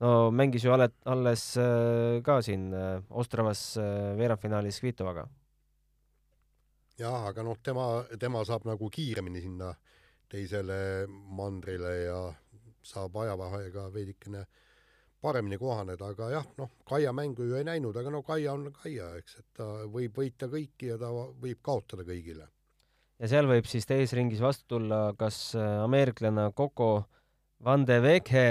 No 0.00 0.30
mängis 0.30 0.64
ju 0.64 0.72
alles, 0.72 0.92
alles 1.04 1.56
äh, 1.56 2.22
ka 2.24 2.40
siin 2.42 2.72
äh, 2.72 3.02
Ostravas 3.10 3.76
äh, 3.76 4.16
veerandfinaalis 4.18 4.80
Kvitovaga. 4.80 5.26
jah, 6.98 7.26
aga 7.28 7.42
noh, 7.42 7.56
tema, 7.62 8.04
tema 8.20 8.44
saab 8.44 8.66
nagu 8.68 8.90
kiiremini 8.92 9.40
sinna 9.40 9.70
teisele 10.28 11.06
mandrile 11.08 11.92
ja 12.04 12.18
saab 12.84 13.16
ajavahega 13.22 13.86
veidikene 13.92 14.44
paremini 15.20 15.58
kohaneda, 15.60 16.12
aga 16.14 16.30
jah, 16.32 16.46
noh, 16.58 16.70
Kaia 16.88 17.12
mängu 17.12 17.44
ju 17.44 17.56
ei 17.56 17.64
näinud, 17.64 17.96
aga 17.96 18.12
no 18.12 18.22
Kaia 18.24 18.52
on 18.52 18.70
Kaia, 18.72 19.14
eks, 19.20 19.36
et 19.40 19.46
ta 19.56 19.68
võib 19.84 20.16
võita 20.16 20.48
kõiki 20.48 20.92
ja 20.92 20.98
ta 21.00 21.12
võib 21.12 21.60
kaotada 21.62 22.04
kõigile. 22.08 22.48
ja 23.20 23.28
seal 23.28 23.48
võib 23.48 23.68
siis 23.68 23.88
teises 23.88 24.16
ringis 24.16 24.40
vastu 24.40 24.76
tulla 24.76 25.10
kas 25.16 25.54
ameeriklane 25.56 26.50
Coco 26.56 26.92
Van 27.64 27.84
de 27.84 28.00
Veghe 28.00 28.46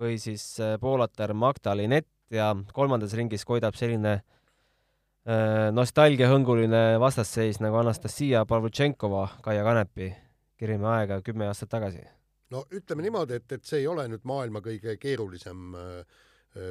või 0.00 0.16
siis 0.22 0.44
poolatar 0.80 1.34
Magda 1.36 1.76
Linett 1.76 2.08
ja 2.30 2.52
kolmandas 2.74 3.14
ringis 3.18 3.44
koidab 3.46 3.76
selline 3.78 4.14
äh, 4.20 5.68
nostalgiahõnguline 5.74 7.00
vastasseis 7.02 7.60
nagu 7.62 7.80
Anastasia 7.82 8.44
Pavlutšenkova 8.48 9.26
Kaia 9.44 9.66
Kanepi 9.66 10.12
kirime 10.60 10.90
aega 10.92 11.20
kümme 11.24 11.48
aastat 11.48 11.72
tagasi. 11.72 12.04
No 12.50 12.64
ütleme 12.74 13.04
niimoodi, 13.06 13.38
et, 13.38 13.52
et 13.54 13.66
see 13.66 13.82
ei 13.82 13.90
ole 13.90 14.06
nüüd 14.10 14.24
maailma 14.28 14.62
kõige 14.64 14.96
keerulisem 15.00 15.76
äh, 15.78 16.24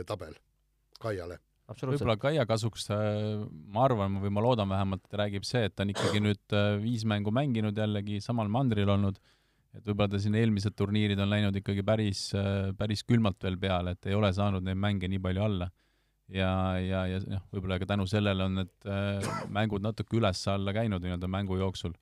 tabel 0.07 0.35
Kaiale. 0.99 1.39
võib-olla 1.69 2.17
Kaia 2.19 2.45
kasuks 2.47 2.89
äh,, 2.91 3.43
ma 3.71 3.85
arvan 3.87 4.19
või 4.23 4.31
ma 4.35 4.43
loodan 4.43 4.69
vähemalt, 4.69 5.05
räägib 5.11 5.47
see, 5.47 5.67
et 5.69 5.75
ta 5.75 5.85
on 5.85 5.93
ikkagi 5.95 6.23
nüüd 6.23 6.55
äh, 6.55 6.75
viis 6.83 7.05
mängu 7.07 7.31
mänginud 7.35 7.77
jällegi 7.77 8.19
samal 8.23 8.51
mandril 8.51 8.91
olnud, 8.95 9.19
et 9.77 9.85
võib-olla 9.85 10.09
ta 10.09 10.21
siin 10.21 10.37
eelmised 10.39 10.75
turniirid 10.77 11.19
on 11.21 11.29
läinud 11.29 11.55
ikkagi 11.61 11.85
päris 11.85 12.29
äh,, 12.37 12.71
päris 12.77 13.05
külmalt 13.05 13.43
veel 13.43 13.59
peale, 13.61 13.95
et 13.95 14.09
ei 14.09 14.17
ole 14.17 14.31
saanud 14.33 14.65
neid 14.65 14.79
mänge 14.79 15.09
nii 15.11 15.21
palju 15.23 15.45
alla. 15.45 15.69
ja, 16.29 16.51
ja, 16.81 17.05
ja 17.09 17.23
noh, 17.25 17.47
võib-olla 17.53 17.79
ka 17.81 17.89
tänu 17.89 18.05
sellele 18.09 18.45
on 18.45 18.61
need 18.61 18.89
äh, 18.89 19.31
mängud 19.49 19.85
natuke 19.85 20.17
üles-alla 20.17 20.75
käinud 20.75 21.05
nii-öelda 21.05 21.29
mängu 21.31 21.57
jooksul 21.57 21.95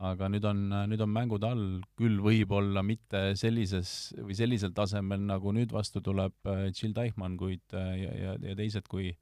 aga 0.00 0.30
nüüd 0.32 0.44
on, 0.48 0.60
nüüd 0.88 1.02
on 1.04 1.12
mängud 1.12 1.44
all, 1.44 1.64
küll 1.98 2.20
võib-olla 2.24 2.82
mitte 2.86 3.34
sellises 3.38 4.12
või 4.16 4.36
sellisel 4.38 4.72
tasemel, 4.76 5.20
nagu 5.28 5.52
nüüd 5.52 5.74
vastu 5.76 6.00
tuleb 6.04 6.48
äh, 6.48 6.68
Jill 6.72 6.94
Teichmann, 6.96 7.36
kuid 7.40 7.76
äh, 7.76 7.90
ja, 8.00 8.14
ja, 8.24 8.36
ja 8.48 8.56
teised, 8.56 8.88
kui, 8.88 9.12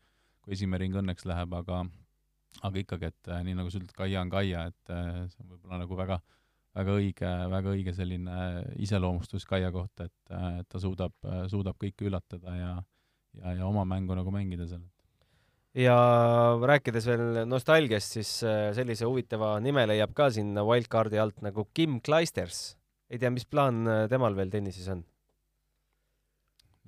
kui 0.44 0.54
esimene 0.54 0.84
ring 0.84 0.98
õnneks 1.02 1.26
läheb, 1.28 1.56
aga 1.58 1.82
aga 2.64 2.80
ikkagi, 2.80 3.10
et 3.10 3.30
äh, 3.30 3.42
nii 3.46 3.58
nagu 3.58 3.72
sa 3.72 3.80
ütled, 3.80 3.94
Kaia 3.96 4.22
on 4.22 4.30
Kaia, 4.32 4.68
et 4.70 4.94
see 5.32 5.42
on 5.42 5.50
võib-olla 5.50 5.82
nagu 5.82 5.98
väga, 5.98 6.20
väga 6.78 6.94
õige, 6.94 7.32
väga 7.50 7.74
õige 7.74 7.94
selline 7.96 8.38
iseloomustus 8.78 9.46
Kaia 9.48 9.72
kohta, 9.74 10.06
et, 10.06 10.36
et 10.60 10.68
ta 10.70 10.80
suudab, 10.82 11.14
suudab 11.50 11.78
kõike 11.82 12.06
üllatada 12.08 12.54
ja 12.56 12.72
ja, 13.36 13.58
ja 13.60 13.66
oma 13.66 13.84
mängu 13.88 14.16
nagu 14.16 14.32
mängida 14.34 14.66
seal 14.68 14.84
ja 15.78 15.96
rääkides 16.66 17.06
veel 17.06 17.42
nostalgiast, 17.46 18.16
siis 18.16 18.32
äh, 18.46 18.70
sellise 18.76 19.06
huvitava 19.06 19.56
nime 19.62 19.84
leiab 19.86 20.14
ka 20.16 20.30
sinna 20.34 20.64
wildcardi 20.66 21.20
alt 21.20 21.42
nagu 21.44 21.68
Kim 21.74 22.00
Kleisters. 22.04 22.76
ei 23.10 23.20
tea, 23.20 23.30
mis 23.30 23.46
plaan 23.46 23.86
äh, 23.86 24.06
temal 24.10 24.36
veel 24.36 24.50
tennises 24.50 24.88
on? 24.92 25.04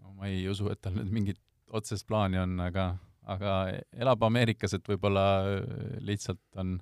no 0.00 0.14
ma 0.16 0.32
ei 0.32 0.48
usu, 0.48 0.70
et 0.72 0.80
tal 0.82 0.96
nüüd 0.96 1.12
mingit 1.12 1.40
otsest 1.70 2.08
plaani 2.08 2.40
on, 2.40 2.56
aga, 2.64 2.92
aga 3.30 3.56
elab 3.94 4.24
Ameerikas, 4.26 4.74
et 4.74 4.88
võib-olla 4.88 5.26
äh, 5.44 5.98
lihtsalt 6.02 6.42
on, 6.58 6.78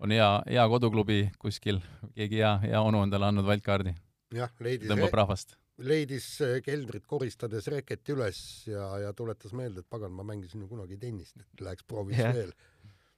on 0.00 0.14
hea, 0.14 0.28
hea 0.48 0.66
koduklubi 0.72 1.20
kuskil, 1.40 1.80
keegi 2.16 2.40
hea, 2.40 2.54
hea 2.64 2.82
onu 2.82 3.02
on 3.04 3.12
talle 3.12 3.28
andnud 3.30 3.48
wildcardi. 3.48 3.94
jah, 4.34 4.52
leidis, 4.64 4.88
tõmbab 4.90 5.16
rahvast. 5.22 5.56
leidis 5.90 6.26
äh, 6.44 6.58
keldrit 6.64 7.06
koristades 7.08 7.68
reketi 7.72 8.14
üles 8.16 8.40
ja, 8.70 8.86
ja 9.04 9.12
tuletas 9.16 9.54
meelde, 9.56 9.84
et 9.84 9.90
pagan, 9.90 10.12
ma 10.16 10.26
mängisin 10.26 10.64
ju 10.64 10.68
kunagi 10.70 10.98
tennist, 11.00 11.36
et 11.40 11.64
läheks 11.64 11.86
prooviks 11.88 12.20
Jah. 12.20 12.36
veel. 12.36 12.52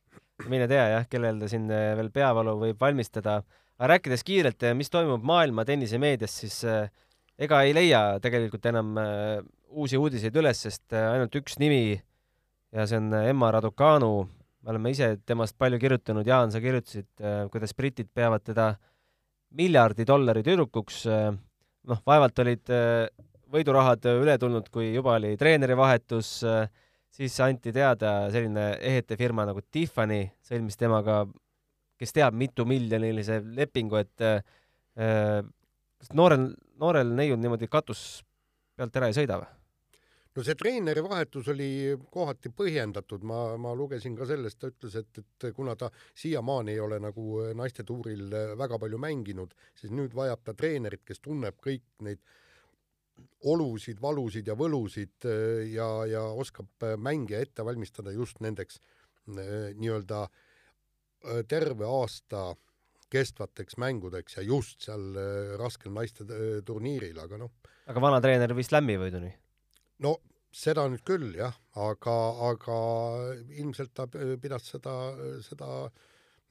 mine 0.53 0.69
tea 0.71 0.89
jah, 0.97 1.09
kellel 1.11 1.41
ta 1.43 1.51
siin 1.51 1.71
eh, 1.71 1.93
veel 1.99 2.13
peavalu 2.15 2.59
võib 2.67 2.81
valmistada. 2.83 3.41
aga 3.79 3.95
rääkides 3.95 4.27
kiirelt, 4.27 4.69
mis 4.79 4.91
toimub 4.91 5.25
maailma 5.27 5.65
tennisemeedias, 5.67 6.39
siis 6.45 6.61
ega 7.39 7.63
ei 7.67 7.75
leia 7.75 8.21
tegelikult 8.23 8.67
enam 8.71 8.95
uusi 9.73 9.99
uudiseid 9.99 10.37
üles, 10.37 10.61
sest 10.67 10.93
ainult 10.95 11.35
üks 11.41 11.57
nimi 11.59 11.97
ja 12.73 12.87
see 12.87 13.01
on 13.01 13.13
Emma 13.15 13.51
Raducanu. 13.57 14.29
Me 14.63 14.75
oleme 14.75 14.93
ise 14.95 15.17
temast 15.27 15.57
palju 15.59 15.79
kirjutanud, 15.83 16.27
Jaan, 16.27 16.53
sa 16.55 16.61
kirjutasid, 16.63 17.09
kuidas 17.51 17.75
britid 17.75 18.09
peavad 18.15 18.45
teda 18.47 18.73
miljardi 19.59 20.07
dollari 20.09 20.45
tüdrukuks. 20.47 21.05
noh, 21.83 21.99
vaevalt 22.07 22.39
olid 22.39 22.71
eh, 22.71 23.09
võidurahad 23.53 24.07
üle 24.15 24.37
tulnud, 24.39 24.69
kui 24.71 24.93
juba 24.95 25.17
oli 25.19 25.35
treenerivahetus 25.37 26.29
äh, 26.47 26.69
siis 27.13 27.37
anti 27.45 27.73
teada 27.75 28.31
selline 28.33 28.73
ehete 28.81 29.17
firma 29.21 29.45
nagu 29.49 29.63
Tiffany 29.71 30.25
sõlmis 30.47 30.79
temaga, 30.81 31.23
kes 32.01 32.15
teab, 32.17 32.37
mitu 32.39 32.67
miljonilise 32.69 33.41
lepingu, 33.57 34.01
et 34.01 34.25
äh, 34.27 35.43
kas 36.01 36.15
noorel, 36.17 36.51
noorel 36.81 37.13
neiul 37.17 37.41
niimoodi 37.41 37.69
katus 37.71 38.23
pealt 38.77 38.97
ära 38.97 39.11
ei 39.13 39.19
sõida 39.19 39.43
või? 39.43 39.51
No 40.37 40.45
see 40.47 40.57
treeneri 40.59 41.03
vahetus 41.05 41.49
oli 41.53 41.71
kohati 42.13 42.53
põhjendatud, 42.57 43.25
ma, 43.29 43.57
ma 43.61 43.75
lugesin 43.77 44.17
ka 44.17 44.27
sellest, 44.29 44.59
ta 44.61 44.71
ütles, 44.73 44.97
et, 45.01 45.21
et 45.21 45.49
kuna 45.57 45.77
ta 45.77 45.91
siiamaani 46.19 46.77
ei 46.77 46.81
ole 46.81 47.01
nagu 47.03 47.43
naistetuuril 47.59 48.33
väga 48.59 48.79
palju 48.81 49.01
mänginud, 49.03 49.53
siis 49.79 49.93
nüüd 49.93 50.17
vajab 50.17 50.45
ta 50.47 50.57
treenerit, 50.57 51.05
kes 51.05 51.21
tunneb 51.21 51.61
kõik 51.63 51.85
neid 52.07 52.23
olusid, 53.53 54.01
valusid 54.03 54.49
ja 54.49 54.57
võlusid 54.59 55.29
äh, 55.29 55.69
ja, 55.75 55.89
ja 56.09 56.25
oskab 56.39 56.87
mängija 56.99 57.43
ette 57.43 57.65
valmistada 57.67 58.15
just 58.15 58.41
nendeks 58.41 58.79
äh, 58.79 59.73
nii-öelda 59.77 60.25
äh, 60.27 61.43
terve 61.49 61.89
aasta 61.89 62.53
kestvateks 63.13 63.77
mängudeks 63.83 64.39
ja 64.39 64.47
just 64.47 64.87
seal 64.87 65.13
äh, 65.19 65.55
raskel 65.61 65.93
naiste 65.95 66.25
äh, 66.25 66.61
turniiril, 66.67 67.19
aga 67.21 67.41
noh, 67.45 67.53
aga 67.91 68.05
vana 68.05 68.21
treener 68.25 68.55
viis 68.57 68.73
lämmi 68.73 68.97
võiduni. 69.01 69.33
No 70.03 70.17
seda 70.53 70.85
nüüd 70.91 71.05
küll 71.09 71.31
jah, 71.39 71.55
aga, 71.81 72.17
aga 72.51 72.79
ilmselt 73.57 73.95
ta 73.97 74.07
pidas 74.11 74.67
seda, 74.75 74.95
seda 75.47 75.69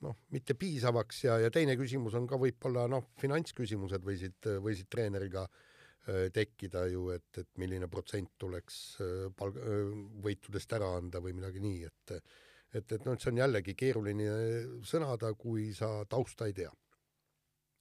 noh, 0.01 0.21
mitte 0.33 0.55
piisavaks 0.57 1.25
ja, 1.27 1.37
ja 1.43 1.51
teine 1.53 1.77
küsimus 1.79 2.17
on 2.17 2.25
ka 2.29 2.39
võib-olla 2.41 2.87
noh, 2.89 3.11
finantsküsimused 3.21 4.05
võisid, 4.05 4.49
võisid 4.65 4.89
treeneriga 4.89 5.45
äh, 5.45 6.29
tekkida 6.33 6.87
ju, 6.89 7.09
et, 7.13 7.29
et 7.37 7.51
milline 7.61 7.89
protsent 7.91 8.33
tuleks 8.41 8.79
äh, 9.05 9.27
palg-, 9.37 9.61
võitudest 10.25 10.73
ära 10.79 10.95
anda 10.97 11.21
või 11.21 11.37
midagi 11.37 11.61
nii, 11.61 11.83
et 11.91 12.15
et, 12.71 12.91
et 12.95 13.05
noh, 13.05 13.17
see 13.19 13.33
on 13.33 13.41
jällegi 13.41 13.75
keeruline 13.75 14.27
sõnada, 14.87 15.33
kui 15.35 15.71
sa 15.75 16.05
tausta 16.09 16.47
ei 16.47 16.55
tea. 16.55 16.71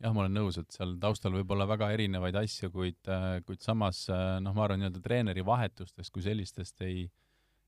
jah, 0.00 0.14
ma 0.14 0.24
olen 0.24 0.36
nõus, 0.36 0.58
et 0.60 0.70
seal 0.74 0.96
taustal 1.00 1.34
võib 1.36 1.50
olla 1.54 1.66
väga 1.68 1.90
erinevaid 1.94 2.36
asju, 2.40 2.70
kuid, 2.74 3.10
kuid 3.46 3.64
samas 3.64 4.06
noh, 4.10 4.54
ma 4.56 4.64
arvan, 4.64 4.80
nii-öelda 4.82 5.02
treeneri 5.04 5.44
vahetustest 5.46 6.12
kui 6.14 6.24
sellistest 6.24 6.80
ei, 6.86 7.04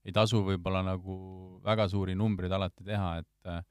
ei 0.05 0.15
tasu 0.17 0.43
võib-olla 0.47 0.83
nagu 0.87 1.17
väga 1.65 1.87
suuri 1.93 2.17
numbreid 2.19 2.53
alati 2.53 2.87
teha, 2.87 3.13
et 3.23 3.51
äh, 3.51 3.63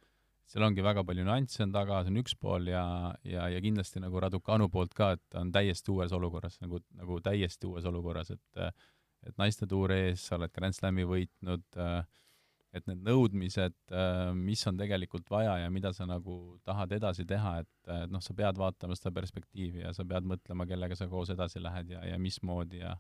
seal 0.51 0.65
ongi 0.67 0.83
väga 0.83 1.03
palju 1.07 1.25
nüansse 1.27 1.63
on 1.65 1.73
taga, 1.75 2.01
see 2.03 2.13
on 2.13 2.21
üks 2.21 2.35
pool 2.39 2.69
ja, 2.71 2.83
ja, 3.27 3.47
ja 3.51 3.59
kindlasti 3.63 4.03
nagu 4.03 4.19
Raducanu 4.23 4.69
poolt 4.71 4.95
ka, 4.97 5.13
et 5.15 5.23
ta 5.31 5.43
on 5.43 5.51
täiesti 5.55 5.93
uues 5.93 6.11
olukorras, 6.15 6.59
nagu, 6.63 6.81
nagu 6.99 7.19
täiesti 7.23 7.69
uues 7.69 7.87
olukorras, 7.87 8.33
et 8.35 8.65
äh, 8.65 8.73
et 9.21 9.37
naiste 9.37 9.67
tuur 9.69 9.91
ees, 9.93 10.23
sa 10.25 10.37
oled 10.39 10.49
Grand 10.55 10.73
Slami 10.73 11.03
võitnud 11.05 11.77
äh,, 11.77 11.99
et 12.71 12.85
need 12.87 13.01
nõudmised, 13.03 13.75
mis 14.37 14.61
on 14.69 14.77
tegelikult 14.79 15.27
vaja 15.29 15.57
ja 15.59 15.69
mida 15.73 15.91
sa 15.93 16.05
nagu 16.07 16.37
tahad 16.63 16.93
edasi 16.95 17.25
teha, 17.27 17.57
et 17.65 17.91
et 17.91 18.11
noh, 18.13 18.21
sa 18.23 18.35
pead 18.37 18.59
vaatama 18.61 18.95
seda 18.95 19.11
perspektiivi 19.15 19.83
ja 19.83 19.91
sa 19.93 20.05
pead 20.07 20.27
mõtlema, 20.27 20.67
kellega 20.69 20.95
sa 20.95 21.09
koos 21.11 21.33
edasi 21.33 21.59
lähed 21.59 21.91
ja, 21.91 22.05
ja 22.13 22.19
mismoodi 22.21 22.83
ja 22.83 22.95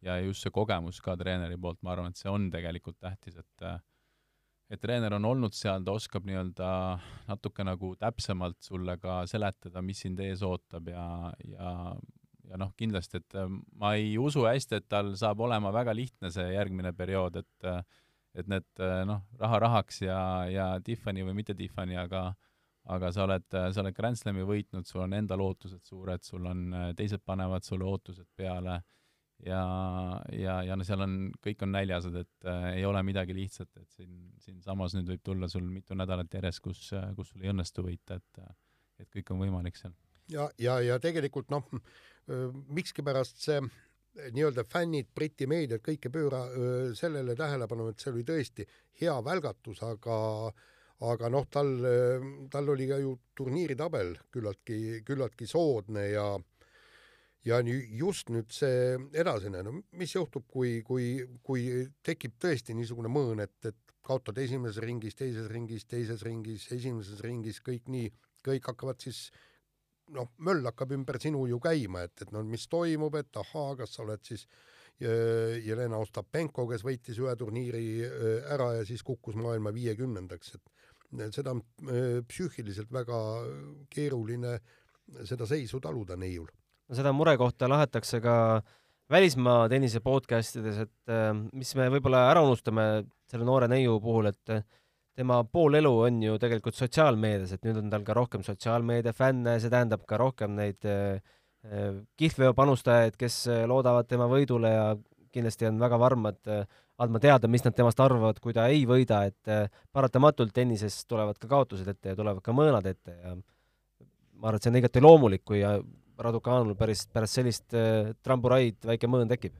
ja 0.00 0.16
just 0.24 0.44
see 0.44 0.52
kogemus 0.54 1.00
ka 1.04 1.16
treeneri 1.20 1.58
poolt, 1.60 1.82
ma 1.84 1.92
arvan, 1.92 2.14
et 2.14 2.20
see 2.20 2.30
on 2.32 2.48
tegelikult 2.52 2.96
tähtis, 3.00 3.36
et 3.36 3.66
et 4.70 4.78
treener 4.80 5.12
on 5.16 5.26
olnud 5.26 5.54
seal, 5.56 5.82
ta 5.84 5.96
oskab 5.98 6.24
nii-öelda 6.28 6.70
natuke 7.26 7.66
nagu 7.66 7.90
täpsemalt 7.98 8.60
sulle 8.62 8.96
ka 9.02 9.24
seletada, 9.26 9.82
mis 9.82 10.00
sind 10.06 10.22
ees 10.22 10.44
ootab 10.46 10.88
ja, 10.92 11.04
ja 11.44 11.74
ja 12.50 12.58
noh, 12.58 12.72
kindlasti, 12.78 13.20
et 13.20 13.38
äh, 13.38 13.50
ma 13.78 13.94
ei 13.98 14.16
usu 14.18 14.44
hästi, 14.46 14.80
et 14.80 14.86
tal 14.90 15.12
saab 15.18 15.42
olema 15.46 15.70
väga 15.74 15.94
lihtne 15.94 16.32
see 16.34 16.48
järgmine 16.54 16.92
periood, 16.98 17.36
et 17.42 17.68
äh, 17.68 17.82
et 18.34 18.48
need 18.50 18.82
äh, 18.82 19.02
noh, 19.08 19.24
raha 19.40 19.58
rahaks 19.66 20.02
ja, 20.04 20.20
ja 20.50 20.70
Tiffany 20.84 21.24
või 21.26 21.40
mitte 21.40 21.56
Tiffany, 21.58 21.98
aga 21.98 22.30
aga 22.90 23.10
sa 23.12 23.26
oled, 23.26 23.44
sa 23.50 23.82
oled 23.82 23.94
Grand 23.94 24.16
Slami 24.16 24.42
võitnud, 24.48 24.86
sul 24.88 25.02
on 25.04 25.12
enda 25.14 25.36
lootused 25.36 25.82
suured, 25.84 26.24
sul 26.24 26.46
on, 26.48 26.62
teised 26.96 27.20
panevad 27.28 27.62
sulle 27.62 27.84
ootused 27.86 28.26
peale 28.34 28.78
ja, 29.46 29.60
ja, 30.32 30.56
ja 30.66 30.76
no 30.76 30.86
seal 30.86 31.04
on, 31.04 31.16
kõik 31.44 31.64
on 31.64 31.72
näljased, 31.74 32.16
et 32.22 32.48
äh, 32.48 32.66
ei 32.80 32.86
ole 32.88 33.02
midagi 33.06 33.36
lihtsat, 33.36 33.70
et 33.80 33.88
siin, 33.96 34.14
siinsamas 34.42 34.96
nüüd 34.96 35.12
võib 35.14 35.24
tulla 35.24 35.48
sul 35.50 35.66
mitu 35.68 35.96
nädalat 35.98 36.32
järjest, 36.40 36.62
kus, 36.64 36.82
kus 37.16 37.32
sul 37.32 37.44
ei 37.44 37.52
õnnestu 37.54 37.86
võita, 37.86 38.20
et 38.20 38.44
et 39.00 39.08
kõik 39.08 39.30
on 39.32 39.38
võimalik 39.40 39.78
seal. 39.80 39.94
ja, 40.28 40.50
ja, 40.60 40.74
ja 40.84 40.98
tegelikult 41.00 41.48
noh, 41.52 41.64
mikskipärast 42.68 43.40
see 43.40 43.62
nii-öelda 44.34 44.64
fännid, 44.66 45.10
Briti 45.14 45.46
meediad 45.50 45.82
kõik 45.86 46.08
ei 46.08 46.12
pööra 46.14 46.42
öö, 46.50 46.94
sellele 46.98 47.36
tähelepanu, 47.38 47.88
et 47.90 48.02
see 48.02 48.12
oli 48.12 48.24
tõesti 48.26 48.66
hea 49.00 49.16
välgatus, 49.24 49.82
aga 49.86 50.18
aga 51.00 51.30
noh, 51.32 51.46
tal, 51.48 51.70
tal 52.52 52.66
oli 52.74 52.84
ka 52.90 52.98
ju 53.00 53.14
turniiritabel 53.36 54.18
küllaltki, 54.32 55.00
küllaltki 55.06 55.46
soodne 55.48 56.10
ja 56.10 56.26
ja 57.48 57.60
nii 57.64 57.86
just 57.96 58.28
nüüd 58.28 58.50
see 58.52 58.98
edasine, 59.16 59.62
no 59.64 59.78
mis 59.96 60.12
juhtub, 60.12 60.44
kui, 60.50 60.80
kui, 60.84 61.22
kui 61.46 61.86
tekib 62.04 62.36
tõesti 62.42 62.76
niisugune 62.76 63.08
mõõn, 63.12 63.40
et, 63.46 63.56
et 63.64 63.94
kaotad 64.04 64.38
esimeses 64.42 64.82
ringis, 64.84 65.16
teises 65.16 65.48
ringis, 65.48 65.86
teises 65.88 66.24
ringis, 66.26 66.66
esimeses 66.76 67.22
ringis, 67.24 67.62
kõik 67.64 67.88
nii, 67.88 68.10
kõik 68.44 68.68
hakkavad 68.72 69.00
siis 69.00 69.28
noh, 70.14 70.30
möll 70.46 70.66
hakkab 70.66 70.92
ümber 70.96 71.20
sinu 71.22 71.46
ju 71.50 71.60
käima, 71.62 72.04
et, 72.08 72.24
et 72.24 72.34
no 72.34 72.42
mis 72.46 72.66
toimub, 72.70 73.16
et 73.20 73.40
ahaa, 73.42 73.76
kas 73.78 73.96
sa 73.96 74.04
oled 74.04 74.22
siis 74.26 74.46
äh, 74.46 75.60
Jelena 75.64 76.00
Ostapenko, 76.02 76.66
kes 76.70 76.84
võitis 76.86 77.20
ühe 77.22 77.34
turniiri 77.38 77.84
äh, 78.06 78.52
ära 78.54 78.72
ja 78.78 78.84
siis 78.88 79.04
kukkus 79.06 79.38
maailma 79.38 79.74
viiekümnendaks, 79.76 80.56
et 80.58 81.34
seda 81.34 81.54
on 81.56 81.62
äh, 81.86 82.20
psüühiliselt 82.26 82.92
väga 82.94 83.20
keeruline 83.90 84.58
seda 85.26 85.46
seisu 85.48 85.80
taluda 85.82 86.16
neiul. 86.18 86.50
no 86.88 86.98
seda 86.98 87.12
murekohta 87.14 87.68
lahetakse 87.70 88.20
ka 88.22 88.34
välismaa 89.10 89.68
tennise 89.68 90.00
podcast 90.00 90.60
ides, 90.60 90.84
et 90.86 91.12
äh, 91.12 91.32
mis 91.52 91.74
me 91.78 91.88
võib-olla 91.96 92.28
ära 92.30 92.44
unustame 92.46 93.06
selle 93.30 93.46
noore 93.46 93.68
neiu 93.70 93.98
puhul, 94.02 94.30
et 94.30 94.54
äh, 94.54 94.62
tema 95.18 95.40
pool 95.44 95.78
elu 95.80 95.92
on 96.06 96.22
ju 96.22 96.38
tegelikult 96.40 96.78
sotsiaalmeedias, 96.78 97.54
et 97.56 97.66
nüüd 97.66 97.80
on 97.82 97.90
tal 97.92 98.04
ka 98.06 98.16
rohkem 98.16 98.44
sotsiaalmeedia 98.46 99.12
fänne, 99.16 99.58
see 99.60 99.72
tähendab 99.72 100.06
ka 100.08 100.18
rohkem 100.20 100.54
neid 100.58 100.86
äh, 100.88 101.20
äh, 101.66 102.02
kihlveopanustajaid, 102.20 103.18
kes 103.20 103.42
äh, 103.50 103.64
loodavad 103.68 104.08
tema 104.10 104.28
võidule 104.30 104.72
ja 104.74 104.86
kindlasti 105.34 105.68
on 105.68 105.80
väga 105.82 105.98
varmad 106.00 106.40
äh, 106.50 106.64
andma 107.00 107.20
teada, 107.22 107.48
mis 107.48 107.64
nad 107.64 107.76
temast 107.76 108.00
arvavad, 108.02 108.40
kui 108.42 108.54
ta 108.56 108.66
ei 108.72 108.84
võida, 108.88 109.22
et 109.30 109.50
äh, 109.50 109.66
paratamatult 109.92 110.52
tennises 110.56 111.02
tulevad 111.08 111.38
ka 111.40 111.48
kaotused 111.50 111.88
ette 111.88 112.12
ja 112.12 112.18
tulevad 112.18 112.42
ka 112.44 112.54
mõõnad 112.56 112.86
ette 112.90 113.16
ja 113.16 113.34
ma 114.40 114.48
arvan, 114.48 114.60
et 114.60 114.66
see 114.66 114.72
on 114.72 114.80
igati 114.80 115.02
loomulik, 115.04 115.44
kui 115.48 115.64
äh, 115.64 115.80
Raducanul 116.20 116.74
päris, 116.76 117.06
pärast 117.08 117.38
sellist 117.38 117.76
äh, 117.76 118.12
tramburaid 118.24 118.76
väike 118.84 119.08
mõõn 119.08 119.30
tekib. 119.30 119.54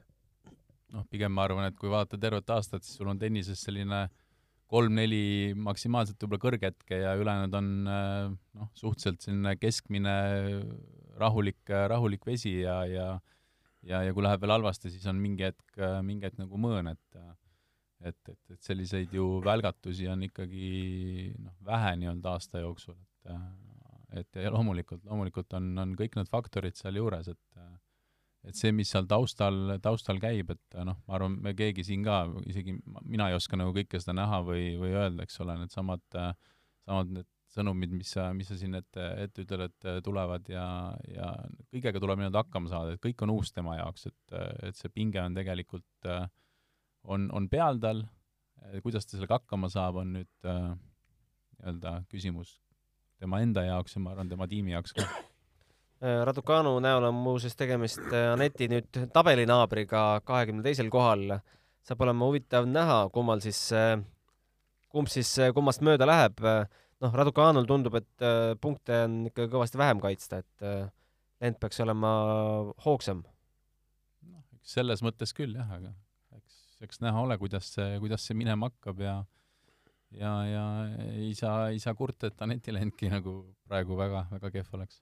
noh, 0.93 1.05
pigem 1.09 1.33
ma 1.33 1.47
arvan, 1.47 1.71
et 1.71 1.77
kui 1.79 1.89
vaadata 1.89 2.19
tervet 2.21 2.49
aastat, 2.53 2.83
siis 2.85 2.99
sul 2.99 3.09
on 3.09 3.19
tennises 3.19 3.61
selline 3.63 4.03
kolm-neli 4.71 5.51
maksimaalselt 5.59 6.21
võib-olla 6.21 6.45
kõrghetke 6.45 7.01
ja 7.03 7.15
ülejäänud 7.19 7.57
on 7.59 7.73
äh, 7.91 8.31
noh, 8.59 8.71
suhteliselt 8.77 9.27
selline 9.27 9.57
keskmine 9.59 10.15
rahulik, 11.21 11.61
rahulik 11.91 12.25
vesi 12.25 12.61
ja, 12.61 12.81
ja 12.87 13.11
ja, 13.87 14.01
ja 14.05 14.13
kui 14.13 14.23
läheb 14.23 14.41
veel 14.43 14.53
halvasti, 14.53 14.91
siis 14.93 15.05
on 15.09 15.17
mingi 15.21 15.47
hetk, 15.47 15.79
mingi 16.05 16.27
hetk 16.27 16.37
nagu 16.41 16.59
mõõn, 16.61 16.91
et 16.93 17.21
et, 18.01 18.17
et, 18.29 18.39
et 18.55 18.65
selliseid 18.65 19.11
ju 19.13 19.25
välgatusi 19.45 20.07
on 20.09 20.23
ikkagi 20.25 20.69
noh, 21.37 21.53
vähe 21.65 21.91
nii-öelda 22.01 22.35
aasta 22.35 22.63
jooksul, 22.63 22.97
et 22.97 23.35
et 24.11 24.41
ja 24.43 24.49
loomulikult, 24.51 25.05
loomulikult 25.07 25.53
on, 25.55 25.69
on 25.79 25.93
kõik 25.95 26.17
need 26.17 26.27
faktorid 26.27 26.75
sealjuures, 26.75 27.29
et 27.31 27.61
et 28.47 28.57
see, 28.57 28.71
mis 28.73 28.89
seal 28.89 29.05
taustal, 29.09 29.75
taustal 29.83 30.19
käib, 30.21 30.53
et 30.55 30.79
noh, 30.87 30.97
ma 31.07 31.17
arvan, 31.17 31.37
me 31.45 31.53
keegi 31.57 31.85
siin 31.85 32.05
ka, 32.05 32.23
isegi 32.49 32.73
mina 33.05 33.29
ei 33.29 33.37
oska 33.37 33.59
nagu 33.59 33.73
kõike 33.75 34.01
seda 34.01 34.15
näha 34.17 34.41
või, 34.45 34.71
või 34.81 34.95
öelda, 34.95 35.27
eks 35.27 35.41
ole, 35.43 35.59
needsamad, 35.61 36.03
samad 36.87 37.13
need 37.17 37.29
sõnumid, 37.51 37.91
mis 37.93 38.13
sa, 38.15 38.29
mis 38.35 38.47
sa 38.47 38.55
siin 38.57 38.77
ette, 38.79 39.05
ette 39.25 39.43
ütled, 39.43 39.65
et 39.67 40.05
tulevad 40.05 40.47
ja, 40.49 40.65
ja 41.11 41.33
kõigega 41.73 41.99
tuleb 41.99 42.21
nii-öelda 42.21 42.45
hakkama 42.45 42.71
saada, 42.71 42.95
et 42.95 43.03
kõik 43.03 43.21
on 43.25 43.35
uus 43.35 43.51
tema 43.51 43.75
jaoks, 43.77 44.07
et, 44.07 44.35
et 44.69 44.79
see 44.79 44.91
pinge 44.93 45.19
on 45.21 45.35
tegelikult, 45.35 46.09
on, 47.11 47.27
on 47.35 47.49
peal 47.51 47.81
tal, 47.83 48.05
kuidas 48.85 49.05
ta 49.07 49.17
sellega 49.17 49.41
hakkama 49.41 49.69
saab, 49.73 49.99
on 50.01 50.15
nüüd 50.15 50.31
nii-öelda 50.47 51.97
küsimus 52.09 52.55
tema 53.21 53.43
enda 53.43 53.65
jaoks 53.67 53.97
ja 53.97 54.01
ma 54.01 54.15
arvan, 54.15 54.31
tema 54.31 54.47
tiimi 54.49 54.73
jaoks 54.73 54.95
ka 54.97 55.05
Raducanu 56.01 56.79
näol 56.81 57.05
on 57.05 57.13
muuseas 57.13 57.53
tegemist 57.53 58.01
Aneti 58.09 58.65
nüüd 58.71 58.95
tabelinaabriga 59.13 60.21
kahekümne 60.25 60.63
teisel 60.65 60.89
kohal. 60.89 61.39
saab 61.85 62.01
olema 62.01 62.25
huvitav 62.25 62.65
näha, 62.65 63.09
kummal 63.13 63.39
siis, 63.41 63.69
kumb 64.89 65.09
siis 65.13 65.35
kummast 65.53 65.81
mööda 65.85 66.07
läheb 66.09 66.41
noh, 67.01 67.17
Raducanul 67.17 67.67
tundub, 67.69 67.97
et 67.99 68.25
äh, 68.25 68.53
punkte 68.61 69.03
on 69.07 69.17
ikka 69.31 69.47
kõvasti 69.51 69.79
vähem 69.81 70.01
kaitsta, 70.03 70.41
et 70.43 70.65
äh, 70.65 70.87
lend 71.41 71.59
peaks 71.61 71.81
olema 71.83 72.13
hoogsam. 72.85 73.25
noh, 74.29 74.45
eks 74.57 74.77
selles 74.77 75.03
mõttes 75.05 75.33
küll 75.37 75.57
jah, 75.57 75.69
aga 75.77 75.93
eks, 76.37 76.57
eks 76.87 77.01
näha 77.03 77.25
ole, 77.25 77.37
kuidas 77.41 77.73
see, 77.75 77.95
kuidas 78.03 78.25
see 78.27 78.37
minema 78.37 78.69
hakkab 78.69 79.01
ja 79.01 79.15
ja, 80.11 80.33
ja 80.45 80.65
ei 81.15 81.33
saa, 81.37 81.71
ei 81.71 81.79
saa 81.79 81.95
kurta, 81.97 82.29
et 82.29 82.41
Aneti 82.43 82.73
lendki 82.75 83.09
nagu 83.11 83.41
praegu 83.67 83.97
väga, 83.97 84.27
väga 84.35 84.53
kehv 84.57 84.77
oleks. 84.77 85.01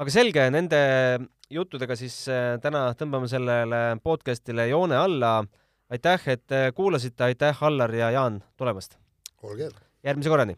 Aga 0.00 0.14
selge, 0.14 0.48
nende 0.50 0.80
juttudega 1.52 1.96
siis 1.98 2.16
äh, 2.32 2.56
täna 2.62 2.86
tõmbame 2.98 3.30
sellele 3.30 3.84
podcastile 4.02 4.68
joone 4.70 4.98
alla. 4.98 5.36
aitäh, 5.90 6.28
et 6.28 6.58
kuulasite, 6.74 7.24
aitäh, 7.24 7.62
Allar 7.62 7.94
ja 7.94 8.10
Jaan 8.10 8.42
tulemast! 8.56 8.98
olge 9.42 9.68
hea! 9.68 9.82
järgmise 10.04 10.32
korrani! 10.32 10.56